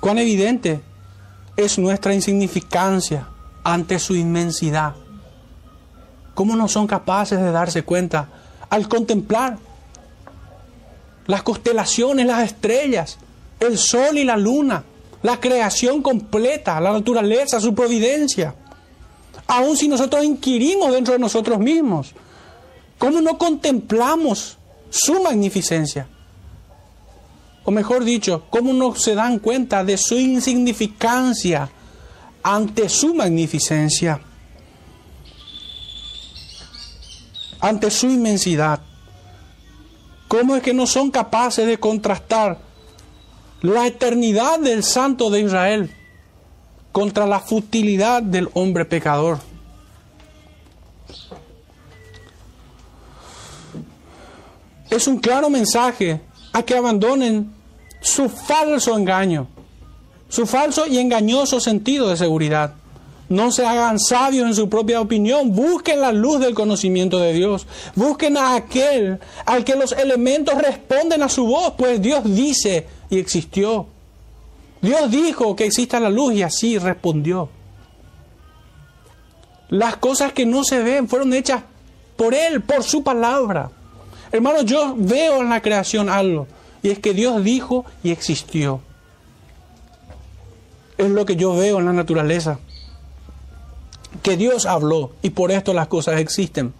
Cuán 0.00 0.16
evidente 0.16 0.80
es 1.58 1.78
nuestra 1.78 2.14
insignificancia 2.14 3.28
ante 3.64 3.98
su 3.98 4.14
inmensidad. 4.14 4.94
¿Cómo 6.32 6.56
no 6.56 6.68
son 6.68 6.86
capaces 6.86 7.38
de 7.38 7.52
darse 7.52 7.82
cuenta 7.82 8.30
al 8.70 8.88
contemplar 8.88 9.58
las 11.26 11.42
constelaciones, 11.42 12.24
las 12.24 12.44
estrellas, 12.44 13.18
el 13.60 13.78
sol 13.78 14.18
y 14.18 14.24
la 14.24 14.36
luna, 14.36 14.84
la 15.22 15.40
creación 15.40 16.02
completa, 16.02 16.80
la 16.80 16.92
naturaleza, 16.92 17.60
su 17.60 17.74
providencia? 17.74 18.54
Aun 19.46 19.76
si 19.76 19.88
nosotros 19.88 20.24
inquirimos 20.24 20.92
dentro 20.92 21.12
de 21.12 21.20
nosotros 21.20 21.58
mismos, 21.58 22.12
¿cómo 22.98 23.20
no 23.20 23.38
contemplamos 23.38 24.58
su 24.90 25.22
magnificencia? 25.22 26.08
O 27.64 27.70
mejor 27.70 28.04
dicho, 28.04 28.44
¿cómo 28.50 28.72
no 28.72 28.94
se 28.94 29.14
dan 29.14 29.38
cuenta 29.38 29.82
de 29.82 29.96
su 29.96 30.14
insignificancia 30.14 31.68
ante 32.42 32.88
su 32.88 33.14
magnificencia? 33.14 34.20
Ante 37.58 37.90
su 37.90 38.06
inmensidad. 38.06 38.80
¿Cómo 40.28 40.54
es 40.54 40.62
que 40.62 40.74
no 40.74 40.86
son 40.86 41.10
capaces 41.10 41.66
de 41.66 41.78
contrastar 41.78 42.65
la 43.74 43.86
eternidad 43.86 44.60
del 44.60 44.82
Santo 44.82 45.30
de 45.30 45.40
Israel 45.40 45.90
contra 46.92 47.26
la 47.26 47.40
futilidad 47.40 48.22
del 48.22 48.48
hombre 48.54 48.84
pecador? 48.84 49.38
Es 54.90 55.06
un 55.06 55.18
claro 55.18 55.50
mensaje 55.50 56.20
a 56.52 56.62
que 56.62 56.76
abandonen 56.76 57.52
su 58.00 58.28
falso 58.28 58.96
engaño, 58.96 59.48
su 60.28 60.46
falso 60.46 60.86
y 60.86 60.98
engañoso 60.98 61.60
sentido 61.60 62.08
de 62.08 62.16
seguridad. 62.16 62.74
No 63.28 63.50
se 63.50 63.66
hagan 63.66 63.98
sabios 63.98 64.46
en 64.46 64.54
su 64.54 64.68
propia 64.68 65.00
opinión, 65.00 65.52
busquen 65.52 66.00
la 66.00 66.12
luz 66.12 66.38
del 66.38 66.54
conocimiento 66.54 67.18
de 67.18 67.32
Dios, 67.32 67.66
busquen 67.96 68.36
a 68.36 68.54
aquel 68.54 69.18
al 69.44 69.64
que 69.64 69.74
los 69.74 69.90
elementos 69.90 70.54
responden 70.56 71.22
a 71.24 71.28
su 71.28 71.44
voz, 71.44 71.72
pues 71.76 72.00
Dios 72.00 72.22
dice 72.24 72.86
y 73.10 73.18
existió. 73.18 73.86
Dios 74.82 75.10
dijo 75.10 75.56
que 75.56 75.66
exista 75.66 76.00
la 76.00 76.10
luz 76.10 76.34
y 76.34 76.42
así 76.42 76.78
respondió. 76.78 77.48
Las 79.68 79.96
cosas 79.96 80.32
que 80.32 80.46
no 80.46 80.64
se 80.64 80.82
ven 80.82 81.08
fueron 81.08 81.32
hechas 81.32 81.62
por 82.16 82.34
Él, 82.34 82.62
por 82.62 82.82
su 82.84 83.02
palabra. 83.02 83.70
Hermanos, 84.30 84.64
yo 84.64 84.94
veo 84.96 85.42
en 85.42 85.50
la 85.50 85.60
creación 85.60 86.08
algo. 86.08 86.46
Y 86.82 86.90
es 86.90 86.98
que 86.98 87.14
Dios 87.14 87.42
dijo 87.42 87.84
y 88.02 88.10
existió. 88.10 88.80
Es 90.98 91.10
lo 91.10 91.26
que 91.26 91.36
yo 91.36 91.54
veo 91.56 91.78
en 91.78 91.86
la 91.86 91.92
naturaleza. 91.92 92.58
Que 94.22 94.36
Dios 94.36 94.66
habló 94.66 95.12
y 95.22 95.30
por 95.30 95.50
esto 95.50 95.74
las 95.74 95.88
cosas 95.88 96.20
existen. 96.20 96.72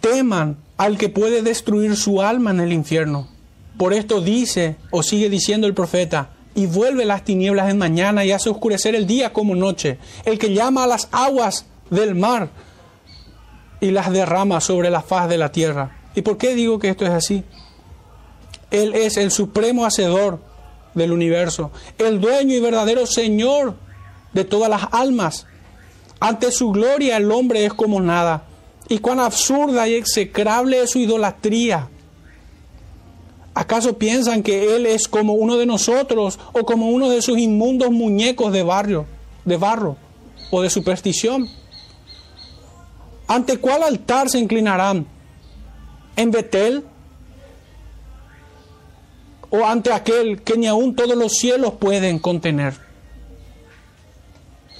Teman 0.00 0.56
al 0.78 0.96
que 0.96 1.10
puede 1.10 1.42
destruir 1.42 1.96
su 1.96 2.22
alma 2.22 2.50
en 2.50 2.60
el 2.60 2.72
infierno. 2.72 3.28
Por 3.76 3.92
esto 3.92 4.22
dice 4.22 4.76
o 4.90 5.02
sigue 5.02 5.28
diciendo 5.28 5.66
el 5.66 5.74
profeta, 5.74 6.30
y 6.58 6.66
vuelve 6.66 7.04
las 7.04 7.22
tinieblas 7.24 7.70
en 7.70 7.78
mañana 7.78 8.24
y 8.24 8.32
hace 8.32 8.50
oscurecer 8.50 8.96
el 8.96 9.06
día 9.06 9.32
como 9.32 9.54
noche. 9.54 9.98
El 10.24 10.40
que 10.40 10.52
llama 10.52 10.82
a 10.82 10.86
las 10.88 11.08
aguas 11.12 11.66
del 11.88 12.16
mar 12.16 12.48
y 13.80 13.92
las 13.92 14.10
derrama 14.10 14.60
sobre 14.60 14.90
la 14.90 15.02
faz 15.02 15.28
de 15.28 15.38
la 15.38 15.52
tierra. 15.52 16.00
¿Y 16.16 16.22
por 16.22 16.36
qué 16.36 16.56
digo 16.56 16.80
que 16.80 16.88
esto 16.88 17.04
es 17.04 17.12
así? 17.12 17.44
Él 18.72 18.96
es 18.96 19.18
el 19.18 19.30
supremo 19.30 19.86
hacedor 19.86 20.40
del 20.94 21.12
universo, 21.12 21.70
el 21.96 22.20
dueño 22.20 22.56
y 22.56 22.60
verdadero 22.60 23.06
Señor 23.06 23.76
de 24.32 24.44
todas 24.44 24.68
las 24.68 24.88
almas. 24.90 25.46
Ante 26.18 26.50
su 26.50 26.72
gloria 26.72 27.18
el 27.18 27.30
hombre 27.30 27.66
es 27.66 27.72
como 27.72 28.00
nada. 28.00 28.47
Y 28.88 28.98
cuán 28.98 29.20
absurda 29.20 29.86
y 29.86 29.94
execrable 29.94 30.82
es 30.82 30.90
su 30.90 30.98
idolatría. 30.98 31.88
¿Acaso 33.54 33.98
piensan 33.98 34.42
que 34.42 34.76
Él 34.76 34.86
es 34.86 35.08
como 35.08 35.34
uno 35.34 35.56
de 35.56 35.66
nosotros 35.66 36.38
o 36.52 36.64
como 36.64 36.88
uno 36.88 37.10
de 37.10 37.20
sus 37.22 37.38
inmundos 37.38 37.90
muñecos 37.90 38.52
de 38.52 38.62
barrio, 38.62 39.06
de 39.44 39.56
barro 39.56 39.96
o 40.50 40.62
de 40.62 40.70
superstición? 40.70 41.48
¿Ante 43.26 43.58
cuál 43.58 43.82
altar 43.82 44.30
se 44.30 44.38
inclinarán? 44.38 45.06
en 46.18 46.32
Betel 46.32 46.84
o 49.50 49.64
ante 49.64 49.92
aquel 49.92 50.42
que 50.42 50.58
ni 50.58 50.66
aún 50.66 50.96
todos 50.96 51.16
los 51.16 51.32
cielos 51.32 51.74
pueden 51.78 52.18
contener. 52.18 52.74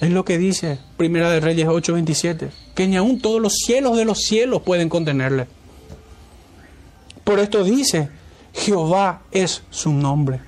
Es 0.01 0.09
lo 0.11 0.25
que 0.25 0.37
dice 0.37 0.79
Primera 0.97 1.31
de 1.31 1.39
Reyes 1.39 1.67
8:27, 1.67 2.49
que 2.79 2.87
ni 2.87 2.95
aún 2.95 3.19
todos 3.19 3.41
los 3.41 3.55
cielos 3.65 3.97
de 3.97 4.05
los 4.05 4.19
cielos 4.19 4.61
pueden 4.61 4.87
contenerle. 4.87 5.47
Por 7.25 7.37
esto 7.39 7.65
dice, 7.65 8.07
Jehová 8.53 9.23
es 9.31 9.63
su 9.69 9.91
nombre. 9.91 10.39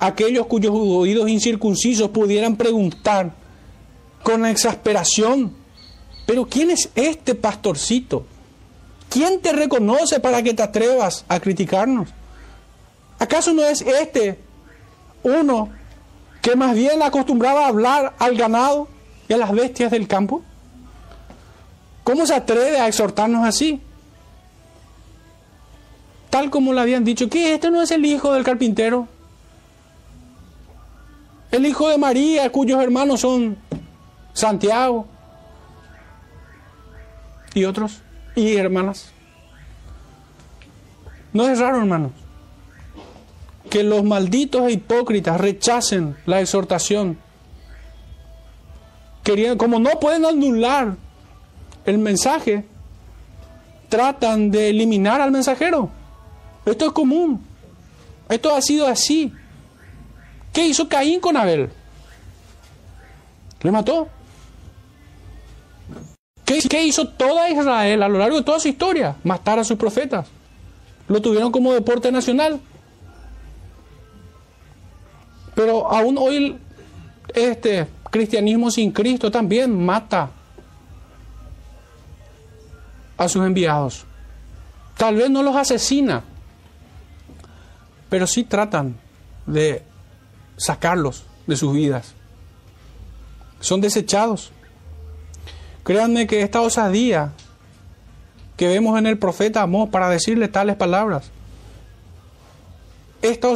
Aquellos 0.00 0.46
cuyos 0.46 0.72
oídos 0.74 1.30
incircuncisos 1.30 2.10
pudieran 2.10 2.56
preguntar 2.56 3.30
con 4.24 4.44
exasperación, 4.46 5.54
pero 6.26 6.44
¿quién 6.44 6.72
es 6.72 6.90
este 6.96 7.36
pastorcito? 7.36 8.26
¿Quién 9.08 9.40
te 9.40 9.52
reconoce 9.52 10.18
para 10.18 10.42
que 10.42 10.54
te 10.54 10.64
atrevas 10.64 11.24
a 11.28 11.38
criticarnos? 11.38 12.08
¿Acaso 13.20 13.52
no 13.52 13.62
es 13.62 13.82
este 13.82 14.40
uno 15.22 15.68
que 16.42 16.56
más 16.56 16.74
bien 16.74 17.00
acostumbraba 17.00 17.66
a 17.66 17.68
hablar 17.68 18.14
al 18.18 18.36
ganado 18.36 18.88
y 19.28 19.34
a 19.34 19.36
las 19.36 19.52
bestias 19.52 19.92
del 19.92 20.08
campo? 20.08 20.42
¿Cómo 22.10 22.26
se 22.26 22.34
atreve 22.34 22.80
a 22.80 22.88
exhortarnos 22.88 23.46
así? 23.46 23.80
Tal 26.28 26.50
como 26.50 26.72
le 26.72 26.80
habían 26.80 27.04
dicho, 27.04 27.30
que 27.30 27.54
este 27.54 27.70
no 27.70 27.80
es 27.80 27.92
el 27.92 28.04
hijo 28.04 28.32
del 28.32 28.42
carpintero. 28.42 29.06
El 31.52 31.66
hijo 31.66 31.88
de 31.88 31.98
María, 31.98 32.50
cuyos 32.50 32.82
hermanos 32.82 33.20
son 33.20 33.56
Santiago 34.32 35.06
y 37.54 37.64
otros 37.64 38.02
y 38.34 38.56
hermanas. 38.56 39.12
No 41.32 41.48
es 41.48 41.60
raro, 41.60 41.78
hermanos, 41.78 42.10
que 43.70 43.84
los 43.84 44.02
malditos 44.02 44.62
e 44.62 44.72
hipócritas 44.72 45.40
rechacen 45.40 46.16
la 46.26 46.40
exhortación. 46.40 47.18
Querían, 49.22 49.56
como 49.56 49.78
no 49.78 49.90
pueden 50.00 50.24
anular 50.24 50.96
el 51.90 51.98
mensaje, 51.98 52.64
tratan 53.88 54.50
de 54.50 54.70
eliminar 54.70 55.20
al 55.20 55.30
mensajero. 55.30 55.90
Esto 56.64 56.86
es 56.86 56.92
común. 56.92 57.44
Esto 58.28 58.54
ha 58.54 58.62
sido 58.62 58.86
así. 58.86 59.32
¿Qué 60.52 60.66
hizo 60.66 60.88
Caín 60.88 61.20
con 61.20 61.36
Abel? 61.36 61.70
Le 63.62 63.70
mató. 63.70 64.08
¿Qué, 66.44 66.82
hizo 66.82 67.08
toda 67.08 67.48
Israel 67.48 68.02
a 68.02 68.08
lo 68.08 68.18
largo 68.18 68.38
de 68.38 68.42
toda 68.42 68.58
su 68.58 68.68
historia? 68.68 69.14
Matar 69.22 69.60
a 69.60 69.64
sus 69.64 69.76
profetas. 69.76 70.26
Lo 71.06 71.20
tuvieron 71.20 71.52
como 71.52 71.72
deporte 71.72 72.10
nacional. 72.10 72.60
Pero 75.54 75.90
aún 75.90 76.18
hoy 76.18 76.58
este 77.34 77.86
cristianismo 78.10 78.70
sin 78.70 78.90
Cristo 78.90 79.30
también 79.30 79.84
mata 79.84 80.30
a 83.20 83.28
sus 83.28 83.44
enviados. 83.44 84.06
Tal 84.96 85.14
vez 85.14 85.28
no 85.28 85.42
los 85.42 85.54
asesina, 85.54 86.24
pero 88.08 88.26
sí 88.26 88.44
tratan 88.44 88.96
de 89.46 89.82
sacarlos 90.56 91.24
de 91.46 91.56
sus 91.56 91.74
vidas. 91.74 92.14
Son 93.60 93.82
desechados. 93.82 94.52
Créanme 95.84 96.26
que 96.26 96.40
esta 96.40 96.62
osadía 96.62 97.32
que 98.56 98.68
vemos 98.68 98.98
en 98.98 99.06
el 99.06 99.18
profeta 99.18 99.60
Amós 99.60 99.90
para 99.90 100.08
decirle 100.08 100.48
tales 100.48 100.76
palabras, 100.76 101.30
esta 103.20 103.48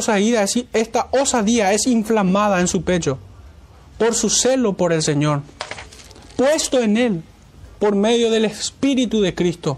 esta 0.73 1.07
osadía 1.09 1.73
es 1.73 1.87
inflamada 1.87 2.61
en 2.61 2.67
su 2.67 2.83
pecho 2.83 3.17
por 3.97 4.13
su 4.13 4.29
celo 4.29 4.73
por 4.73 4.93
el 4.93 5.01
Señor, 5.01 5.41
puesto 6.37 6.79
en 6.79 6.97
él 6.97 7.23
por 7.79 7.95
medio 7.95 8.29
del 8.29 8.45
Espíritu 8.45 9.21
de 9.21 9.35
Cristo 9.35 9.77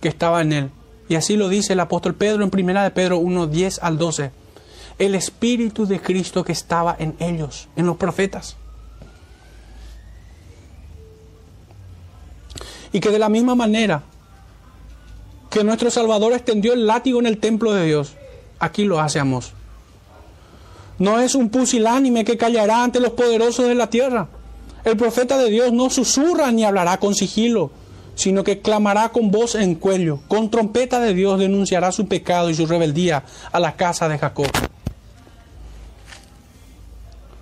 que 0.00 0.08
estaba 0.08 0.42
en 0.42 0.52
él. 0.52 0.70
Y 1.08 1.16
así 1.16 1.36
lo 1.36 1.48
dice 1.48 1.74
el 1.74 1.80
apóstol 1.80 2.14
Pedro 2.14 2.44
en 2.44 2.50
primera 2.50 2.82
de 2.82 2.90
Pedro 2.90 3.18
1, 3.18 3.46
10 3.46 3.78
al 3.82 3.98
12. 3.98 4.30
El 4.98 5.14
Espíritu 5.14 5.86
de 5.86 6.00
Cristo 6.00 6.44
que 6.44 6.52
estaba 6.52 6.96
en 6.98 7.14
ellos, 7.18 7.68
en 7.76 7.86
los 7.86 7.96
profetas. 7.96 8.56
Y 12.92 13.00
que 13.00 13.10
de 13.10 13.18
la 13.18 13.28
misma 13.28 13.54
manera 13.54 14.02
que 15.50 15.64
nuestro 15.64 15.90
Salvador 15.90 16.32
extendió 16.32 16.72
el 16.72 16.86
látigo 16.86 17.20
en 17.20 17.26
el 17.26 17.38
templo 17.38 17.72
de 17.72 17.86
Dios. 17.86 18.14
Aquí 18.58 18.84
lo 18.84 19.00
hacemos. 19.00 19.52
No 20.98 21.18
es 21.18 21.34
un 21.34 21.48
pusilánime 21.48 22.24
que 22.24 22.36
callará 22.36 22.82
ante 22.82 23.00
los 23.00 23.12
poderosos 23.12 23.66
de 23.66 23.74
la 23.74 23.90
tierra. 23.90 24.28
El 24.84 24.96
profeta 24.96 25.38
de 25.38 25.50
Dios 25.50 25.72
no 25.72 25.88
susurra 25.90 26.52
ni 26.52 26.64
hablará 26.64 26.98
con 26.98 27.14
sigilo, 27.14 27.70
sino 28.14 28.44
que 28.44 28.60
clamará 28.60 29.08
con 29.10 29.30
voz 29.30 29.54
en 29.54 29.74
cuello. 29.74 30.20
Con 30.28 30.50
trompeta 30.50 31.00
de 31.00 31.14
Dios 31.14 31.38
denunciará 31.38 31.90
su 31.90 32.06
pecado 32.06 32.50
y 32.50 32.54
su 32.54 32.66
rebeldía 32.66 33.24
a 33.50 33.60
la 33.60 33.76
casa 33.76 34.08
de 34.08 34.18
Jacob. 34.18 34.50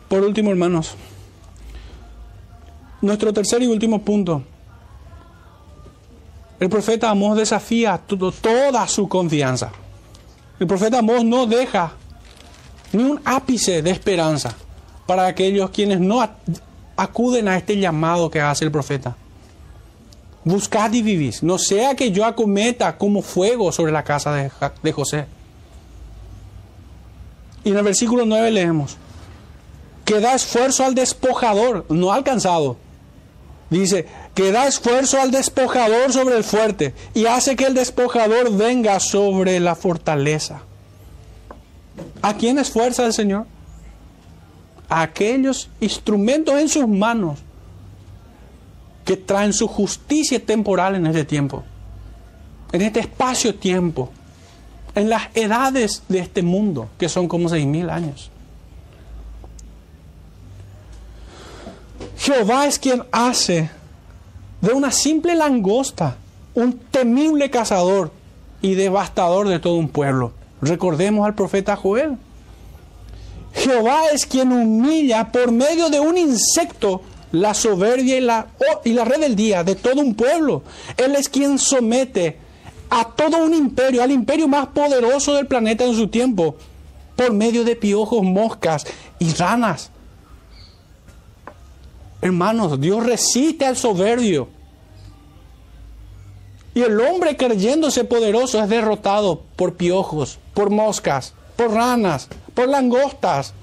Por 0.09 0.23
último, 0.23 0.51
hermanos, 0.51 0.95
nuestro 3.01 3.33
tercer 3.33 3.63
y 3.63 3.67
último 3.67 4.03
punto 4.03 4.45
el 6.63 6.69
profeta 6.69 7.11
Amós 7.11 7.37
desafía 7.37 8.01
toda 8.07 8.87
su 8.87 9.09
confianza. 9.09 9.73
El 10.61 10.69
profeta 10.69 11.01
Amós 11.01 11.25
no 11.25 11.45
deja 11.45 11.91
ni 12.93 13.03
un 13.03 13.21
ápice 13.25 13.83
de 13.83 13.91
esperanza 13.91 14.55
para 15.05 15.27
aquellos 15.27 15.71
quienes 15.71 15.99
no 15.99 16.25
acuden 17.03 17.49
a 17.49 17.57
este 17.57 17.79
llamado 17.79 18.31
que 18.31 18.41
hace 18.41 18.65
el 18.65 18.71
profeta. 18.71 19.17
Buscad 20.45 20.93
y 20.93 21.03
vivís, 21.03 21.43
no 21.43 21.59
sea 21.59 21.95
que 21.95 22.11
yo 22.11 22.25
acometa 22.25 22.97
como 22.97 23.23
fuego 23.23 23.71
sobre 23.71 23.93
la 23.93 24.03
casa 24.03 24.33
de, 24.33 24.93
José. 24.93 25.27
Y 27.65 27.71
en 27.71 27.77
el 27.77 27.85
versículo 27.85 28.27
9 28.27 28.51
leemos, 28.51 28.97
que 30.05 30.21
da 30.21 30.35
esfuerzo 30.35 30.85
al 30.85 30.95
despojador, 30.95 31.87
no 31.89 32.13
alcanzado. 32.13 32.77
Dice, 33.71 34.07
que 34.35 34.51
da 34.51 34.67
esfuerzo 34.67 35.21
al 35.21 35.31
despojador 35.31 36.13
sobre 36.13 36.37
el 36.37 36.45
fuerte 36.45 36.93
y 37.15 37.27
hace 37.27 37.57
que 37.57 37.67
el 37.67 37.75
despojador 37.75 38.55
venga 38.55 38.99
sobre 39.01 39.61
la 39.61 39.75
fortaleza. 39.77 40.63
¿A 42.21 42.35
quién 42.35 42.59
esfuerza 42.59 43.07
el 43.07 43.13
Señor? 43.13 43.47
Aquellos 44.95 45.71
instrumentos 45.81 46.61
en 46.61 46.69
sus 46.69 46.87
manos 46.87 47.39
que 49.07 49.17
traen 49.17 49.55
su 49.55 49.67
justicia 49.67 50.45
temporal 50.45 50.97
en 50.97 51.07
este 51.07 51.25
tiempo, 51.25 51.65
en 52.73 52.83
este 52.83 53.01
espacio-tiempo, 53.01 54.11
en 54.95 55.09
las 55.09 55.35
edades 55.35 56.03
de 56.09 56.19
este 56.19 56.43
mundo, 56.43 56.91
que 56.99 57.09
son 57.09 57.27
como 57.27 57.49
seis 57.49 57.65
mil 57.65 57.89
años. 57.89 58.31
Jehová 62.19 62.67
es 62.67 62.79
quien 62.79 63.03
hace 63.13 63.71
de 64.61 64.73
una 64.75 64.91
simple 64.91 65.35
langosta, 65.35 66.17
un 66.55 66.79
temible 66.79 67.51
cazador 67.51 68.13
y 68.61 68.75
devastador 68.75 69.49
de 69.49 69.59
todo 69.59 69.75
un 69.75 69.89
pueblo. 69.89 70.33
Recordemos 70.61 71.27
al 71.27 71.35
profeta 71.35 71.77
Joel. 71.77 72.19
Jehová 73.55 74.05
es 74.13 74.27
quien 74.27 74.53
humilla 74.53 75.31
por 75.31 75.53
medio 75.53 75.91
de 75.91 76.01
un 76.01 76.17
insecto 76.17 77.03
la 77.33 77.55
soberbia 77.55 78.19
y 78.19 78.21
la, 78.21 78.47
y 78.85 78.93
la 78.93 79.05
rebeldía 79.05 79.65
de 79.65 79.75
todo 79.75 80.01
un 80.01 80.15
pueblo. 80.15 80.63
Él 80.97 81.17
es 81.17 81.29
quien 81.29 81.59
somete 81.59 82.39
a 82.91 83.09
todo 83.09 83.39
un 83.39 83.55
imperio, 83.55 84.03
al 84.03 84.11
imperio 84.13 84.49
más 84.49 84.69
poderoso 84.69 85.35
del 85.35 85.47
planeta 85.47 85.85
en 85.85 85.95
su 85.95 86.09
tiempo, 86.09 86.57
por 87.17 87.33
medio 87.33 87.65
de 87.65 87.75
piojos, 87.75 88.23
moscas 88.23 88.87
y 89.19 89.33
ranas. 89.33 89.91
Hermanos, 92.21 92.81
Dios 92.81 93.05
resiste 93.05 93.65
al 93.65 93.77
soberbio. 93.77 94.49
Y 96.75 96.83
el 96.83 97.01
hombre 97.01 97.37
creyéndose 97.37 98.05
poderoso 98.05 98.63
es 98.63 98.69
derrotado 98.69 99.43
por 99.57 99.75
piojos, 99.75 100.39
por 100.55 100.71
moscas, 100.71 101.35
por 101.57 101.73
ranas, 101.73 102.29
por 102.55 102.69
langostas. 102.69 103.55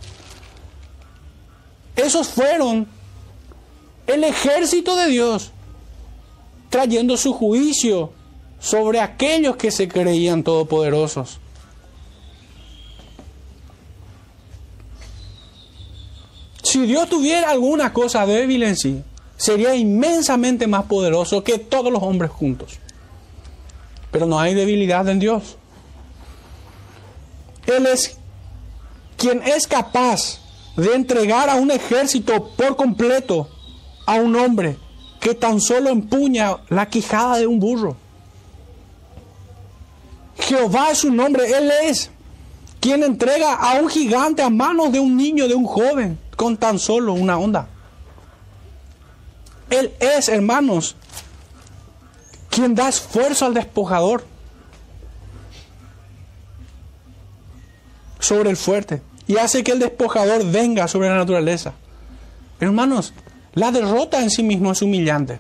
Esos 1.96 2.28
fueron 2.30 2.88
el 4.08 4.24
ejército 4.24 4.96
de 4.96 5.08
Dios 5.08 5.52
trayendo 6.70 7.18
su 7.18 7.34
juicio 7.34 8.12
sobre 8.60 9.00
aquellos 9.00 9.56
que 9.56 9.72
se 9.72 9.88
creían 9.88 10.44
todopoderosos. 10.44 11.40
Si 16.64 16.86
Dios 16.86 17.10
tuviera 17.10 17.50
alguna 17.50 17.94
cosa 17.94 18.26
débil 18.26 18.62
en 18.64 18.76
sí, 18.76 19.04
sería 19.38 19.74
inmensamente 19.74 20.68
más 20.68 20.86
poderoso 20.86 21.44
que 21.44 21.58
todos 21.58 21.92
los 21.92 22.04
hombres 22.04 22.30
juntos. 22.30 22.78
Pero 24.12 24.28
no 24.28 24.40
hay 24.40 24.54
debilidad 24.54 25.08
en 25.10 25.20
Dios. 25.20 25.58
Él 27.66 27.88
es 27.88 28.19
quien 29.20 29.44
es 29.44 29.68
capaz 29.68 30.40
de 30.78 30.96
entregar 30.96 31.50
a 31.50 31.56
un 31.56 31.70
ejército 31.70 32.52
por 32.56 32.78
completo 32.78 33.50
a 34.06 34.16
un 34.16 34.36
hombre 34.36 34.78
que 35.20 35.36
tan 35.36 35.60
solo 35.60 35.90
empuña 35.90 36.58
la 36.70 36.88
quijada 36.88 37.38
de 37.38 37.46
un 37.46 37.60
burro. 37.60 37.98
Jehová 40.40 40.92
es 40.92 41.00
su 41.00 41.12
nombre, 41.12 41.52
Él 41.52 41.70
es 41.84 42.10
quien 42.80 43.04
entrega 43.04 43.56
a 43.56 43.74
un 43.82 43.90
gigante 43.90 44.42
a 44.42 44.50
manos 44.50 44.94
de 44.94 45.02
un 45.02 45.18
niño, 45.18 45.50
de 45.50 45.54
un 45.54 45.66
joven 45.66 46.18
con 46.38 46.56
tan 46.56 46.80
solo 46.80 47.12
una 47.12 47.38
onda. 47.38 47.68
Él 49.70 49.94
es, 50.00 50.30
hermanos, 50.30 50.96
quien 52.50 52.74
da 52.74 52.88
esfuerzo 52.88 53.46
al 53.46 53.54
despojador 53.54 54.24
sobre 58.20 58.50
el 58.50 58.58
fuerte 58.58 59.02
y 59.30 59.38
hace 59.38 59.64
que 59.64 59.72
el 59.72 59.80
despojador 59.80 60.44
venga 60.44 60.88
sobre 60.88 61.08
la 61.08 61.18
naturaleza. 61.18 61.74
Hermanos, 62.60 63.14
la 63.54 63.72
derrota 63.72 64.24
en 64.24 64.32
sí 64.32 64.42
mismo 64.42 64.72
es 64.72 64.82
humillante, 64.82 65.40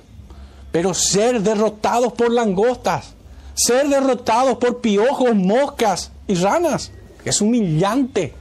pero 0.71 0.93
ser 0.93 1.41
derrotados 1.41 2.13
por 2.13 2.31
langostas, 2.31 3.15
ser 3.55 3.89
derrotados 3.89 4.59
por 4.59 4.79
piojos, 4.79 5.33
moscas 5.33 6.11
y 6.27 6.35
ranas, 6.35 6.91
es 7.25 7.41
humillante. 7.41 8.35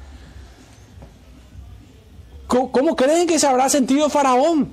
¿Cómo, 2.47 2.95
creen 2.95 3.27
que 3.27 3.39
se 3.39 3.47
habrá 3.47 3.71
sentido 3.71 4.11
Faraón? 4.11 4.71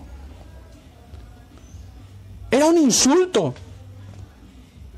Era 2.52 2.66
un 2.66 2.78
insulto. 2.78 3.54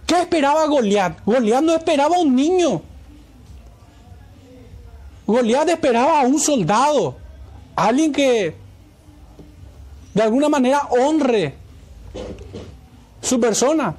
¿Qué 0.07 0.21
esperaba 0.21 0.65
Goliat? 0.65 1.19
Goliat 1.23 1.61
no 1.61 1.75
esperaba 1.75 2.15
a 2.15 2.19
un 2.19 2.36
niño. 2.36 2.82
Goliat 5.28 5.67
esperaba 5.69 6.21
a 6.21 6.23
un 6.23 6.39
soldado, 6.39 7.17
alguien 7.75 8.13
que 8.13 8.55
de 10.13 10.23
alguna 10.23 10.49
manera 10.49 10.88
honre 10.89 11.53
su 13.21 13.39
persona, 13.39 13.93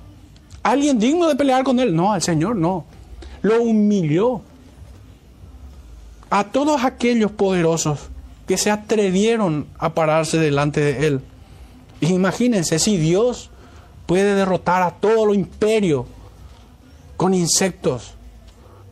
alguien 0.63 0.99
digno 0.99 1.29
de 1.29 1.37
pelear 1.37 1.63
con 1.63 1.79
él. 1.79 1.95
No, 1.95 2.13
al 2.13 2.23
Señor 2.23 2.57
no. 2.57 2.87
Lo 3.43 3.63
humilló 3.63 4.41
a 6.31 6.45
todos 6.45 6.83
aquellos 6.83 7.31
poderosos 7.31 8.09
que 8.47 8.57
se 8.57 8.71
atrevieron 8.71 9.67
a 9.79 9.95
pararse 9.95 10.39
delante 10.39 10.81
de 10.81 11.07
él. 11.07 11.21
Imagínense 12.01 12.79
si 12.79 12.97
Dios 12.97 13.51
puede 14.07 14.35
derrotar 14.35 14.83
a 14.83 14.93
todo 14.93 15.27
lo 15.27 15.35
imperio 15.35 16.07
con 17.17 17.35
insectos. 17.35 18.15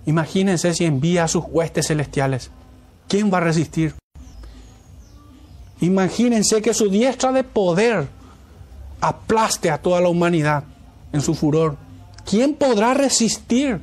Imagínense 0.06 0.72
si 0.72 0.84
envía 0.84 1.24
a 1.24 1.28
sus 1.28 1.44
huestes 1.48 1.88
celestiales. 1.88 2.50
¿Quién 3.08 3.32
va 3.32 3.38
a 3.38 3.42
resistir? 3.42 3.94
Imagínense 5.80 6.62
que 6.62 6.72
su 6.72 6.88
diestra 6.88 7.32
de 7.32 7.44
poder 7.44 8.08
aplaste 9.00 9.70
a 9.70 9.78
toda 9.78 10.00
la 10.00 10.08
humanidad 10.08 10.64
en 11.12 11.20
su 11.20 11.34
furor. 11.34 11.76
¿Quién 12.24 12.54
podrá 12.54 12.94
resistir? 12.94 13.80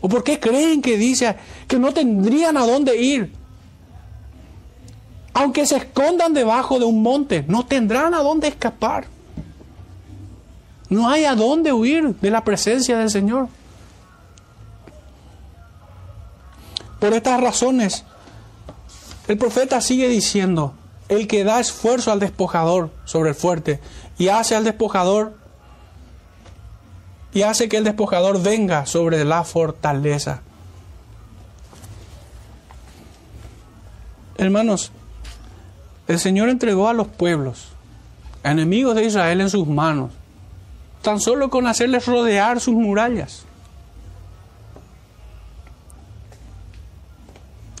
¿O 0.00 0.08
por 0.08 0.24
qué 0.24 0.38
creen 0.38 0.82
que 0.82 0.98
dice 0.98 1.36
que 1.66 1.78
no 1.78 1.92
tendrían 1.92 2.56
a 2.56 2.66
dónde 2.66 2.96
ir? 3.00 3.32
Aunque 5.32 5.66
se 5.66 5.76
escondan 5.76 6.34
debajo 6.34 6.78
de 6.78 6.84
un 6.84 7.02
monte, 7.02 7.44
no 7.48 7.64
tendrán 7.64 8.12
a 8.14 8.18
dónde 8.18 8.48
escapar. 8.48 9.06
No 10.90 11.08
hay 11.08 11.24
a 11.24 11.34
dónde 11.34 11.72
huir 11.72 12.14
de 12.16 12.30
la 12.30 12.44
presencia 12.44 12.98
del 12.98 13.10
Señor. 13.10 13.48
Por 17.02 17.14
estas 17.14 17.40
razones, 17.40 18.04
el 19.26 19.36
profeta 19.36 19.80
sigue 19.80 20.06
diciendo, 20.06 20.74
el 21.08 21.26
que 21.26 21.42
da 21.42 21.58
esfuerzo 21.58 22.12
al 22.12 22.20
despojador 22.20 22.90
sobre 23.06 23.30
el 23.30 23.34
fuerte 23.34 23.80
y 24.18 24.28
hace 24.28 24.54
al 24.54 24.62
despojador 24.62 25.34
y 27.34 27.42
hace 27.42 27.68
que 27.68 27.78
el 27.78 27.82
despojador 27.82 28.40
venga 28.40 28.86
sobre 28.86 29.24
la 29.24 29.42
fortaleza. 29.42 30.42
Hermanos, 34.36 34.92
el 36.06 36.20
Señor 36.20 36.50
entregó 36.50 36.88
a 36.88 36.92
los 36.92 37.08
pueblos, 37.08 37.70
enemigos 38.44 38.94
de 38.94 39.06
Israel 39.06 39.40
en 39.40 39.50
sus 39.50 39.66
manos, 39.66 40.12
tan 41.02 41.18
solo 41.18 41.50
con 41.50 41.66
hacerles 41.66 42.06
rodear 42.06 42.60
sus 42.60 42.74
murallas. 42.74 43.44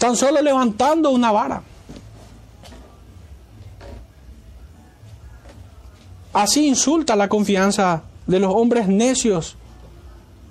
Tan 0.02 0.16
solo 0.16 0.42
levantando 0.42 1.10
una 1.10 1.30
vara. 1.30 1.62
Así 6.32 6.66
insulta 6.66 7.14
la 7.14 7.28
confianza 7.28 8.02
de 8.26 8.40
los 8.40 8.52
hombres 8.52 8.88
necios 8.88 9.56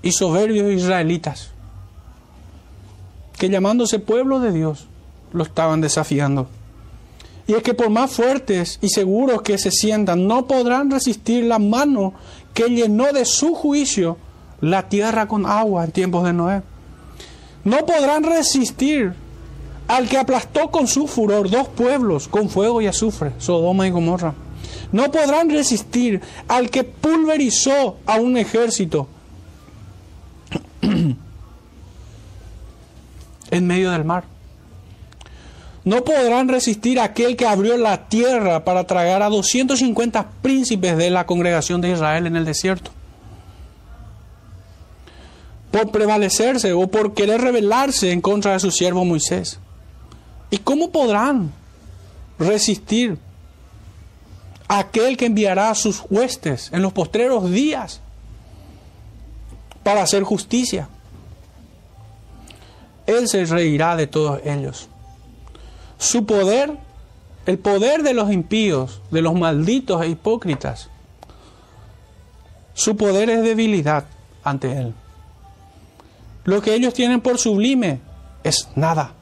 y 0.02 0.14
soberbios 0.14 0.72
israelitas, 0.72 1.50
que 3.38 3.50
llamándose 3.50 4.00
pueblo 4.00 4.40
de 4.40 4.54
Dios, 4.54 4.88
lo 5.34 5.44
estaban 5.44 5.82
desafiando. 5.82 6.48
Y 7.46 7.56
es 7.56 7.62
que 7.62 7.74
por 7.74 7.90
más 7.90 8.10
fuertes 8.10 8.80
y 8.82 8.88
seguros 8.88 9.42
que 9.42 9.58
se 9.58 9.72
sientan, 9.72 10.28
no 10.28 10.48
podrán 10.48 10.90
resistir 10.90 11.44
la 11.44 11.60
mano 11.60 12.14
que 12.54 12.70
llenó 12.70 13.12
de 13.12 13.26
su 13.26 13.54
juicio 13.54 14.16
la 14.62 14.88
tierra 14.88 15.28
con 15.28 15.46
agua 15.46 15.84
en 15.84 15.92
tiempos 15.92 16.24
de 16.24 16.32
Noé. 16.32 16.62
No 17.66 17.86
podrán 17.86 18.24
resistir 18.24 19.14
al 19.88 20.08
que 20.08 20.18
aplastó 20.18 20.72
con 20.72 20.88
su 20.88 21.08
furor 21.08 21.50
dos 21.50 21.68
pueblos 21.68 22.28
con 22.28 22.50
fuego 22.50 22.82
y 22.82 22.88
azufre, 22.88 23.34
Sodoma 23.38 23.88
y 23.88 23.92
Gomorra. 23.92 24.34
No 24.92 25.12
podrán 25.12 25.50
resistir 25.50 26.22
al 26.48 26.70
que 26.70 26.84
pulverizó 26.84 27.98
a 28.06 28.16
un 28.16 28.38
ejército 28.38 29.08
en 33.52 33.68
medio 33.68 33.92
del 33.92 34.04
mar. 34.04 34.26
No 35.84 36.04
podrán 36.04 36.48
resistir 36.48 37.00
aquel 37.00 37.36
que 37.36 37.48
abrió 37.48 37.76
la 37.78 38.08
tierra 38.08 38.64
para 38.64 38.86
tragar 38.86 39.24
a 39.24 39.30
250 39.30 40.30
príncipes 40.42 40.96
de 40.98 41.10
la 41.10 41.26
congregación 41.26 41.82
de 41.82 41.92
Israel 41.92 42.28
en 42.28 42.36
el 42.36 42.46
desierto. 42.46 42.92
Por 45.72 45.90
prevalecerse 45.90 46.74
o 46.74 46.88
por 46.88 47.14
querer 47.14 47.42
rebelarse 47.42 48.12
en 48.12 48.22
contra 48.22 48.54
de 48.54 48.60
su 48.60 48.70
siervo 48.72 49.06
Moisés. 49.06 49.60
¿Y 50.52 50.58
cómo 50.58 50.92
podrán 50.92 51.52
resistir 52.38 53.18
a 54.68 54.80
aquel 54.80 55.16
que 55.16 55.26
enviará 55.26 55.74
sus 55.74 56.04
huestes 56.10 56.70
en 56.74 56.82
los 56.82 56.92
postreros 56.92 57.50
días 57.50 58.02
para 59.82 60.04
hacer 60.04 60.24
justicia? 60.24 60.90
Él 63.08 63.30
se 63.30 63.46
reirá 63.46 63.96
de 63.96 64.08
todos 64.08 64.42
ellos. 64.44 64.90
Su 65.98 66.26
poder, 66.26 66.78
el 67.46 67.58
poder 67.58 68.04
de 68.04 68.14
los 68.14 68.32
impíos, 68.32 69.02
de 69.10 69.22
los 69.22 69.34
malditos 69.34 70.02
e 70.02 70.10
hipócritas, 70.10 70.90
su 72.74 72.98
poder 72.98 73.30
es 73.30 73.42
debilidad 73.44 74.06
ante 74.44 74.72
Él. 74.72 74.94
Lo 76.44 76.62
que 76.62 76.74
ellos 76.74 76.94
tienen 76.94 77.22
por 77.22 77.38
sublime 77.38 78.00
es 78.44 78.68
nada. 78.76 79.14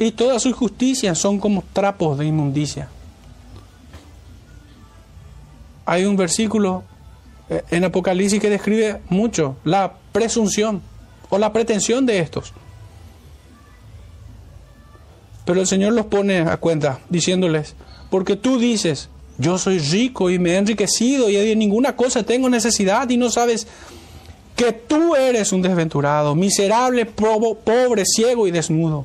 Y 0.00 0.12
todas 0.12 0.42
sus 0.42 0.54
justicias 0.54 1.18
son 1.18 1.38
como 1.38 1.62
trapos 1.74 2.16
de 2.16 2.24
inmundicia. 2.24 2.88
Hay 5.84 6.06
un 6.06 6.16
versículo 6.16 6.84
eh, 7.50 7.62
en 7.70 7.84
Apocalipsis 7.84 8.40
que 8.40 8.48
describe 8.48 9.02
mucho 9.10 9.56
la 9.62 9.92
presunción 10.10 10.80
o 11.28 11.36
la 11.36 11.52
pretensión 11.52 12.06
de 12.06 12.18
estos. 12.18 12.54
Pero 15.44 15.60
el 15.60 15.66
Señor 15.66 15.92
los 15.92 16.06
pone 16.06 16.38
a 16.38 16.56
cuenta 16.56 17.00
diciéndoles, 17.10 17.74
porque 18.08 18.36
tú 18.36 18.58
dices, 18.58 19.10
yo 19.36 19.58
soy 19.58 19.80
rico 19.80 20.30
y 20.30 20.38
me 20.38 20.52
he 20.52 20.56
enriquecido 20.56 21.28
y 21.28 21.34
de 21.34 21.54
ninguna 21.54 21.94
cosa 21.94 22.22
tengo 22.22 22.48
necesidad 22.48 23.10
y 23.10 23.18
no 23.18 23.28
sabes 23.28 23.66
que 24.56 24.72
tú 24.72 25.14
eres 25.14 25.52
un 25.52 25.60
desventurado, 25.60 26.34
miserable, 26.34 27.04
pobre, 27.04 28.04
ciego 28.06 28.46
y 28.46 28.50
desnudo. 28.50 29.04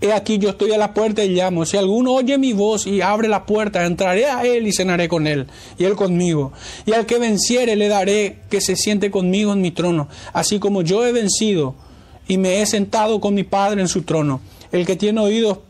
He 0.00 0.12
aquí 0.12 0.38
yo 0.38 0.50
estoy 0.50 0.72
a 0.72 0.78
la 0.78 0.94
puerta 0.94 1.24
y 1.24 1.30
llamo. 1.30 1.64
Si 1.64 1.76
alguno 1.76 2.12
oye 2.12 2.38
mi 2.38 2.52
voz 2.52 2.86
y 2.86 3.00
abre 3.00 3.28
la 3.28 3.46
puerta, 3.46 3.84
entraré 3.84 4.26
a 4.26 4.42
él 4.44 4.66
y 4.66 4.72
cenaré 4.72 5.08
con 5.08 5.26
él, 5.26 5.46
y 5.78 5.84
él 5.84 5.94
conmigo. 5.94 6.52
Y 6.86 6.92
al 6.92 7.06
que 7.06 7.18
venciere 7.18 7.76
le 7.76 7.88
daré 7.88 8.40
que 8.50 8.60
se 8.60 8.76
siente 8.76 9.10
conmigo 9.10 9.52
en 9.52 9.60
mi 9.60 9.70
trono, 9.70 10.08
así 10.32 10.58
como 10.58 10.82
yo 10.82 11.06
he 11.06 11.12
vencido 11.12 11.74
y 12.26 12.38
me 12.38 12.62
he 12.62 12.66
sentado 12.66 13.20
con 13.20 13.34
mi 13.34 13.44
Padre 13.44 13.80
en 13.80 13.88
su 13.88 14.02
trono. 14.02 14.40
El 14.72 14.86
que 14.86 14.96
tiene 14.96 15.20
oído, 15.20 15.62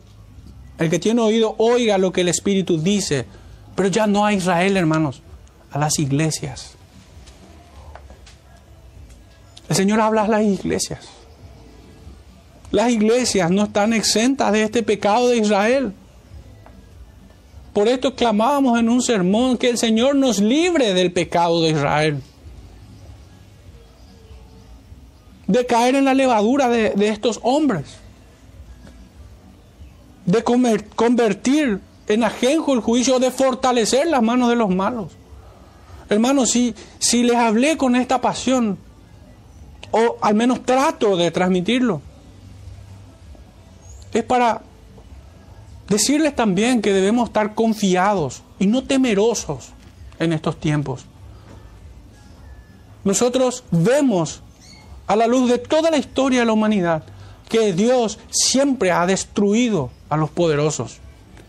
el 0.79 0.89
que 0.89 0.99
tiene 0.99 1.21
oído, 1.21 1.55
oiga 1.57 1.97
lo 1.97 2.11
que 2.11 2.21
el 2.21 2.29
Espíritu 2.29 2.77
dice 2.77 3.25
pero 3.75 3.89
ya 3.89 4.07
no 4.07 4.25
a 4.25 4.33
Israel, 4.33 4.77
hermanos, 4.77 5.21
a 5.71 5.79
las 5.79 5.97
iglesias. 5.99 6.75
El 9.69 9.75
Señor 9.75 9.99
habla 10.01 10.23
a 10.23 10.27
las 10.27 10.43
iglesias. 10.43 10.99
Las 12.73 12.89
iglesias 12.89 13.51
no 13.51 13.65
están 13.65 13.93
exentas 13.93 14.51
de 14.51 14.63
este 14.63 14.81
pecado 14.81 15.29
de 15.29 15.37
Israel. 15.37 15.93
Por 17.71 17.87
esto 17.87 18.15
clamábamos 18.15 18.79
en 18.79 18.89
un 18.89 19.03
sermón 19.03 19.59
que 19.59 19.69
el 19.69 19.77
Señor 19.77 20.15
nos 20.15 20.39
libre 20.39 20.95
del 20.95 21.11
pecado 21.11 21.61
de 21.61 21.69
Israel. 21.69 22.19
De 25.45 25.67
caer 25.67 25.93
en 25.93 26.05
la 26.05 26.15
levadura 26.15 26.67
de, 26.67 26.93
estos 27.09 27.39
hombres. 27.43 27.99
De 30.25 30.43
convertir 30.43 31.79
en 32.07 32.23
ajenjo 32.23 32.73
el 32.73 32.79
juicio 32.79 33.19
de 33.19 33.29
fortalecer 33.29 34.07
las 34.07 34.23
manos 34.23 34.49
de 34.49 34.55
los 34.55 34.71
malos. 34.71 35.11
Hermanos, 36.09 36.49
si, 36.49 36.73
si 36.97 37.21
les 37.21 37.35
hablé 37.35 37.77
con 37.77 37.95
esta 37.95 38.19
pasión, 38.19 38.79
o 39.91 40.17
al 40.21 40.33
menos 40.33 40.65
trato 40.65 41.15
de 41.15 41.29
transmitirlo, 41.29 42.01
es 44.13 44.23
para 44.23 44.61
decirles 45.87 46.35
también 46.35 46.81
que 46.81 46.93
debemos 46.93 47.29
estar 47.29 47.55
confiados 47.55 48.43
y 48.59 48.67
no 48.67 48.83
temerosos 48.83 49.69
en 50.19 50.33
estos 50.33 50.59
tiempos. 50.59 51.05
Nosotros 53.03 53.63
vemos 53.71 54.41
a 55.07 55.15
la 55.15 55.27
luz 55.27 55.49
de 55.49 55.57
toda 55.57 55.91
la 55.91 55.97
historia 55.97 56.39
de 56.39 56.45
la 56.45 56.53
humanidad 56.53 57.03
que 57.49 57.73
Dios 57.73 58.19
siempre 58.29 58.91
ha 58.91 59.05
destruido 59.05 59.91
a 60.09 60.17
los 60.17 60.29
poderosos 60.29 61.01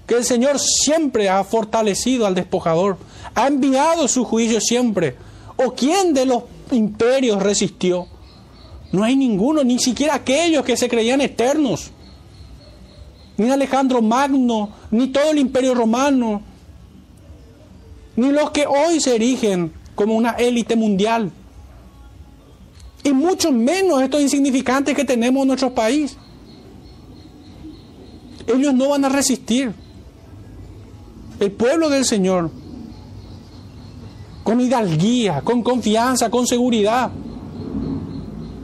que 0.07 0.17
el 0.17 0.25
Señor 0.25 0.59
siempre 0.59 1.29
ha 1.29 1.43
fortalecido 1.45 2.27
al 2.27 2.35
despojador, 2.35 2.99
ha 3.35 3.47
enviado 3.47 4.09
su 4.09 4.25
juicio 4.25 4.61
siempre. 4.61 5.17
¿O 5.57 5.75
quién 5.75 6.13
de 6.13 6.27
los 6.27 6.45
imperios 6.73 7.43
resistió? 7.43 8.07
No 8.93 9.03
hay 9.03 9.17
ninguno, 9.17 9.65
ni 9.65 9.79
siquiera 9.79 10.15
aquellos 10.15 10.65
que 10.65 10.77
se 10.77 10.89
creían 10.89 11.21
eternos. 11.21 11.91
Ni 13.37 13.51
Alejandro 13.51 14.01
Magno, 14.01 14.71
ni 14.91 15.09
todo 15.09 15.31
el 15.31 15.39
imperio 15.39 15.75
romano, 15.75 16.43
ni 18.17 18.31
los 18.31 18.51
que 18.51 18.67
hoy 18.67 19.01
se 19.01 19.17
erigen 19.17 19.73
como 19.95 20.15
una 20.15 20.31
élite 20.31 20.77
mundial. 20.77 21.31
Y 23.03 23.13
mucho 23.13 23.53
menos 23.53 24.03
estos 24.03 24.21
insignificantes 24.23 24.95
que 24.95 25.05
tenemos 25.05 25.43
en 25.43 25.49
nuestro 25.49 25.75
país. 25.75 26.17
Ellos 28.47 28.75
no 28.75 28.91
van 28.91 29.05
a 29.05 29.09
resistir. 29.09 29.75
El 31.41 31.53
pueblo 31.53 31.91
del 31.91 32.05
Señor, 32.05 32.51
con 34.45 34.61
hidalguía, 34.61 35.41
con 35.43 35.63
confianza, 35.63 36.31
con 36.31 36.47
seguridad, 36.47 37.11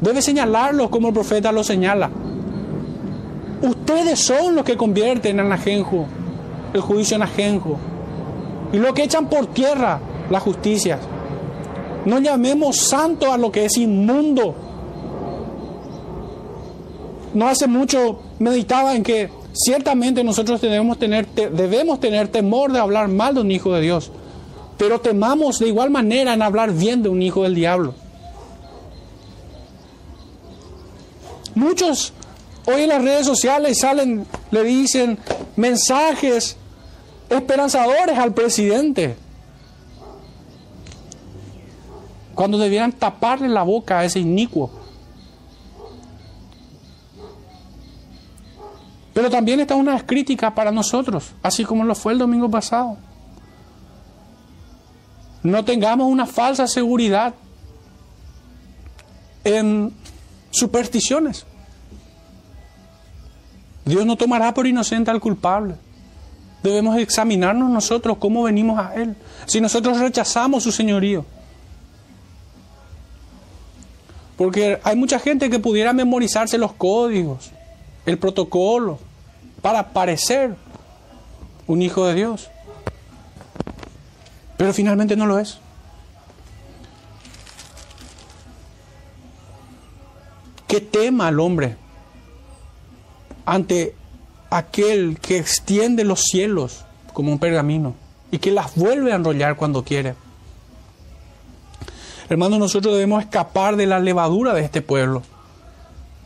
debe 0.01 0.23
señalarlos 0.23 0.89
como 0.89 1.09
el 1.09 1.15
profeta 1.15 1.51
lo 1.53 1.65
señala. 1.65 2.11
Ustedes 3.63 4.19
son 4.19 4.55
los 4.55 4.65
que 4.65 4.77
convierten 4.77 5.39
en 5.39 5.53
ajenjo, 5.53 6.07
el 6.73 6.81
juicio 6.81 7.17
en 7.17 7.23
ajenjo, 7.23 7.79
y 8.73 8.79
los 8.79 8.93
que 8.95 9.03
echan 9.03 9.29
por 9.29 9.47
tierra 9.49 10.01
la 10.31 10.41
justicia. 10.41 10.99
No 12.07 12.19
llamemos 12.19 12.77
santo 12.77 13.31
a 13.31 13.37
lo 13.37 13.53
que 13.53 13.67
es 13.67 13.77
inmundo. 13.77 14.55
No 17.35 17.49
hace 17.49 17.67
mucho 17.67 18.21
meditaba 18.39 18.95
en 18.95 19.03
que 19.03 19.29
ciertamente 19.53 20.25
nosotros 20.25 20.61
debemos 20.61 20.99
tener, 20.99 21.27
debemos 21.29 22.01
tener 22.01 22.29
temor 22.29 22.73
de 22.73 22.79
hablar 22.79 23.09
mal 23.09 23.35
de 23.35 23.43
un 23.43 23.51
hijo 23.51 23.75
de 23.75 23.83
Dios, 23.83 24.11
pero 24.79 25.01
temamos 25.01 25.59
de 25.59 25.69
igual 25.69 25.91
manera 25.91 26.33
en 26.33 26.41
hablar 26.41 26.73
bien 26.73 27.03
de 27.03 27.11
un 27.11 27.21
hijo 27.21 27.43
del 27.43 27.55
diablo. 27.55 27.95
Muchos 31.55 32.15
hoy 32.67 32.83
en 32.83 32.89
las 32.89 33.03
redes 33.03 33.27
sociales 33.27 33.79
salen, 33.81 34.27
le 34.51 34.65
dicen 34.65 35.19
mensajes 35.57 36.57
esperanzadores 37.29 38.19
al 38.19 38.35
presidente. 38.35 39.17
Cuando 42.35 42.59
debieran 42.59 42.93
taparle 42.93 43.49
la 43.49 43.63
boca 43.63 43.99
a 43.99 44.05
ese 44.05 44.21
inicuo. 44.21 44.71
Pero 49.13 49.29
también 49.29 49.61
está 49.61 49.75
una 49.75 50.07
crítica 50.07 50.55
para 50.55 50.71
nosotros, 50.71 51.33
así 51.43 51.65
como 51.65 51.85
lo 51.85 51.95
fue 51.95 52.13
el 52.13 52.19
domingo 52.19 52.51
pasado. 52.51 52.97
No 55.43 55.65
tengamos 55.65 56.07
una 56.07 56.27
falsa 56.27 56.67
seguridad 56.67 57.35
en 59.45 59.93
supersticiones. 60.51 61.47
Dios 63.85 64.07
no 64.07 64.17
tomará 64.17 64.53
por 64.55 64.67
inocente 64.67 65.11
al 65.11 65.21
culpable. 65.21 65.75
Debemos 66.63 66.99
examinarnos 66.99 67.71
nosotros 67.71 68.19
cómo 68.19 68.43
venimos 68.43 68.79
a 68.79 68.95
Él. 68.95 69.17
Si 69.47 69.61
nosotros 69.61 69.99
rechazamos 69.99 70.63
su 70.63 70.73
señorío. 70.73 71.25
Porque 74.37 74.81
hay 74.85 74.97
mucha 74.97 75.19
gente 75.19 75.51
que 75.51 75.59
pudiera 75.59 75.93
memorizarse 75.93 76.59
los 76.59 76.73
códigos, 76.73 77.51
el 78.07 78.19
protocolo, 78.19 78.99
para 79.61 79.91
parecer 79.91 80.55
un 81.67 81.83
hijo 81.83 82.07
de 82.07 82.15
Dios. 82.15 82.51
Pero 84.57 84.73
finalmente 84.73 85.17
no 85.17 85.27
lo 85.27 85.39
es. 85.39 85.59
¿Qué 90.67 90.81
tema 90.81 91.29
al 91.29 91.41
hombre 91.41 91.77
ante 93.51 93.97
aquel 94.49 95.19
que 95.21 95.37
extiende 95.37 96.05
los 96.05 96.21
cielos 96.21 96.85
como 97.13 97.33
un 97.33 97.41
pergamino 97.41 97.97
y 98.31 98.39
que 98.39 98.53
las 98.53 98.77
vuelve 98.77 99.13
a 99.13 99.17
enrollar 99.17 99.57
cuando 99.57 99.83
quiere? 99.83 100.15
Hermanos, 102.29 102.61
nosotros 102.61 102.95
debemos 102.95 103.25
escapar 103.25 103.75
de 103.75 103.87
la 103.87 103.99
levadura 103.99 104.55
de 104.55 104.61
este 104.61 104.83
pueblo. 104.83 105.25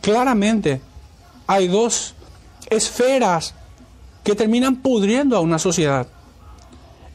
Claramente 0.01 0.81
hay 1.47 1.67
dos 1.67 2.13
esferas 2.69 3.55
que 4.23 4.35
terminan 4.35 4.75
pudriendo 4.75 5.35
a 5.35 5.39
una 5.39 5.57
sociedad. 5.57 6.05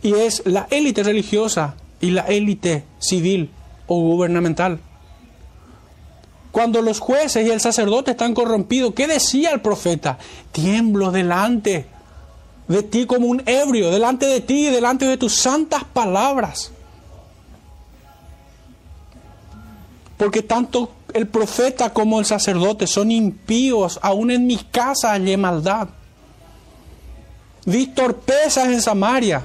Y 0.02 0.14
es 0.14 0.42
la 0.44 0.66
élite 0.72 1.04
religiosa 1.04 1.76
y 2.00 2.10
la 2.10 2.22
élite 2.22 2.82
civil 2.98 3.50
o 3.86 4.00
gubernamental. 4.00 4.80
Cuando 6.52 6.82
los 6.82 6.98
jueces 6.98 7.46
y 7.46 7.50
el 7.50 7.60
sacerdote 7.60 8.12
están 8.12 8.34
corrompidos, 8.34 8.94
¿qué 8.94 9.06
decía 9.06 9.50
el 9.50 9.60
profeta? 9.60 10.18
Tiemblo 10.52 11.12
delante 11.12 11.86
de 12.66 12.82
ti 12.82 13.06
como 13.06 13.26
un 13.26 13.42
ebrio, 13.46 13.90
delante 13.90 14.26
de 14.26 14.40
ti, 14.40 14.66
delante 14.66 15.04
de 15.04 15.16
tus 15.16 15.34
santas 15.34 15.84
palabras. 15.84 16.72
Porque 20.16 20.42
tanto 20.42 20.92
el 21.14 21.26
profeta 21.28 21.92
como 21.92 22.20
el 22.20 22.26
sacerdote 22.26 22.86
son 22.86 23.10
impíos, 23.10 23.98
aún 24.02 24.30
en 24.30 24.46
mis 24.46 24.64
casas 24.64 25.12
hay 25.12 25.36
maldad. 25.36 25.88
Vi 27.64 27.86
torpezas 27.88 28.68
en 28.68 28.82
Samaria 28.82 29.44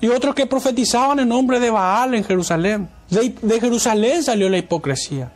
y 0.00 0.08
otros 0.08 0.34
que 0.34 0.46
profetizaban 0.46 1.18
en 1.18 1.28
nombre 1.28 1.60
de 1.60 1.70
Baal 1.70 2.14
en 2.14 2.24
Jerusalén. 2.24 2.88
De, 3.10 3.34
de 3.40 3.60
Jerusalén 3.60 4.22
salió 4.22 4.48
la 4.48 4.58
hipocresía. 4.58 5.32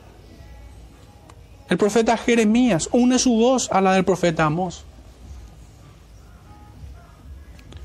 El 1.68 1.78
profeta 1.78 2.16
Jeremías 2.16 2.88
une 2.92 3.18
su 3.18 3.34
voz 3.34 3.70
a 3.72 3.80
la 3.80 3.94
del 3.94 4.04
profeta 4.04 4.44
Amós. 4.44 4.84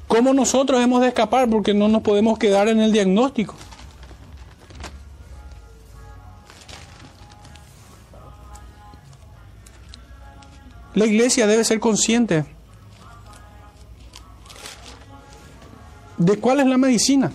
¿Cómo 0.08 0.34
nosotros 0.34 0.82
hemos 0.82 1.02
de 1.02 1.10
escapar? 1.10 1.50
Porque 1.50 1.74
no 1.74 1.88
nos 1.88 2.02
podemos 2.02 2.38
quedar 2.40 2.68
en 2.68 2.80
el 2.80 2.92
diagnóstico. 2.92 3.56
La 10.96 11.06
iglesia 11.06 11.48
debe 11.48 11.64
ser 11.64 11.80
consciente 11.80 12.44
de 16.18 16.38
cuál 16.40 16.60
es 16.60 16.66
la 16.66 16.78
medicina. 16.78 17.32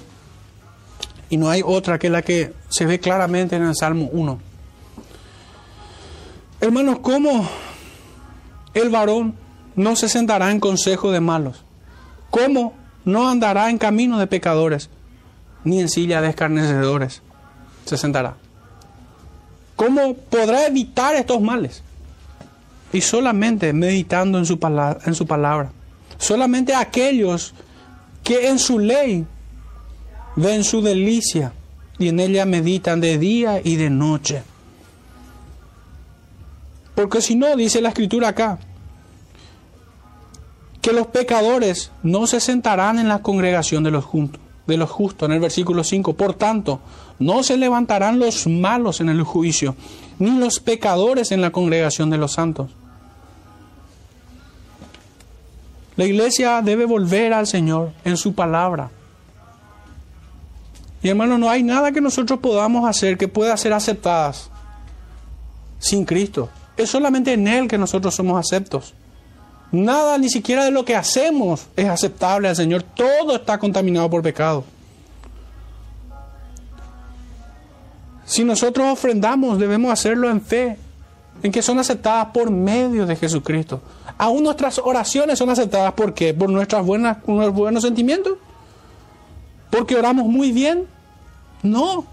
Y 1.31 1.37
no 1.37 1.49
hay 1.49 1.63
otra 1.65 1.99
que 1.99 2.11
la 2.11 2.23
que 2.23 2.53
se 2.69 2.87
ve 2.87 3.01
claramente 3.01 3.57
en 3.57 3.63
el 3.63 3.75
Salmo 3.75 4.09
1. 4.13 4.54
Hermanos, 6.65 7.01
¿cómo 7.01 7.47
el 8.73 8.89
varón 8.89 9.35
no 9.77 9.97
se 9.97 10.09
sentará 10.09 10.51
en 10.51 10.61
consejo 10.61 11.13
de 11.13 11.21
malos? 11.21 11.63
¿Cómo 12.31 12.73
no 13.05 13.29
andará 13.29 13.69
en 13.69 13.77
camino 13.77 14.19
de 14.19 14.27
pecadores? 14.27 14.89
Ni 15.65 15.83
en 15.83 15.91
silla 15.91 16.23
de 16.23 16.31
escarnecedores 16.31 17.21
se 17.85 17.99
sentará. 17.99 18.37
¿Cómo 19.77 20.15
podrá 20.15 20.67
evitar 20.67 21.15
estos 21.17 21.43
males? 21.43 21.83
Y 22.95 23.03
solamente 23.03 23.75
meditando 23.75 24.39
en 24.39 24.47
su, 24.47 24.59
palabra, 24.59 25.01
en 25.05 25.15
su 25.15 25.27
palabra. 25.27 25.71
Solamente 26.17 26.75
aquellos 26.75 27.53
que 28.23 28.49
en 28.49 28.59
su 28.59 28.79
ley 28.79 29.27
ven 30.35 30.65
su 30.65 30.81
delicia 30.81 31.53
y 31.99 32.09
en 32.09 32.21
ella 32.21 32.47
meditan 32.47 33.03
de 33.03 33.19
día 33.19 33.61
y 33.63 33.77
de 33.77 33.91
noche. 33.91 34.45
Porque 36.95 37.21
si 37.21 37.35
no, 37.35 37.57
dice 37.57 37.81
la 37.81 37.89
escritura 37.89 38.29
acá, 38.29 38.59
que 40.81 40.93
los 40.93 41.07
pecadores 41.07 41.91
no 42.03 42.27
se 42.27 42.41
sentarán 42.41 42.99
en 42.99 43.09
la 43.09 43.23
congregación 43.23 43.83
de 43.85 43.91
los, 43.91 44.05
justos, 44.05 45.27
en 45.27 45.33
el 45.33 45.41
versículo 45.41 45.83
5. 45.83 46.13
Por 46.13 46.35
tanto, 46.35 46.81
no 47.19 47.43
se 47.43 47.57
levantarán 47.57 48.19
los 48.19 48.47
malos 48.47 49.01
en 49.01 49.09
el 49.09 49.23
juicio, 49.23 49.77
ni 50.19 50.39
los 50.39 50.61
pecadores 50.61 51.33
en 51.33 51.41
la 51.41 51.51
congregación 51.51 52.11
de 52.11 52.19
los 52.19 52.33
santos. 52.33 52.71
La 55.97 56.05
iglesia 56.05 56.61
debe 56.61 56.85
volver 56.85 57.33
al 57.33 57.47
Señor 57.47 57.93
en 58.05 58.17
su 58.17 58.35
palabra. 58.35 58.91
Y 61.03 61.09
hermano, 61.09 61.39
no 61.39 61.49
hay 61.49 61.63
nada 61.63 61.93
que 61.93 62.01
nosotros 62.01 62.41
podamos 62.41 62.89
hacer 62.89 63.17
que 63.17 63.29
pueda 63.29 63.57
ser 63.57 63.73
aceptadas 63.73 64.51
sin 65.79 66.05
Cristo. 66.05 66.51
Es 66.77 66.91
solamente 66.91 67.33
en 67.33 67.47
Él 67.47 67.69
que 67.69 67.79
nosotros 67.79 68.15
somos 68.15 68.39
aceptos. 68.39 68.95
Nada, 69.71 70.19
ni 70.19 70.29
siquiera 70.29 70.65
de 70.65 70.71
lo 70.71 70.85
que 70.85 70.95
hacemos 70.95 71.67
es 71.77 71.89
aceptable 71.89 72.49
al 72.49 72.57
Señor. 72.57 72.83
Todo 72.83 73.37
está 73.37 73.59
contaminado 73.59 74.09
por 74.09 74.23
pecado. 74.23 74.65
Si 78.25 78.45
nosotros 78.45 78.87
ofrendamos, 78.87 79.59
debemos 79.59 79.93
hacerlo 79.93 80.31
en 80.31 80.41
fe, 80.41 80.79
en 81.43 81.53
que 81.53 81.61
son 81.61 81.79
aceptadas 81.79 82.29
por 82.33 82.51
medio 82.51 83.05
de 83.05 83.17
Jesucristo. 83.17 83.83
Aún 84.17 84.45
nuestras 84.45 84.79
oraciones 84.79 85.39
son 85.39 85.51
aceptadas 85.51 85.93
¿por 85.95 86.15
qué? 86.15 86.33
Por 86.33 86.49
nuestros 86.49 86.87
buenos 86.87 87.83
sentimientos. 87.83 88.35
Porque 89.71 89.97
oramos 89.97 90.27
muy 90.27 90.53
bien. 90.53 90.87
No. 91.63 92.07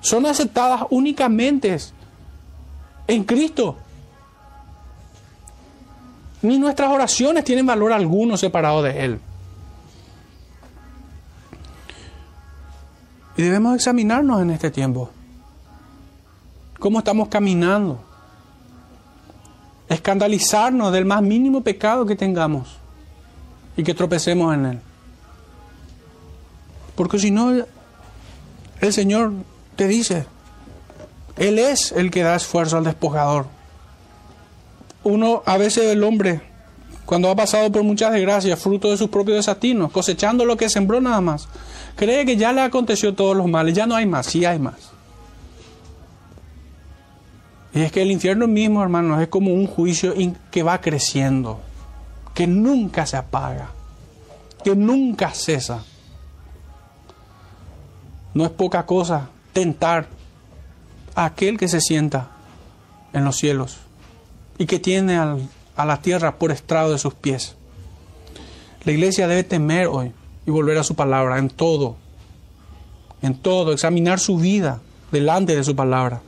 Son 0.00 0.26
aceptadas 0.26 0.82
únicamente 0.90 1.76
en 3.06 3.24
Cristo. 3.24 3.76
Ni 6.42 6.58
nuestras 6.58 6.90
oraciones 6.90 7.44
tienen 7.44 7.66
valor 7.66 7.92
alguno 7.92 8.36
separado 8.36 8.82
de 8.82 9.04
Él. 9.04 9.20
Y 13.36 13.42
debemos 13.42 13.74
examinarnos 13.74 14.42
en 14.42 14.50
este 14.50 14.70
tiempo. 14.70 15.10
¿Cómo 16.78 16.98
estamos 16.98 17.28
caminando? 17.28 17.98
Escandalizarnos 19.88 20.92
del 20.92 21.04
más 21.04 21.22
mínimo 21.22 21.62
pecado 21.62 22.06
que 22.06 22.14
tengamos 22.14 22.76
y 23.76 23.82
que 23.82 23.94
tropecemos 23.94 24.54
en 24.54 24.66
él. 24.66 24.80
Porque 26.94 27.18
si 27.18 27.30
no, 27.30 27.64
el 28.80 28.92
Señor 28.92 29.32
te 29.76 29.88
dice, 29.88 30.26
Él 31.36 31.58
es 31.58 31.92
el 31.92 32.10
que 32.10 32.22
da 32.22 32.36
esfuerzo 32.36 32.76
al 32.76 32.84
despojador. 32.84 33.46
Uno, 35.02 35.42
a 35.44 35.58
veces 35.58 35.84
el 35.84 36.02
hombre, 36.04 36.40
cuando 37.04 37.30
ha 37.30 37.36
pasado 37.36 37.70
por 37.70 37.82
muchas 37.82 38.12
desgracias, 38.12 38.58
fruto 38.58 38.90
de 38.90 38.96
sus 38.96 39.10
propios 39.10 39.36
desatinos, 39.36 39.90
cosechando 39.90 40.44
lo 40.44 40.56
que 40.56 40.70
sembró 40.70 41.00
nada 41.00 41.20
más, 41.20 41.48
cree 41.96 42.24
que 42.24 42.36
ya 42.36 42.52
le 42.52 42.62
aconteció 42.62 43.14
todos 43.14 43.36
los 43.36 43.48
males, 43.48 43.74
ya 43.74 43.86
no 43.86 43.96
hay 43.96 44.06
más, 44.06 44.26
sí 44.26 44.44
hay 44.44 44.58
más. 44.58 44.94
Y 47.74 47.82
es 47.82 47.90
que 47.90 48.02
el 48.02 48.12
infierno 48.12 48.46
mismo, 48.46 48.82
hermanos, 48.82 49.20
es 49.20 49.28
como 49.28 49.52
un 49.52 49.66
juicio 49.66 50.14
que 50.52 50.62
va 50.62 50.80
creciendo, 50.80 51.60
que 52.32 52.46
nunca 52.46 53.04
se 53.04 53.16
apaga, 53.16 53.70
que 54.62 54.76
nunca 54.76 55.30
cesa. 55.30 55.84
No 58.32 58.44
es 58.44 58.50
poca 58.50 58.86
cosa 58.86 59.28
tentar 59.52 60.06
aquel 61.14 61.58
que 61.58 61.68
se 61.68 61.80
sienta 61.80 62.30
en 63.12 63.24
los 63.24 63.36
cielos 63.36 63.78
y 64.58 64.66
que 64.66 64.78
tiene 64.78 65.16
a 65.16 65.84
la 65.84 66.02
tierra 66.02 66.38
por 66.38 66.50
estrado 66.50 66.92
de 66.92 66.98
sus 66.98 67.14
pies. 67.14 67.56
La 68.84 68.92
iglesia 68.92 69.26
debe 69.26 69.44
temer 69.44 69.86
hoy 69.86 70.12
y 70.46 70.50
volver 70.50 70.78
a 70.78 70.84
su 70.84 70.94
palabra 70.94 71.38
en 71.38 71.48
todo, 71.48 71.96
en 73.22 73.34
todo, 73.34 73.72
examinar 73.72 74.20
su 74.20 74.36
vida 74.36 74.80
delante 75.10 75.56
de 75.56 75.64
su 75.64 75.74
palabra. 75.74 76.20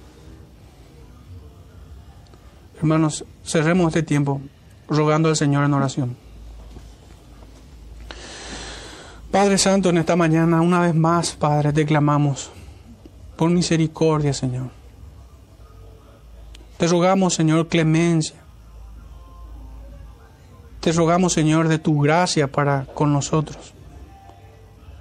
Hermanos, 2.78 3.24
cerremos 3.44 3.88
este 3.88 4.02
tiempo 4.02 4.40
rogando 4.88 5.28
al 5.28 5.36
Señor 5.36 5.64
en 5.64 5.74
oración. 5.74 6.16
Padre 9.30 9.58
Santo, 9.58 9.90
en 9.90 9.98
esta 9.98 10.16
mañana, 10.16 10.62
una 10.62 10.80
vez 10.80 10.94
más, 10.94 11.32
Padre, 11.32 11.72
te 11.72 11.84
clamamos 11.84 12.50
por 13.36 13.50
misericordia, 13.50 14.32
Señor. 14.32 14.70
Te 16.78 16.86
rogamos, 16.88 17.34
Señor, 17.34 17.68
clemencia. 17.68 18.36
Te 20.80 20.92
rogamos, 20.92 21.32
Señor, 21.32 21.68
de 21.68 21.78
tu 21.78 22.00
gracia 22.00 22.50
para 22.50 22.86
con 22.86 23.12
nosotros. 23.12 23.74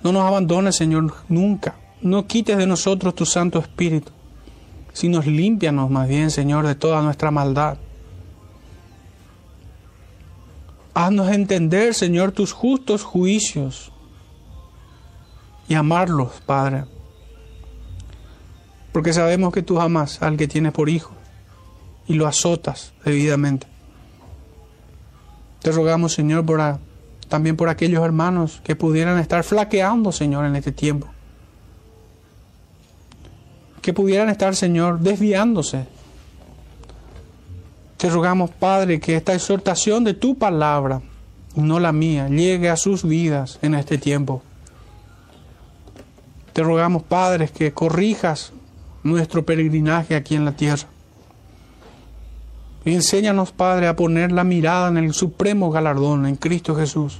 No 0.03 0.11
nos 0.11 0.23
abandones, 0.23 0.75
Señor, 0.75 1.13
nunca. 1.29 1.75
No 2.01 2.27
quites 2.27 2.57
de 2.57 2.67
nosotros 2.67 3.15
tu 3.15 3.25
Santo 3.25 3.59
Espíritu, 3.59 4.11
sino 4.93 5.21
límpianos 5.21 5.89
más 5.89 6.07
bien, 6.07 6.31
Señor, 6.31 6.65
de 6.67 6.75
toda 6.75 7.01
nuestra 7.01 7.31
maldad. 7.31 7.77
Haznos 10.93 11.29
entender, 11.29 11.93
Señor, 11.93 12.31
tus 12.31 12.53
justos 12.53 13.03
juicios 13.03 13.91
y 15.67 15.73
amarlos, 15.73 16.41
Padre. 16.45 16.85
Porque 18.95 19.11
sabemos 19.11 19.51
que 19.51 19.61
tú 19.61 19.81
amas 19.81 20.21
al 20.21 20.37
que 20.37 20.47
tienes 20.47 20.71
por 20.71 20.87
hijo 20.87 21.11
y 22.07 22.13
lo 22.13 22.27
azotas 22.27 22.93
debidamente. 23.03 23.67
Te 25.61 25.69
rogamos, 25.73 26.13
Señor, 26.13 26.45
también 27.27 27.57
por 27.57 27.67
aquellos 27.67 28.05
hermanos 28.05 28.61
que 28.63 28.77
pudieran 28.77 29.19
estar 29.19 29.43
flaqueando, 29.43 30.13
Señor, 30.13 30.45
en 30.45 30.55
este 30.55 30.71
tiempo. 30.71 31.09
Que 33.81 33.91
pudieran 33.91 34.29
estar, 34.29 34.55
Señor, 34.55 35.01
desviándose. 35.01 35.87
Te 37.97 38.09
rogamos, 38.09 38.49
Padre, 38.49 39.01
que 39.01 39.17
esta 39.17 39.33
exhortación 39.33 40.05
de 40.05 40.13
tu 40.13 40.37
palabra, 40.37 41.01
no 41.57 41.81
la 41.81 41.91
mía, 41.91 42.29
llegue 42.29 42.69
a 42.69 42.77
sus 42.77 43.03
vidas 43.03 43.59
en 43.61 43.75
este 43.75 43.97
tiempo. 43.97 44.41
Te 46.53 46.63
rogamos, 46.63 47.03
Padre, 47.03 47.49
que 47.49 47.73
corrijas 47.73 48.53
nuestro 49.05 49.45
peregrinaje 49.45 50.15
aquí 50.15 50.35
en 50.35 50.45
la 50.45 50.51
tierra. 50.51 50.87
Y 52.83 52.93
enséñanos, 52.93 53.51
Padre, 53.51 53.87
a 53.87 53.95
poner 53.95 54.31
la 54.31 54.43
mirada 54.43 54.89
en 54.89 54.97
el 54.97 55.13
supremo 55.13 55.71
galardón, 55.71 56.25
en 56.25 56.35
Cristo 56.35 56.75
Jesús. 56.75 57.19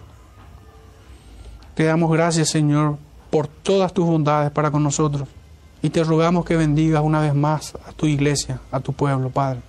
Te 1.76 1.84
damos 1.84 2.12
gracias, 2.12 2.50
Señor, 2.50 2.98
por 3.30 3.48
todas 3.48 3.94
tus 3.94 4.06
bondades 4.06 4.52
para 4.52 4.72
con 4.72 4.84
nosotros. 4.84 5.28
Y 5.82 5.90
te 5.90 6.04
rogamos 6.04 6.44
que 6.44 6.56
bendigas 6.56 7.04
una 7.04 7.22
vez 7.22 7.36
más 7.36 7.76
a 7.88 7.92
tu 7.92 8.08
iglesia, 8.08 8.60
a 8.72 8.80
tu 8.80 8.94
pueblo, 8.94 9.30
Padre. 9.30 9.62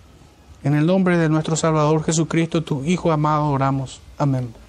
En 0.64 0.74
el 0.74 0.86
nombre 0.86 1.18
de 1.18 1.28
nuestro 1.28 1.55
Salvador 1.55 2.02
Jesucristo, 2.02 2.62
tu 2.62 2.82
Hijo 2.84 3.12
amado, 3.12 3.48
oramos. 3.48 4.01
Amén. 4.16 4.65